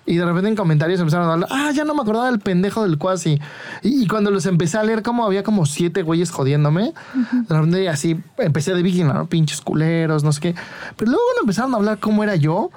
y 0.06 0.16
de 0.16 0.24
repente 0.24 0.48
en 0.48 0.56
comentarios 0.56 1.00
empezaron 1.00 1.28
a 1.28 1.32
hablar, 1.34 1.48
ah, 1.52 1.70
ya 1.74 1.84
no 1.84 1.94
me 1.94 2.02
acordaba 2.02 2.30
del 2.30 2.38
pendejo 2.38 2.84
del 2.84 2.96
cuasi. 2.96 3.40
Y, 3.82 4.04
y 4.04 4.06
cuando 4.06 4.30
los 4.30 4.46
empecé 4.46 4.78
a 4.78 4.84
leer, 4.84 5.02
como 5.02 5.24
había 5.24 5.42
como 5.42 5.66
siete 5.66 6.02
güeyes 6.02 6.30
jodiéndome, 6.30 6.92
de 7.32 7.54
repente 7.54 7.88
así 7.88 8.18
empecé 8.38 8.74
de 8.74 8.82
víctima, 8.82 9.12
¿no? 9.12 9.26
Pinches 9.26 9.60
culeros, 9.60 10.24
no 10.24 10.32
sé 10.32 10.40
qué. 10.40 10.54
Pero 10.96 11.10
luego 11.10 11.24
cuando 11.26 11.42
empezaron 11.42 11.74
a 11.74 11.76
hablar 11.76 11.98
cómo 11.98 12.22
era 12.22 12.36
yo, 12.36 12.70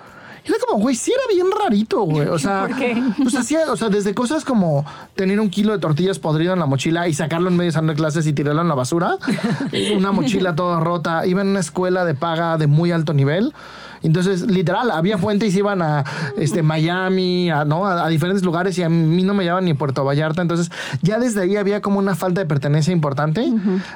era 0.45 0.57
como, 0.65 0.81
güey, 0.81 0.95
sí 0.95 1.11
era 1.11 1.23
bien 1.33 1.47
rarito, 1.51 2.01
güey. 2.01 2.27
O 2.27 2.39
sea, 2.39 2.67
¿Por 2.67 2.77
qué? 2.77 3.01
pues 3.21 3.35
hacía, 3.35 3.71
o 3.71 3.77
sea, 3.77 3.89
desde 3.89 4.13
cosas 4.13 4.45
como 4.45 4.85
tener 5.15 5.39
un 5.39 5.49
kilo 5.49 5.73
de 5.73 5.79
tortillas 5.79 6.19
podrido 6.19 6.53
en 6.53 6.59
la 6.59 6.65
mochila 6.65 7.07
y 7.07 7.13
sacarlo 7.13 7.49
en 7.49 7.57
medio 7.57 7.71
de 7.71 7.93
clases 7.93 8.25
y 8.27 8.33
tirarlo 8.33 8.61
en 8.61 8.67
la 8.67 8.75
basura. 8.75 9.17
una 9.95 10.11
mochila 10.11 10.55
toda 10.55 10.79
rota. 10.79 11.25
Iba 11.25 11.41
en 11.41 11.49
una 11.49 11.59
escuela 11.59 12.05
de 12.05 12.15
paga 12.15 12.57
de 12.57 12.67
muy 12.67 12.91
alto 12.91 13.13
nivel. 13.13 13.53
Entonces, 14.01 14.49
literal, 14.49 14.91
había 14.91 15.17
puentes 15.17 15.53
y 15.53 15.59
iban 15.59 15.81
a 15.81 16.03
este, 16.37 16.63
Miami, 16.63 17.49
a, 17.49 17.65
¿no? 17.65 17.85
a, 17.85 18.05
a 18.05 18.09
diferentes 18.09 18.43
lugares 18.43 18.77
y 18.77 18.83
a 18.83 18.89
mí 18.89 19.23
no 19.23 19.33
me 19.33 19.43
llevaban 19.43 19.65
ni 19.65 19.73
Puerto 19.73 20.03
Vallarta. 20.05 20.41
Entonces, 20.41 20.71
ya 21.01 21.19
desde 21.19 21.41
ahí 21.41 21.55
había 21.55 21.81
como 21.81 21.99
una 21.99 22.15
falta 22.15 22.41
de 22.41 22.47
pertenencia 22.47 22.93
importante. 22.93 23.51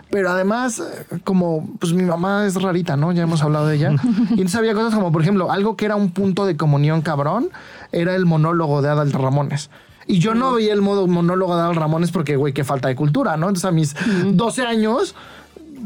Pero 0.10 0.30
además, 0.30 0.84
como, 1.24 1.70
pues 1.80 1.94
mi 1.94 2.04
mamá 2.04 2.46
es 2.46 2.62
rarita, 2.62 2.98
¿no? 2.98 3.12
Ya 3.12 3.24
hemos 3.24 3.42
hablado 3.42 3.68
de 3.68 3.76
ella. 3.76 3.92
y 4.30 4.34
entonces 4.34 4.56
había 4.56 4.74
cosas 4.74 4.94
como, 4.94 5.12
por 5.12 5.22
ejemplo, 5.22 5.52
algo 5.52 5.76
que 5.76 5.86
era 5.86 5.96
un 5.96 6.12
punto 6.12 6.46
de 6.46 6.58
comunión 6.58 7.02
cabrón, 7.02 7.50
era 7.92 8.16
el 8.16 8.26
monólogo 8.26 8.82
de 8.82 8.90
Adal 8.90 9.12
Ramones. 9.12 9.70
Y 10.06 10.20
yo 10.20 10.36
no 10.36 10.54
veía 10.54 10.74
el 10.74 10.82
modo 10.82 11.08
monólogo 11.08 11.56
de 11.56 11.62
Adal 11.62 11.76
Ramones 11.76 12.12
porque, 12.12 12.36
güey, 12.36 12.54
qué 12.54 12.64
falta 12.64 12.90
de 12.90 12.96
cultura, 12.96 13.38
¿no? 13.38 13.48
Entonces, 13.48 13.66
a 13.66 13.72
mis 13.72 13.96
12 14.36 14.64
años, 14.64 15.16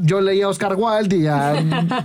yo 0.01 0.21
leía 0.21 0.45
a 0.45 0.49
Oscar 0.49 0.75
Wilde 0.75 1.17
y 1.17 1.27
a 1.27 1.53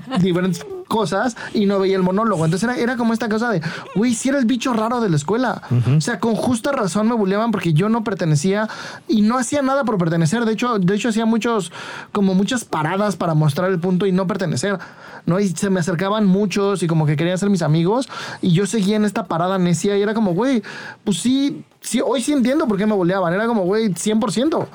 diferentes 0.20 0.64
cosas 0.92 1.38
y 1.55 1.64
no 1.64 1.78
veía 1.78 1.96
el 1.96 2.02
monólogo. 2.02 2.44
Entonces 2.44 2.68
era, 2.68 2.78
era 2.78 2.96
como 2.98 3.14
esta 3.14 3.31
cosa 3.31 3.48
de, 3.48 3.62
güey, 3.94 4.12
si 4.12 4.28
era 4.28 4.38
el 4.38 4.44
bicho 4.44 4.74
raro 4.74 5.00
de 5.00 5.09
la 5.09 5.16
escuela. 5.16 5.62
O 5.96 6.00
sea, 6.02 6.20
con 6.20 6.35
justa 6.35 6.70
razón 6.70 7.09
me 7.09 7.14
bulleaban 7.14 7.50
porque 7.50 7.72
yo 7.72 7.88
no 7.88 8.05
pertenecía 8.05 8.68
y 9.09 9.22
no 9.22 9.38
hacía 9.38 9.62
nada 9.62 9.85
por 9.85 9.96
pertenecer. 9.96 10.44
De 10.44 10.52
hecho, 10.52 10.78
de 10.78 10.94
hecho 10.94 11.09
hacía 11.09 11.24
muchos, 11.24 11.72
como 12.12 12.35
muchas 12.35 12.66
paradas 12.66 13.16
para 13.16 13.33
mostrar 13.33 13.70
el 13.70 13.81
punto 13.81 14.05
y 14.05 14.12
no 14.12 14.26
pertenecer. 14.26 14.78
¿no? 15.24 15.40
Y 15.40 15.48
se 15.48 15.70
me 15.70 15.81
acercaban 15.81 16.26
muchos 16.26 16.83
y 16.83 16.87
como 16.87 17.07
que 17.07 17.16
querían 17.16 17.38
ser 17.38 17.48
mis 17.48 17.62
amigos 17.62 18.09
y 18.42 18.52
yo 18.52 18.66
seguía 18.66 18.96
en 18.96 19.05
esta 19.05 19.24
parada 19.24 19.59
necia 19.59 19.96
y 19.96 20.02
era 20.02 20.14
como, 20.14 20.35
güey, 20.35 20.62
pues 21.05 21.18
sí, 21.18 21.64
sí, 21.81 22.00
hoy 22.05 22.20
sí 22.20 22.33
entiendo 22.33 22.66
por 22.66 22.76
qué 22.76 22.87
me 22.87 22.94
bulleaban. 22.94 23.33
Era 23.33 23.46
como, 23.46 23.62
güey, 23.64 23.88
100%. 23.88 24.66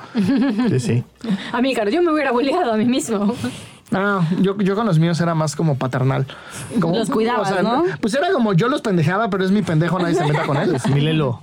Sí, 0.70 0.80
sí. 0.80 1.04
Amícar, 1.52 1.90
yo 1.90 2.02
me 2.02 2.12
hubiera 2.12 2.32
bulleado 2.32 2.72
a 2.72 2.76
mí 2.76 2.84
mismo. 2.84 3.34
Ah, 3.92 4.20
yo, 4.40 4.56
yo 4.58 4.74
con 4.74 4.84
los 4.86 4.98
míos 4.98 5.18
era 5.20 5.34
más 5.34 5.56
como 5.56 5.76
paternal. 5.76 6.26
Como, 6.80 6.96
Los 6.96 7.08
cuidabas, 7.08 7.62
¿no? 7.62 7.84
Pues 8.00 8.14
era 8.14 8.30
como 8.32 8.52
yo 8.52 8.68
los 8.68 8.82
pendejaba, 8.82 9.30
pero 9.30 9.44
es 9.44 9.50
mi 9.50 9.62
pendejo, 9.62 9.98
nadie 9.98 10.14
se 10.14 10.26
meta 10.26 10.42
con 10.44 10.56
él. 10.58 10.74
Es 10.76 10.86
Milelo. 10.90 11.40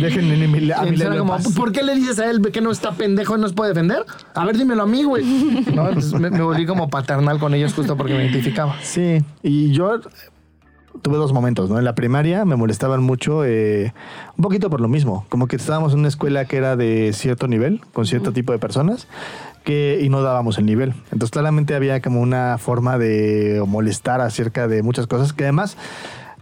Déjenme 0.00 0.34
a 0.44 0.48
Mile- 0.48 0.74
a 0.74 0.82
Milelo 0.82 1.10
era 1.14 1.18
como. 1.18 1.36
¿por 1.56 1.72
qué 1.72 1.82
le 1.82 1.96
dices 1.96 2.20
a 2.20 2.30
él 2.30 2.40
que 2.52 2.60
no 2.60 2.70
está 2.70 2.92
pendejo 2.92 3.36
y 3.36 3.40
no 3.40 3.48
se 3.48 3.54
puede 3.54 3.70
defender? 3.70 4.04
A 4.34 4.44
ver, 4.44 4.56
dímelo 4.56 4.84
a 4.84 4.86
mí, 4.86 5.02
güey. 5.02 5.24
¿No? 5.74 5.88
Entonces 5.88 6.12
me, 6.14 6.30
me 6.30 6.40
volví 6.42 6.66
como 6.66 6.88
paternal 6.88 7.40
con 7.40 7.52
ellos 7.52 7.74
justo 7.74 7.96
porque 7.96 8.14
me 8.14 8.22
identificaba. 8.24 8.76
Sí, 8.80 9.18
y 9.42 9.72
yo 9.72 9.98
tuve 11.02 11.16
dos 11.16 11.32
momentos, 11.32 11.68
¿no? 11.68 11.78
En 11.78 11.84
la 11.84 11.96
primaria 11.96 12.44
me 12.44 12.54
molestaban 12.54 13.02
mucho, 13.02 13.44
eh, 13.44 13.92
un 14.36 14.42
poquito 14.42 14.70
por 14.70 14.80
lo 14.80 14.86
mismo, 14.88 15.26
como 15.30 15.48
que 15.48 15.56
estábamos 15.56 15.94
en 15.94 15.98
una 16.00 16.08
escuela 16.08 16.44
que 16.44 16.58
era 16.58 16.76
de 16.76 17.12
cierto 17.12 17.48
nivel, 17.48 17.80
con 17.92 18.06
cierto 18.06 18.32
tipo 18.32 18.52
de 18.52 18.58
personas, 18.60 19.08
que, 19.62 20.00
y 20.02 20.08
no 20.08 20.22
dábamos 20.22 20.58
el 20.58 20.66
nivel. 20.66 20.94
Entonces 21.12 21.30
claramente 21.30 21.74
había 21.74 22.00
como 22.00 22.20
una 22.20 22.58
forma 22.58 22.98
de 22.98 23.62
molestar 23.66 24.20
acerca 24.20 24.68
de 24.68 24.82
muchas 24.82 25.06
cosas, 25.06 25.32
que 25.32 25.44
además 25.44 25.76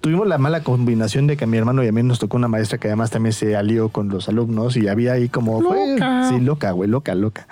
tuvimos 0.00 0.26
la 0.26 0.38
mala 0.38 0.62
combinación 0.62 1.26
de 1.26 1.36
que 1.36 1.44
a 1.44 1.46
mi 1.46 1.56
hermano 1.58 1.84
y 1.84 1.88
a 1.88 1.92
mí 1.92 2.02
nos 2.02 2.18
tocó 2.18 2.36
una 2.36 2.48
maestra 2.48 2.78
que 2.78 2.88
además 2.88 3.10
también 3.10 3.32
se 3.32 3.54
alió 3.56 3.90
con 3.90 4.08
los 4.08 4.28
alumnos 4.28 4.76
y 4.76 4.88
había 4.88 5.12
ahí 5.12 5.28
como... 5.28 5.60
fue- 5.60 5.90
Loca. 5.92 6.28
sí, 6.28 6.40
loca, 6.40 6.70
güey, 6.72 6.88
loca, 6.88 7.14
loca. 7.14 7.46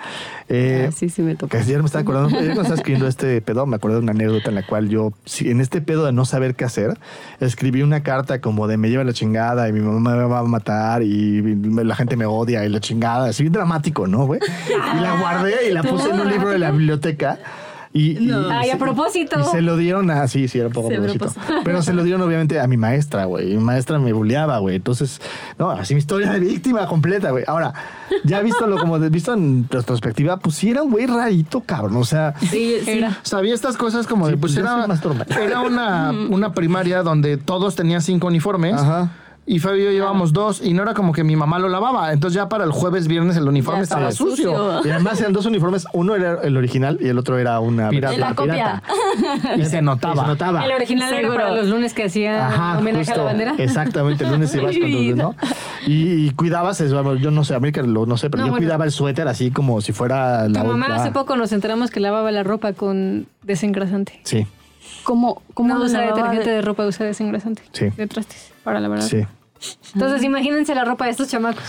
Eh, 0.47 0.87
Ah, 0.89 0.91
sí, 0.91 1.09
sí 1.09 1.21
me 1.21 1.35
tocó. 1.35 1.49
que 1.51 1.57
ayer 1.57 1.79
me 1.79 1.85
estaba 1.85 2.01
acordando, 2.01 2.29
ayer 2.37 2.45
cuando 2.47 2.61
estaba 2.63 2.75
escribiendo 2.75 3.07
este 3.07 3.39
pedo, 3.41 3.65
me 3.65 3.75
acordé 3.75 3.95
de 3.95 4.01
una 4.01 4.11
anécdota 4.13 4.49
en 4.49 4.55
la 4.55 4.65
cual 4.65 4.89
yo, 4.89 5.13
en 5.41 5.61
este 5.61 5.81
pedo 5.81 6.05
de 6.05 6.11
no 6.11 6.25
saber 6.25 6.55
qué 6.55 6.65
hacer, 6.65 6.97
escribí 7.39 7.81
una 7.83 8.01
carta 8.01 8.41
como 8.41 8.67
de 8.67 8.77
me 8.77 8.89
lleva 8.89 9.03
la 9.03 9.13
chingada 9.13 9.69
y 9.69 9.73
mi 9.73 9.81
mamá 9.81 10.15
me 10.15 10.23
va 10.23 10.39
a 10.39 10.43
matar 10.43 11.03
y 11.03 11.41
me- 11.43 11.83
la 11.83 11.95
gente 11.95 12.15
me 12.15 12.25
odia 12.25 12.65
y 12.65 12.69
la 12.69 12.79
chingada, 12.79 13.27
así 13.29 13.43
bien 13.43 13.53
dramático, 13.53 14.07
¿no, 14.07 14.25
güey? 14.25 14.39
Y 14.97 14.99
la 15.01 15.19
guardé 15.19 15.69
y 15.69 15.73
la 15.73 15.83
puse 15.83 16.09
en 16.09 16.19
un 16.19 16.29
libro 16.29 16.49
de 16.49 16.59
la 16.59 16.71
biblioteca. 16.71 17.37
Y, 17.91 18.23
y- 18.23 18.31
Ay, 18.51 18.67
y 18.67 18.69
a 18.69 18.73
se- 18.73 18.77
propósito. 18.77 19.39
Y 19.39 19.43
se 19.45 19.61
lo 19.63 19.75
dieron 19.75 20.11
a, 20.11 20.27
sí, 20.27 20.47
sí, 20.47 20.59
era 20.59 20.67
un 20.67 20.73
poco 20.73 20.89
a 20.89 20.91
propósito. 20.91 21.25
propósito. 21.25 21.61
Pero 21.63 21.81
se 21.81 21.93
lo 21.93 22.03
dieron 22.03 22.21
obviamente 22.21 22.59
a 22.59 22.67
mi 22.67 22.77
maestra, 22.77 23.25
güey. 23.25 23.47
Mi 23.55 23.63
maestra 23.63 23.97
me 23.97 24.13
bulleaba, 24.13 24.59
güey. 24.59 24.75
Entonces, 24.75 25.19
no, 25.57 25.71
así 25.71 25.95
mi 25.95 25.99
historia 25.99 26.31
de 26.31 26.39
víctima 26.39 26.85
completa, 26.85 27.31
güey. 27.31 27.43
Ahora, 27.47 27.73
ya 28.23 28.41
visto 28.41 28.67
lo 28.67 28.77
como 28.77 28.99
de- 28.99 29.09
visto 29.09 29.33
en 29.33 29.67
retrospectiva, 29.69 30.37
pues 30.37 30.55
sí 30.55 30.69
era 30.69 30.83
un 30.83 30.91
güey 30.91 31.07
rarito, 31.07 31.61
cabrón. 31.61 31.97
O 31.97 32.05
sea, 32.05 32.35
Sí, 32.39 32.77
sí. 32.83 32.91
Era. 32.91 33.17
Sabía 33.23 33.55
estas 33.55 33.75
cosas 33.75 34.05
como 34.05 34.27
de, 34.27 34.33
Sí, 34.33 34.39
pues 34.39 34.53
pues 34.53 34.63
era, 34.63 34.85
era 35.43 35.61
una, 35.61 36.11
una 36.29 36.53
primaria 36.53 37.01
donde 37.01 37.37
todos 37.37 37.75
tenían 37.75 38.01
cinco 38.03 38.27
uniformes. 38.27 38.75
Ajá. 38.75 39.09
Y 39.51 39.57
Fabio 39.57 39.81
y 39.81 39.85
yo 39.85 39.91
llevábamos 39.91 40.31
dos 40.31 40.61
y 40.63 40.73
no 40.75 40.83
era 40.83 40.93
como 40.93 41.11
que 41.11 41.23
mi 41.23 41.35
mamá 41.35 41.57
lo 41.57 41.69
lavaba. 41.69 42.13
Entonces 42.13 42.35
ya 42.35 42.47
para 42.49 42.65
el 42.65 42.71
jueves, 42.71 43.07
viernes 43.07 43.35
el 43.35 43.47
uniforme 43.47 43.81
estaba 43.81 44.09
estaba 44.09 44.29
sucio. 44.29 44.51
sucio. 44.55 44.87
Y 44.87 44.91
además 44.91 45.19
eran 45.19 45.33
dos 45.33 45.47
uniformes. 45.47 45.87
Uno 45.91 46.13
era 46.15 46.39
el 46.43 46.55
original 46.55 46.99
y 47.01 47.07
el 47.07 47.17
otro 47.17 47.39
era 47.39 47.59
una 47.59 47.89
Pirata. 47.89 48.15
La 48.17 48.35
copia. 48.35 48.83
Y 49.57 49.65
se 49.65 49.79
Y 49.79 49.81
notaba. 49.81 50.21
se 50.21 50.27
notaba. 50.27 50.63
El 50.65 50.71
original 50.73 51.09
era 51.11 51.21
Seguro. 51.21 51.35
para 51.39 51.55
los 51.55 51.67
lunes 51.67 51.95
que 51.95 52.03
hacía 52.03 52.45
Ajá, 52.47 52.77
homenaje 52.77 53.11
a 53.11 53.17
la 53.17 53.23
bandera. 53.23 53.55
Exactamente, 53.57 54.23
el 54.23 54.29
lunes 54.33 54.53
ibas 54.53 54.77
con 54.79 54.91
tus. 54.91 55.15
¿no? 55.15 55.35
Y, 55.87 56.27
y 56.27 56.29
cuidabas 56.31 56.79
eso, 56.81 57.15
yo 57.15 57.31
no 57.31 57.43
sé, 57.43 57.55
América 57.55 57.81
lo 57.81 58.05
no 58.05 58.17
sé, 58.17 58.29
pero 58.29 58.41
No, 58.41 58.47
yo 58.47 58.51
bueno. 58.51 58.63
cuidaba 58.67 58.85
el 58.85 58.91
suéter 58.91 59.27
así 59.27 59.49
como 59.49 59.81
si 59.81 59.93
fuera 59.93 60.47
la 60.47 60.61
Tu 60.61 60.67
mamá 60.67 60.85
otra- 60.85 61.01
hace 61.01 61.11
poco 61.11 61.35
nos 61.35 61.51
enteramos 61.53 61.89
que 61.89 61.99
lavaba 61.99 62.29
la 62.31 62.43
ropa 62.43 62.73
con 62.73 63.25
desengrasante. 63.41 64.19
Sí, 64.25 64.45
¿Cómo, 65.03 65.41
cómo 65.53 65.73
No 65.75 65.83
usa 65.83 66.01
detergente 66.01 66.49
de- 66.49 66.55
de 66.57 66.61
ropa, 66.61 66.85
usa 66.85 67.05
desengrasante. 67.05 67.63
Sí. 67.71 67.89
De 67.95 68.07
trastes, 68.07 68.51
para 68.63 68.79
la 68.79 68.87
verdad. 68.87 69.05
sí. 69.07 69.25
Entonces, 69.93 70.23
imagínense 70.23 70.73
la 70.73 70.85
ropa 70.85 71.05
de 71.05 71.11
estos 71.11 71.27
chamacos. 71.27 71.63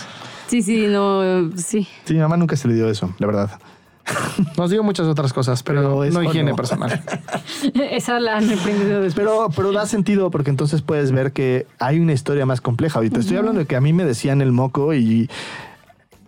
Sí, 0.47 0.63
sí, 0.63 0.87
no, 0.89 1.51
sí. 1.57 1.89
Sí, 2.05 2.15
mi 2.15 2.21
mamá 2.21 2.37
nunca 2.37 2.55
se 2.57 2.69
le 2.69 2.75
dio 2.75 2.89
eso, 2.89 3.13
la 3.19 3.27
verdad. 3.27 3.51
Nos 4.57 4.71
dio 4.71 4.83
muchas 4.83 5.07
otras 5.07 5.33
cosas, 5.33 5.63
pero, 5.63 6.05
no 6.11 6.23
higiene 6.23 6.51
no. 6.51 6.57
personal. 6.57 7.03
Esa 7.75 8.19
la 8.21 8.37
han 8.39 8.51
aprendido 8.51 9.01
después. 9.03 9.15
Pero, 9.15 9.49
pero 9.55 9.73
da 9.73 9.87
sentido 9.87 10.31
porque 10.31 10.51
entonces 10.51 10.83
puedes 10.83 11.13
ver 11.13 11.33
que 11.33 11.67
hay 11.79 12.01
una 12.01 12.13
historia 12.13 12.47
más 12.47 12.61
compleja. 12.61 12.99
Ahorita 12.99 13.21
estoy 13.21 13.37
hablando 13.37 13.61
de 13.61 13.67
que 13.67 13.77
a 13.77 13.81
mí 13.81 13.93
me 13.93 14.05
decían 14.05 14.41
el 14.41 14.51
moco 14.53 14.95
y 14.95 15.29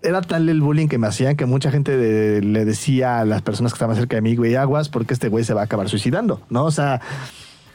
era 0.02 0.20
tal 0.22 0.48
el 0.48 0.60
bullying 0.60 0.88
que 0.88 0.98
me 0.98 1.06
hacían 1.06 1.36
que 1.36 1.46
mucha 1.46 1.70
gente 1.70 1.96
de- 1.96 2.42
le 2.42 2.64
decía 2.64 3.20
a 3.20 3.24
las 3.24 3.42
personas 3.42 3.72
que 3.72 3.76
estaban 3.76 3.96
cerca 3.96 4.16
de 4.16 4.22
mí, 4.22 4.34
güey, 4.36 4.54
aguas 4.56 4.88
porque 4.88 5.14
este 5.14 5.28
güey 5.28 5.44
se 5.44 5.54
va 5.54 5.60
a 5.62 5.64
acabar 5.64 5.88
suicidando, 5.88 6.40
¿no? 6.50 6.64
O 6.64 6.70
sea, 6.70 7.00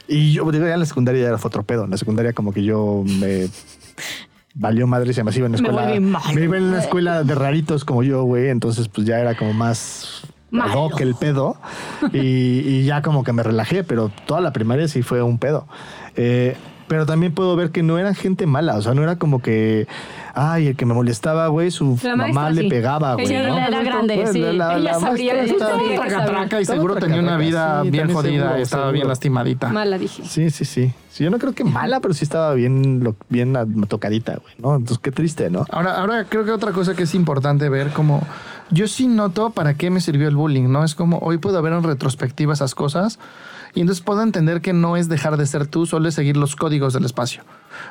y 0.07 0.31
yo 0.33 0.49
digo, 0.51 0.65
ya 0.67 0.73
en 0.73 0.79
la 0.79 0.85
secundaria 0.85 1.21
ya 1.23 1.27
era 1.29 1.37
fotropedo. 1.37 1.85
En 1.85 1.91
la 1.91 1.97
secundaria 1.97 2.33
como 2.33 2.53
que 2.53 2.63
yo 2.63 3.03
me 3.19 3.47
valió 4.55 4.87
madre 4.87 5.11
y 5.11 5.13
se 5.13 5.23
me 5.23 5.31
iba 5.35 5.45
en 5.45 5.51
la 5.53 5.57
escuela. 5.57 5.85
me 6.33 6.43
iba 6.43 6.57
en 6.57 6.63
una 6.63 6.79
escuela 6.79 7.23
de 7.23 7.35
raritos 7.35 7.85
como 7.85 8.03
yo, 8.03 8.23
güey. 8.23 8.49
Entonces 8.49 8.87
pues 8.89 9.05
ya 9.07 9.19
era 9.19 9.35
como 9.37 9.53
más 9.53 10.21
hoc 10.75 10.99
el 11.01 11.15
pedo. 11.15 11.57
Y, 12.13 12.19
y 12.19 12.85
ya 12.85 13.01
como 13.01 13.23
que 13.23 13.33
me 13.33 13.43
relajé, 13.43 13.83
pero 13.83 14.09
toda 14.25 14.41
la 14.41 14.53
primaria 14.53 14.87
sí 14.87 15.01
fue 15.01 15.21
un 15.21 15.37
pedo. 15.37 15.67
Eh, 16.15 16.55
pero 16.87 17.05
también 17.05 17.33
puedo 17.33 17.55
ver 17.57 17.71
que 17.71 17.83
no 17.83 17.99
eran 17.99 18.15
gente 18.15 18.45
mala, 18.45 18.77
o 18.77 18.81
sea, 18.81 18.93
no 18.93 19.03
era 19.03 19.17
como 19.17 19.41
que, 19.41 19.87
ay, 20.39 20.67
el 20.67 20.75
que 20.75 20.85
me 20.85 20.93
molestaba, 20.93 21.47
güey, 21.47 21.71
su 21.71 21.97
La 22.03 22.15
mamá 22.15 22.31
maestra, 22.33 22.49
le 22.51 22.61
sí. 22.61 22.69
pegaba, 22.69 23.13
güey. 23.15 23.25
Ella 23.25 23.47
¿no? 23.49 23.57
era 23.57 23.69
la 23.69 23.83
grande, 23.83 24.15
Pues, 24.15 24.31
sí. 24.31 24.43
Ella 24.43 24.99
sabría 24.99 25.33
maestra 25.33 25.43
de 25.43 25.45
estaba 25.49 25.71
eso, 25.75 25.83
bien 25.83 25.91
sí. 26.01 26.07
Traca, 26.09 26.25
traca, 26.25 26.59
y 26.59 26.61
Estaba 26.61 26.77
seguro 26.77 26.95
tenía 26.95 27.19
una 27.21 27.37
vida 27.37 27.81
sí, 27.83 27.89
bien 27.89 28.13
jodida, 28.13 28.31
seguro, 28.43 28.55
estaba 28.61 28.83
seguro. 28.83 28.93
bien 28.93 29.07
lastimadita. 29.07 29.69
Mala 29.69 29.97
dije. 29.97 30.23
Sí, 30.25 30.49
sí, 30.49 30.65
sí. 30.65 30.93
Sí, 31.09 31.23
yo 31.23 31.31
no 31.31 31.39
creo 31.39 31.53
que 31.53 31.63
mala, 31.63 31.99
pero 31.99 32.13
sí 32.13 32.23
estaba 32.23 32.53
bien, 32.53 33.03
lo- 33.03 33.15
bien 33.29 33.55
tocadita, 33.87 34.33
güey, 34.37 34.53
¿no? 34.59 34.75
Entonces, 34.75 34.99
qué 34.99 35.11
triste, 35.11 35.49
¿no? 35.49 35.65
Ahora, 35.71 35.97
ahora 35.99 36.25
creo 36.29 36.45
que 36.45 36.51
otra 36.51 36.71
cosa 36.73 36.93
que 36.95 37.03
es 37.03 37.15
importante 37.15 37.69
ver, 37.69 37.89
como 37.89 38.21
yo 38.69 38.87
sí 38.87 39.07
noto 39.07 39.49
para 39.49 39.73
qué 39.73 39.89
me 39.89 39.99
sirvió 39.99 40.27
el 40.27 40.35
bullying, 40.35 40.69
¿no? 40.69 40.83
Es 40.83 40.93
como 40.93 41.17
hoy 41.19 41.39
puedo 41.39 41.59
ver 41.63 41.73
en 41.73 41.81
retrospectiva 41.81 42.53
esas 42.53 42.75
cosas 42.75 43.17
y 43.73 43.81
entonces 43.81 44.03
puedo 44.03 44.21
entender 44.21 44.61
que 44.61 44.73
no 44.73 44.97
es 44.97 45.09
dejar 45.09 45.37
de 45.37 45.45
ser 45.45 45.67
tú, 45.67 45.85
solo 45.85 46.07
es 46.09 46.15
seguir 46.15 46.37
los 46.37 46.55
códigos 46.55 46.93
del 46.93 47.05
espacio. 47.05 47.43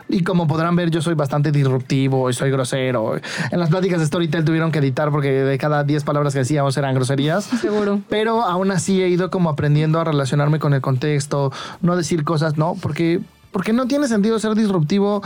Y 0.09 0.23
como 0.23 0.47
podrán 0.47 0.77
ver, 0.77 0.91
yo 0.91 1.03
soy 1.03 1.15
bastante 1.15 1.53
disruptivo 1.53 2.29
y 2.31 2.33
soy 2.33 2.51
grosero. 2.51 3.17
En 3.51 3.61
las 3.61 3.71
pláticas 3.71 4.01
de 4.01 4.07
Storytel 4.07 4.45
tuvieron 4.45 4.73
que 4.73 4.79
editar 4.79 5.11
porque 5.11 5.31
de 5.31 5.59
cada 5.59 5.85
10 5.85 6.05
palabras 6.05 6.33
que 6.33 6.41
decíamos 6.41 6.77
eran 6.77 6.95
groserías. 6.95 7.45
Seguro. 7.61 8.01
Pero 8.09 8.43
aún 8.43 8.71
así 8.71 9.03
he 9.03 9.09
ido 9.09 9.31
como 9.31 9.51
aprendiendo 9.51 10.01
a 10.01 10.05
relacionarme 10.05 10.59
con 10.59 10.75
el 10.75 10.81
contexto, 10.81 11.53
no 11.81 11.97
decir 11.97 12.25
cosas, 12.25 12.57
no, 12.57 12.77
porque, 12.81 13.21
porque 13.53 13.73
no 13.73 13.87
tiene 13.87 14.09
sentido 14.09 14.39
ser 14.39 14.55
disruptivo 14.55 15.23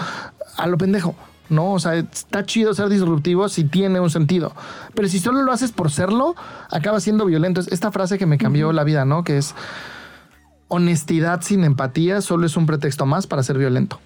a 0.56 0.66
lo 0.66 0.78
pendejo. 0.78 1.14
No, 1.48 1.72
o 1.72 1.80
sea, 1.80 1.96
está 1.96 2.46
chido 2.46 2.74
ser 2.74 2.88
disruptivo 2.88 3.48
si 3.48 3.64
tiene 3.64 3.98
un 3.98 4.08
sentido. 4.08 4.52
Pero 4.94 5.08
si 5.08 5.18
solo 5.18 5.42
lo 5.42 5.50
haces 5.50 5.72
por 5.72 5.90
serlo, 5.90 6.36
acaba 6.70 7.00
siendo 7.00 7.26
violento. 7.26 7.60
Es 7.60 7.66
esta 7.68 7.90
frase 7.90 8.18
que 8.18 8.26
me 8.26 8.38
cambió 8.38 8.72
la 8.72 8.84
vida, 8.84 9.04
¿no? 9.04 9.24
Que 9.24 9.38
es 9.38 9.56
honestidad 10.70 11.42
sin 11.42 11.64
empatía 11.64 12.22
solo 12.22 12.46
es 12.46 12.56
un 12.56 12.64
pretexto 12.64 13.04
más 13.04 13.26
para 13.26 13.42
ser 13.42 13.58
violento. 13.58 14.00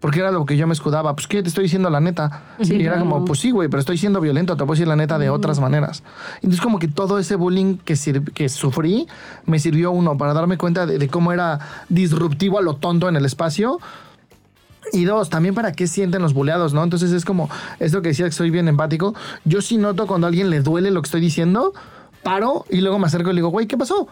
Porque 0.00 0.18
era 0.18 0.32
lo 0.32 0.44
que 0.46 0.56
yo 0.56 0.66
me 0.66 0.72
escudaba. 0.72 1.14
Pues, 1.14 1.28
¿qué? 1.28 1.42
Te 1.42 1.48
estoy 1.48 1.62
diciendo 1.64 1.88
la 1.88 2.00
neta. 2.00 2.42
Sí, 2.60 2.74
y 2.74 2.82
era 2.82 2.94
claro. 2.94 3.08
como, 3.08 3.24
pues 3.24 3.38
sí, 3.38 3.52
güey, 3.52 3.68
pero 3.68 3.78
estoy 3.78 3.98
siendo 3.98 4.20
violento. 4.20 4.56
Te 4.56 4.64
puedo 4.64 4.72
decir 4.72 4.88
la 4.88 4.96
neta 4.96 5.16
de 5.16 5.30
otras 5.30 5.60
maneras. 5.60 6.02
Entonces, 6.36 6.60
como 6.60 6.80
que 6.80 6.88
todo 6.88 7.20
ese 7.20 7.36
bullying 7.36 7.76
que, 7.76 7.94
que 8.34 8.48
sufrí 8.48 9.06
me 9.46 9.60
sirvió, 9.60 9.92
uno, 9.92 10.18
para 10.18 10.34
darme 10.34 10.58
cuenta 10.58 10.86
de, 10.86 10.98
de 10.98 11.08
cómo 11.08 11.32
era 11.32 11.60
disruptivo 11.88 12.58
a 12.58 12.62
lo 12.62 12.74
tonto 12.74 13.08
en 13.08 13.14
el 13.14 13.24
espacio. 13.24 13.78
Y 14.92 15.04
dos, 15.04 15.30
también 15.30 15.54
para 15.54 15.70
qué 15.70 15.86
sienten 15.86 16.20
los 16.20 16.34
buleados, 16.34 16.74
¿no? 16.74 16.82
Entonces 16.82 17.12
es 17.12 17.24
como 17.24 17.48
esto 17.78 18.02
que 18.02 18.08
decía 18.08 18.26
que 18.26 18.32
soy 18.32 18.50
bien 18.50 18.66
empático. 18.66 19.14
Yo 19.44 19.62
sí 19.62 19.78
noto 19.78 20.08
cuando 20.08 20.26
a 20.26 20.28
alguien 20.28 20.50
le 20.50 20.62
duele 20.62 20.90
lo 20.90 21.00
que 21.00 21.06
estoy 21.06 21.20
diciendo, 21.20 21.74
paro 22.22 22.64
y 22.70 22.80
luego 22.80 22.98
me 22.98 23.06
acerco 23.06 23.30
y 23.30 23.32
le 23.32 23.38
digo, 23.38 23.48
güey, 23.48 23.66
¿qué 23.66 23.76
pasó? 23.76 24.08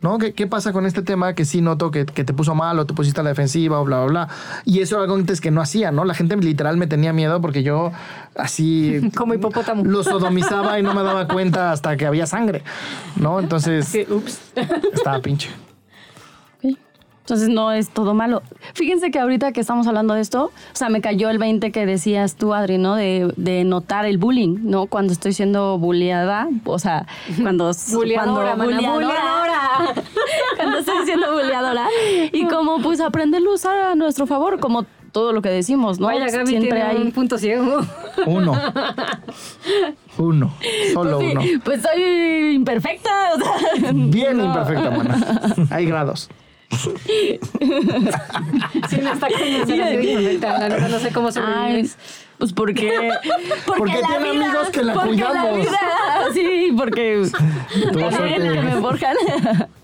¿No? 0.00 0.18
¿Qué, 0.18 0.32
qué 0.32 0.46
pasa 0.46 0.72
con 0.72 0.86
este 0.86 1.02
tema 1.02 1.34
que 1.34 1.44
sí 1.44 1.60
noto 1.60 1.90
que, 1.90 2.06
que 2.06 2.24
te 2.24 2.32
puso 2.32 2.54
mal 2.54 2.78
o 2.78 2.86
te 2.86 2.94
pusiste 2.94 3.20
a 3.20 3.24
la 3.24 3.30
defensiva 3.30 3.80
o 3.80 3.84
bla, 3.84 4.04
bla, 4.04 4.06
bla? 4.06 4.28
Y 4.64 4.80
eso 4.80 4.96
era 4.96 5.04
algo 5.04 5.16
antes 5.16 5.40
que 5.40 5.50
no 5.50 5.60
hacía, 5.60 5.90
¿no? 5.90 6.04
La 6.04 6.14
gente 6.14 6.36
literal 6.36 6.76
me 6.76 6.86
tenía 6.86 7.12
miedo 7.12 7.40
porque 7.40 7.62
yo 7.62 7.92
así... 8.36 9.10
Como 9.16 9.34
hipopótamo. 9.34 9.84
Lo 9.84 10.02
sodomizaba 10.02 10.78
y 10.78 10.82
no 10.82 10.94
me 10.94 11.02
daba 11.02 11.28
cuenta 11.28 11.72
hasta 11.72 11.96
que 11.96 12.06
había 12.06 12.26
sangre, 12.26 12.62
¿no? 13.16 13.40
Entonces... 13.40 13.86
Sí, 13.90 14.06
ups. 14.08 14.52
Estaba 14.92 15.20
pinche. 15.20 15.50
Entonces 17.30 17.48
no 17.48 17.70
es 17.70 17.90
todo 17.90 18.12
malo. 18.12 18.42
Fíjense 18.74 19.12
que 19.12 19.20
ahorita 19.20 19.52
que 19.52 19.60
estamos 19.60 19.86
hablando 19.86 20.14
de 20.14 20.20
esto, 20.20 20.46
o 20.46 20.76
sea, 20.76 20.88
me 20.88 21.00
cayó 21.00 21.30
el 21.30 21.38
20 21.38 21.70
que 21.70 21.86
decías 21.86 22.34
tú, 22.34 22.54
Adri, 22.54 22.76
¿no? 22.76 22.96
De, 22.96 23.32
de 23.36 23.62
notar 23.62 24.04
el 24.04 24.18
bullying, 24.18 24.56
¿no? 24.62 24.86
Cuando 24.86 25.12
estoy 25.12 25.32
siendo 25.32 25.78
bulleada, 25.78 26.48
o 26.64 26.80
sea, 26.80 27.06
cuando... 27.40 27.70
Buleadora, 27.92 28.56
cuando 28.56 28.82
cuando 30.56 30.78
estoy 30.78 31.04
siendo 31.04 31.32
bulleadora. 31.32 31.86
Y 32.32 32.48
como 32.48 32.82
pues 32.82 33.00
aprenderlo 33.00 33.52
a 33.52 33.54
usar 33.54 33.78
a 33.78 33.94
nuestro 33.94 34.26
favor, 34.26 34.58
como 34.58 34.84
todo 35.12 35.32
lo 35.32 35.40
que 35.40 35.50
decimos, 35.50 36.00
¿no? 36.00 36.06
Vaya, 36.06 36.26
Gaby 36.30 36.46
Siempre 36.48 36.70
tiene 36.70 36.82
hay... 36.82 36.96
un 36.96 37.12
punto 37.12 37.38
ciego. 37.38 37.78
Uno. 38.26 38.54
Uno. 40.18 40.52
Solo 40.92 41.18
Pues 41.18 41.30
sí, 41.30 41.32
uno. 41.32 41.60
pues 41.64 41.82
soy 41.82 42.54
imperfecta. 42.54 43.10
o 43.34 43.38
sea, 43.38 43.92
Bien 43.92 44.36
no. 44.36 44.46
imperfecta, 44.46 44.90
mana. 44.90 45.40
Hay 45.70 45.86
grados. 45.86 46.28
Sí, 48.88 48.98
no 49.02 49.12
está. 49.12 50.68
La 50.68 50.88
no 50.88 50.98
sé 50.98 51.10
cómo 51.12 51.32
sobrevives. 51.32 51.96
pues 52.38 52.52
porque... 52.52 53.10
Porque 53.66 54.00
la 54.00 54.08
tiene 54.08 54.30
vida, 54.32 54.46
amigos 54.46 54.70
que 54.70 54.82
la 54.82 54.94
porque 54.94 55.10
cuidamos. 55.10 55.58
vida, 55.58 55.78
sí, 56.32 56.74
porque... 56.76 57.22
Que 57.92 58.62
me 58.62 58.80
forjan. 58.80 59.16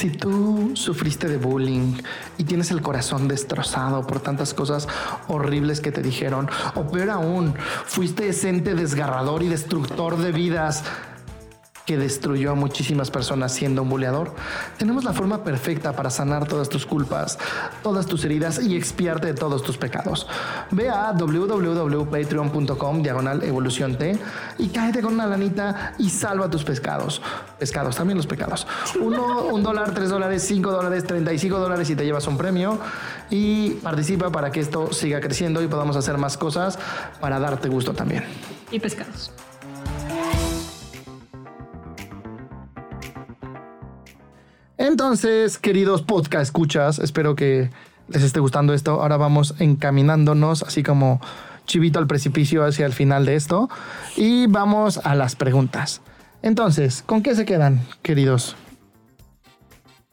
Si 0.00 0.08
tú 0.08 0.70
sufriste 0.76 1.28
de 1.28 1.36
bullying 1.36 1.92
y 2.38 2.44
tienes 2.44 2.70
el 2.70 2.80
corazón 2.80 3.28
destrozado 3.28 4.06
por 4.06 4.20
tantas 4.20 4.54
cosas 4.54 4.88
horribles 5.28 5.82
que 5.82 5.92
te 5.92 6.00
dijeron, 6.00 6.48
o 6.74 6.90
peor 6.90 7.10
aún, 7.10 7.54
fuiste 7.84 8.26
ese 8.26 8.48
ente 8.48 8.74
desgarrador 8.74 9.42
y 9.42 9.48
destructor 9.48 10.16
de 10.16 10.32
vidas 10.32 10.84
que 11.86 11.96
destruyó 11.96 12.52
a 12.52 12.54
muchísimas 12.54 13.10
personas 13.10 13.52
siendo 13.52 13.82
un 13.82 13.88
buleador, 13.88 14.34
tenemos 14.78 15.04
la 15.04 15.12
forma 15.12 15.42
perfecta 15.42 15.92
para 15.92 16.10
sanar 16.10 16.46
todas 16.46 16.68
tus 16.68 16.86
culpas, 16.86 17.38
todas 17.82 18.06
tus 18.06 18.24
heridas 18.24 18.62
y 18.62 18.76
expiarte 18.76 19.28
de 19.28 19.34
todos 19.34 19.62
tus 19.62 19.76
pecados. 19.76 20.26
Ve 20.70 20.88
a 20.88 21.12
www.patreon.com 21.12 23.02
diagonal 23.02 23.42
evolución 23.42 23.96
T 23.96 24.18
y 24.58 24.68
cáete 24.68 25.02
con 25.02 25.14
una 25.14 25.26
lanita 25.26 25.94
y 25.98 26.10
salva 26.10 26.48
tus 26.50 26.64
pescados. 26.64 27.20
Pescados, 27.58 27.96
también 27.96 28.16
los 28.16 28.26
pecados. 28.26 28.66
Uno, 29.00 29.44
un 29.52 29.62
dólar, 29.62 29.92
tres 29.92 30.10
dólares, 30.10 30.44
cinco 30.46 30.70
dólares, 30.70 31.04
treinta 31.04 31.32
y 31.32 31.38
cinco 31.38 31.58
dólares 31.58 31.90
y 31.90 31.96
te 31.96 32.04
llevas 32.04 32.26
un 32.26 32.36
premio. 32.36 32.78
Y 33.30 33.70
participa 33.82 34.30
para 34.30 34.50
que 34.50 34.60
esto 34.60 34.92
siga 34.92 35.20
creciendo 35.20 35.62
y 35.62 35.66
podamos 35.66 35.96
hacer 35.96 36.18
más 36.18 36.36
cosas 36.36 36.78
para 37.20 37.38
darte 37.38 37.68
gusto 37.68 37.92
también. 37.92 38.24
Y 38.70 38.80
pescados. 38.80 39.32
Entonces, 44.80 45.58
queridos 45.58 46.00
podcast 46.00 46.44
escuchas, 46.44 47.00
espero 47.00 47.34
que 47.34 47.68
les 48.08 48.22
esté 48.22 48.40
gustando 48.40 48.72
esto. 48.72 49.02
Ahora 49.02 49.18
vamos 49.18 49.54
encaminándonos 49.58 50.62
así 50.62 50.82
como 50.82 51.20
chivito 51.66 51.98
al 51.98 52.06
precipicio 52.06 52.64
hacia 52.64 52.86
el 52.86 52.94
final 52.94 53.26
de 53.26 53.34
esto 53.34 53.68
y 54.16 54.46
vamos 54.46 54.98
a 55.04 55.14
las 55.14 55.36
preguntas. 55.36 56.00
Entonces, 56.40 57.02
¿con 57.04 57.22
qué 57.22 57.34
se 57.34 57.44
quedan, 57.44 57.82
queridos? 58.00 58.56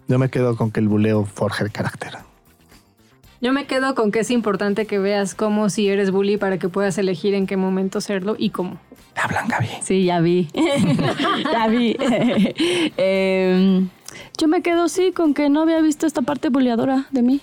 Yo 0.10 0.19
me 0.19 0.30
quedo 0.30 0.58
con 0.58 0.69
que 0.69 0.82
el 0.82 0.89
buleo 0.89 1.23
forja 1.23 1.63
el 1.63 1.71
carácter. 1.71 2.17
Yo 3.39 3.53
me 3.53 3.67
quedo 3.67 3.95
con 3.95 4.12
que 4.12 4.19
es 4.19 4.32
importante 4.32 4.86
que 4.86 5.00
veas 5.00 5.33
cómo 5.33 5.69
si 5.69 5.87
eres 5.87 6.12
bully 6.12 6.35
para 6.35 6.58
que 6.58 6.67
puedas 6.67 6.98
elegir 6.98 7.35
en 7.35 7.48
qué 7.48 7.56
momento 7.56 8.02
serlo 8.02 8.35
y 8.37 8.50
cómo. 8.50 8.79
Hablan, 9.15 9.48
Gaby. 9.48 9.69
Sí, 9.81 10.04
ya 10.04 10.19
vi. 10.19 10.50
ya 11.54 11.67
vi. 11.69 11.96
Em, 12.98 13.89
yo 14.37 14.47
me 14.47 14.62
quedo 14.62 14.87
sí 14.89 15.12
con 15.12 15.33
que 15.33 15.49
no 15.49 15.62
había 15.62 15.81
visto 15.81 16.05
esta 16.05 16.21
parte 16.21 16.49
buleadora 16.49 17.08
de 17.12 17.21
mí. 17.21 17.41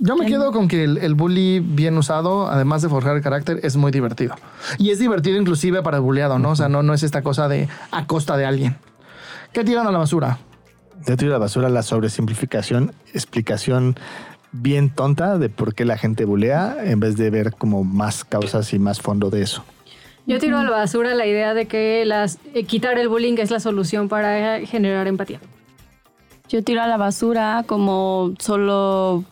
Yo 0.00 0.16
me 0.16 0.26
quedo 0.26 0.52
con 0.52 0.68
que 0.68 0.84
el, 0.84 0.98
el 0.98 1.14
bully 1.14 1.58
bien 1.58 1.98
usado, 1.98 2.48
además 2.48 2.82
de 2.82 2.88
forjar 2.88 3.16
el 3.16 3.22
carácter, 3.22 3.58
es 3.64 3.76
muy 3.76 3.90
divertido. 3.90 4.36
Y 4.78 4.90
es 4.90 5.00
divertido 5.00 5.36
inclusive 5.36 5.82
para 5.82 5.96
el 5.96 6.04
bulleado, 6.04 6.38
¿no? 6.38 6.50
O 6.50 6.56
sea, 6.56 6.68
no, 6.68 6.84
no 6.84 6.94
es 6.94 7.02
esta 7.02 7.22
cosa 7.22 7.48
de 7.48 7.68
a 7.90 8.06
costa 8.06 8.36
de 8.36 8.46
alguien. 8.46 8.76
¿Qué 9.52 9.64
tiran 9.64 9.88
a 9.88 9.90
la 9.90 9.98
basura? 9.98 10.38
Yo 11.04 11.16
tiro 11.16 11.32
a 11.32 11.34
la 11.34 11.38
basura 11.38 11.68
la 11.68 11.82
sobresimplificación, 11.82 12.92
explicación 13.12 13.96
bien 14.52 14.90
tonta 14.90 15.38
de 15.38 15.48
por 15.48 15.74
qué 15.74 15.84
la 15.84 15.98
gente 15.98 16.24
bulea 16.24 16.76
en 16.84 17.00
vez 17.00 17.16
de 17.16 17.30
ver 17.30 17.52
como 17.54 17.84
más 17.84 18.24
causas 18.24 18.72
y 18.72 18.78
más 18.78 19.00
fondo 19.00 19.30
de 19.30 19.42
eso. 19.42 19.64
Yo 20.28 20.38
tiro 20.38 20.58
a 20.58 20.62
la 20.62 20.70
basura 20.70 21.14
la 21.14 21.24
idea 21.24 21.54
de 21.54 21.66
que 21.66 22.04
las, 22.04 22.38
eh, 22.52 22.64
quitar 22.64 22.98
el 22.98 23.08
bullying 23.08 23.38
es 23.38 23.50
la 23.50 23.60
solución 23.60 24.10
para 24.10 24.60
generar 24.66 25.08
empatía. 25.08 25.40
Yo 26.50 26.62
tiro 26.62 26.82
a 26.82 26.86
la 26.86 26.98
basura 26.98 27.64
como 27.66 28.34
solo 28.38 29.24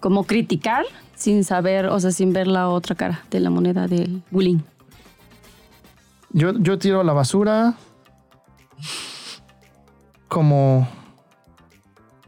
como 0.00 0.24
criticar 0.24 0.84
sin 1.14 1.44
saber, 1.44 1.86
o 1.86 2.00
sea, 2.00 2.10
sin 2.10 2.32
ver 2.32 2.48
la 2.48 2.68
otra 2.68 2.96
cara 2.96 3.22
de 3.30 3.38
la 3.38 3.50
moneda 3.50 3.86
del 3.86 4.24
bullying. 4.32 4.58
Yo, 6.30 6.52
yo 6.58 6.80
tiro 6.80 7.00
a 7.00 7.04
la 7.04 7.12
basura 7.12 7.74
como 10.26 10.88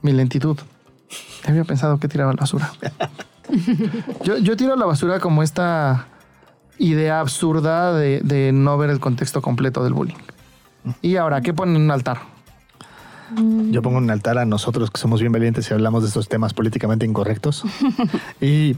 mi 0.00 0.12
lentitud. 0.12 0.56
Había 1.44 1.64
pensado 1.64 1.98
que 1.98 2.06
tiraba 2.06 2.30
a 2.30 2.34
la 2.34 2.40
basura. 2.40 2.72
Yo, 4.24 4.38
yo 4.38 4.56
tiro 4.56 4.72
a 4.72 4.76
la 4.76 4.86
basura 4.86 5.20
como 5.20 5.42
esta 5.42 6.08
idea 6.78 7.20
absurda 7.20 7.92
de, 7.94 8.20
de 8.20 8.52
no 8.52 8.76
ver 8.78 8.90
el 8.90 9.00
contexto 9.00 9.42
completo 9.42 9.84
del 9.84 9.92
bullying. 9.92 10.16
Y 11.02 11.16
ahora, 11.16 11.40
¿qué 11.40 11.54
ponen 11.54 11.76
en 11.76 11.82
un 11.82 11.90
altar? 11.90 12.34
Yo 13.70 13.82
pongo 13.82 13.98
un 13.98 14.10
altar 14.10 14.38
a 14.38 14.44
nosotros 14.44 14.90
que 14.90 15.00
somos 15.00 15.20
bien 15.20 15.32
valientes 15.32 15.70
y 15.70 15.74
hablamos 15.74 16.02
de 16.02 16.08
estos 16.08 16.28
temas 16.28 16.52
políticamente 16.52 17.06
incorrectos 17.06 17.64
y 18.40 18.76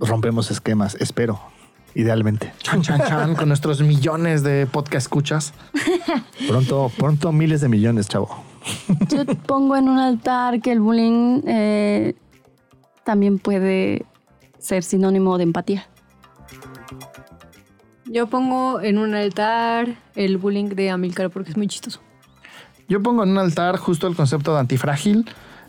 rompemos 0.00 0.50
esquemas, 0.50 0.96
espero, 0.96 1.40
idealmente. 1.94 2.52
Chan, 2.58 2.82
chan, 2.82 3.00
chan, 3.06 3.34
con 3.36 3.48
nuestros 3.48 3.80
millones 3.80 4.42
de 4.42 4.66
podcast 4.66 5.06
escuchas. 5.06 5.54
Pronto, 6.48 6.90
pronto 6.96 7.32
miles 7.32 7.60
de 7.60 7.68
millones, 7.68 8.08
chavo. 8.08 8.44
Yo 9.08 9.24
pongo 9.46 9.76
en 9.76 9.88
un 9.88 9.98
altar 9.98 10.60
que 10.60 10.72
el 10.72 10.80
bullying 10.80 11.42
eh, 11.46 12.14
también 13.04 13.38
puede 13.38 14.06
ser 14.58 14.82
sinónimo 14.82 15.36
de 15.38 15.44
empatía. 15.44 15.88
Yo 18.10 18.26
pongo 18.26 18.80
en 18.80 18.98
un 18.98 19.14
altar 19.14 19.88
el 20.16 20.38
bullying 20.38 20.70
de 20.70 20.90
Amilcar 20.90 21.30
porque 21.30 21.50
es 21.50 21.56
muy 21.56 21.68
chistoso. 21.68 22.00
Yo 22.88 23.02
pongo 23.02 23.22
en 23.22 23.30
un 23.30 23.38
altar 23.38 23.76
justo 23.76 24.06
el 24.06 24.16
concepto 24.16 24.54
de 24.54 24.60
antifrágil 24.60 25.28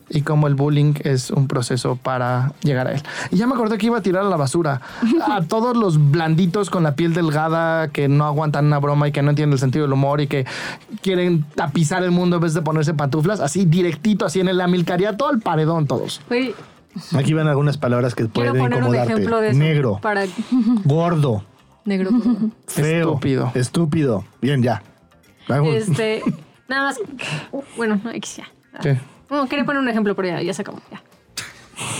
y 0.09 0.21
cómo 0.21 0.47
el 0.47 0.55
bullying 0.55 0.93
es 1.03 1.31
un 1.31 1.47
proceso 1.47 1.97
para 1.97 2.53
llegar 2.63 2.87
a 2.87 2.93
él. 2.93 3.01
Y 3.29 3.37
ya 3.37 3.45
me 3.45 3.53
acordé 3.53 3.77
que 3.77 3.85
iba 3.87 3.97
a 3.97 4.01
tirar 4.01 4.23
a 4.23 4.29
la 4.29 4.37
basura 4.37 4.81
a 5.27 5.41
todos 5.47 5.75
los 5.77 6.11
blanditos 6.11 6.69
con 6.69 6.83
la 6.83 6.95
piel 6.95 7.13
delgada 7.13 7.89
que 7.89 8.07
no 8.07 8.25
aguantan 8.25 8.65
una 8.67 8.79
broma 8.79 9.07
y 9.07 9.11
que 9.11 9.21
no 9.21 9.31
entienden 9.31 9.53
el 9.53 9.59
sentido 9.59 9.83
del 9.83 9.93
humor 9.93 10.21
y 10.21 10.27
que 10.27 10.45
quieren 11.01 11.43
tapizar 11.55 12.03
el 12.03 12.11
mundo 12.11 12.37
en 12.37 12.41
vez 12.43 12.53
de 12.53 12.61
ponerse 12.61 12.93
pantuflas, 12.93 13.39
así 13.39 13.65
directito, 13.65 14.25
así 14.25 14.39
en 14.39 14.47
el 14.47 14.59
amilcaría, 14.61 15.15
todo 15.17 15.31
el 15.31 15.41
paredón 15.41 15.85
todos. 15.87 16.21
Aquí 17.15 17.33
van 17.33 17.47
algunas 17.47 17.77
palabras 17.77 18.15
que 18.15 18.27
quiero 18.27 18.53
pueden 18.53 18.53
poner 18.53 18.77
un 18.79 18.83
incomodarte. 18.85 19.13
ejemplo 19.13 19.41
de 19.41 19.49
eso. 19.49 19.59
Negro, 19.59 19.99
Para 20.01 20.23
gordo, 20.85 21.43
negro. 21.85 22.09
favor. 22.11 22.51
feo, 22.67 23.07
Estúpido. 23.09 23.51
estúpido. 23.55 24.25
Bien, 24.41 24.61
ya. 24.61 24.81
Vamos. 25.47 25.73
Este, 25.73 26.21
nada 26.67 26.83
más. 26.83 26.99
Bueno, 27.77 27.99
X 28.13 28.37
ya. 28.37 28.47
¿Qué? 28.81 28.99
No, 29.29 29.47
quería 29.47 29.65
poner 29.65 29.81
un 29.81 29.89
ejemplo, 29.89 30.15
pero 30.15 30.27
ya, 30.29 30.41
ya 30.41 30.53
se 30.53 30.61
acabó. 30.61 30.79
Ya. 30.91 31.01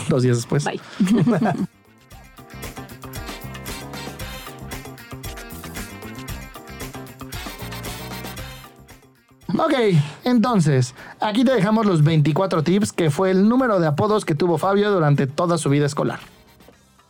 Dos 0.09 0.23
días 0.23 0.37
después. 0.37 0.63
Bye. 0.65 0.79
Ok, 9.57 9.73
entonces, 10.23 10.93
aquí 11.19 11.43
te 11.43 11.51
dejamos 11.51 11.85
los 11.85 12.03
24 12.03 12.63
tips, 12.63 12.93
que 12.93 13.09
fue 13.09 13.31
el 13.31 13.49
número 13.49 13.79
de 13.79 13.87
apodos 13.87 14.23
que 14.23 14.35
tuvo 14.35 14.57
Fabio 14.57 14.91
durante 14.91 15.27
toda 15.27 15.57
su 15.57 15.69
vida 15.69 15.85
escolar. 15.85 16.19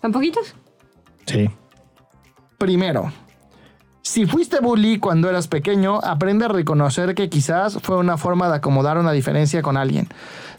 ¿Tan 0.02 0.12
poquitos? 0.12 0.56
Sí. 1.26 1.50
Primero, 2.60 3.14
si 4.02 4.26
fuiste 4.26 4.60
bully 4.60 5.00
cuando 5.00 5.30
eras 5.30 5.48
pequeño, 5.48 6.00
aprende 6.04 6.44
a 6.44 6.50
reconocer 6.50 7.16
que 7.16 7.30
quizás 7.30 7.80
fue 7.82 7.96
una 7.96 8.18
forma 8.18 8.50
de 8.50 8.56
acomodar 8.58 8.98
una 8.98 9.14
diferencia 9.14 9.62
con 9.62 9.78
alguien. 9.78 10.10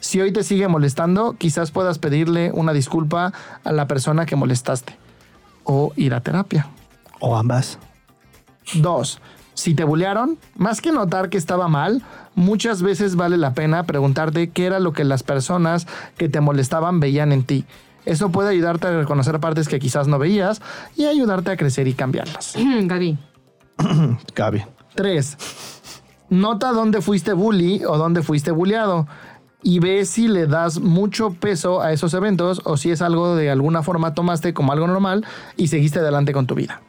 Si 0.01 0.18
hoy 0.18 0.32
te 0.32 0.42
sigue 0.42 0.66
molestando, 0.66 1.34
quizás 1.36 1.70
puedas 1.70 1.98
pedirle 1.98 2.53
una 2.55 2.72
disculpa 2.72 3.34
a 3.64 3.72
la 3.72 3.86
persona 3.86 4.24
que 4.24 4.34
molestaste. 4.34 4.96
O 5.64 5.92
ir 5.94 6.14
a 6.14 6.22
terapia. 6.22 6.68
O 7.20 7.36
ambas. 7.36 7.78
Dos, 8.72 9.20
si 9.53 9.74
te 9.74 9.84
bullearon, 9.84 10.38
más 10.57 10.80
que 10.80 10.90
notar 10.90 11.28
que 11.28 11.36
estaba 11.36 11.68
mal, 11.68 12.03
muchas 12.34 12.80
veces 12.80 13.14
vale 13.14 13.36
la 13.36 13.53
pena 13.53 13.82
preguntarte 13.82 14.48
qué 14.48 14.64
era 14.64 14.80
lo 14.80 14.94
que 14.94 15.05
las 15.05 15.22
personas 15.22 15.86
que 16.16 16.30
te 16.30 16.40
molestaban 16.40 16.98
veían 16.98 17.30
en 17.30 17.44
ti. 17.44 17.66
Eso 18.05 18.30
puede 18.30 18.51
ayudarte 18.51 18.88
a 18.88 18.98
reconocer 18.98 19.38
partes 19.40 19.68
que 19.68 19.78
quizás 19.78 20.09
no 20.09 20.18
veías 20.18 20.61
y 20.96 21.05
ayudarte 21.05 21.51
a 21.51 21.57
crecer 21.57 21.86
y 21.88 21.94
cambiarlas. 21.94 22.55
Gaby. 22.82 23.18
Cabe. 24.34 24.66
3. 24.94 25.36
Nota 26.30 26.72
dónde 26.72 27.01
fuiste 27.01 27.32
bully 27.32 27.84
o 27.84 27.98
dónde 27.98 28.22
fuiste 28.22 28.51
bulleado 28.51 29.07
y 29.62 29.78
ve 29.78 30.05
si 30.05 30.28
le 30.28 30.46
das 30.46 30.80
mucho 30.80 31.30
peso 31.34 31.82
a 31.82 31.92
esos 31.92 32.14
eventos 32.14 32.62
o 32.64 32.76
si 32.76 32.90
es 32.90 33.03
algo 33.03 33.36
de 33.36 33.51
alguna 33.51 33.82
forma 33.82 34.14
tomaste 34.14 34.55
como 34.55 34.72
algo 34.72 34.86
normal 34.86 35.26
y 35.57 35.68
seguiste 35.68 35.98
adelante 35.98 36.32
con 36.32 36.46
tu 36.46 36.55
vida. 36.55 36.80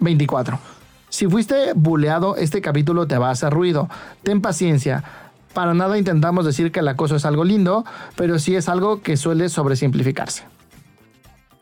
24. 0.00 0.58
Si 1.08 1.26
fuiste 1.26 1.72
bulleado, 1.74 2.36
este 2.36 2.60
capítulo 2.60 3.06
te 3.06 3.18
va 3.18 3.28
a 3.28 3.32
hacer 3.32 3.52
ruido. 3.52 3.88
Ten 4.22 4.40
paciencia. 4.40 5.04
Para 5.54 5.74
nada 5.74 5.98
intentamos 5.98 6.44
decir 6.44 6.70
que 6.72 6.80
el 6.80 6.88
acoso 6.88 7.16
es 7.16 7.24
algo 7.24 7.44
lindo, 7.44 7.84
pero 8.16 8.38
sí 8.38 8.54
es 8.54 8.68
algo 8.68 9.02
que 9.02 9.16
suele 9.16 9.48
sobresimplificarse. 9.48 10.44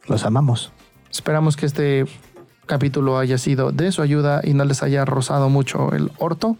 Los 0.06 0.24
amamos. 0.24 0.72
Esperamos 1.10 1.56
que 1.56 1.66
este 1.66 2.06
capítulo 2.66 3.18
haya 3.18 3.38
sido 3.38 3.72
de 3.72 3.92
su 3.92 4.02
ayuda 4.02 4.40
y 4.44 4.54
no 4.54 4.64
les 4.64 4.82
haya 4.82 5.04
rozado 5.04 5.48
mucho 5.48 5.92
el 5.92 6.10
orto. 6.18 6.56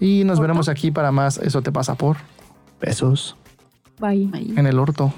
Y 0.00 0.24
nos 0.24 0.40
veremos 0.40 0.68
aquí 0.68 0.90
para 0.90 1.12
más 1.12 1.38
Eso 1.38 1.62
te 1.62 1.70
pasa 1.72 1.94
por 1.94 2.16
Besos. 2.80 3.36
Bye. 3.98 4.28
en 4.56 4.66
el 4.66 4.78
orto. 4.78 5.12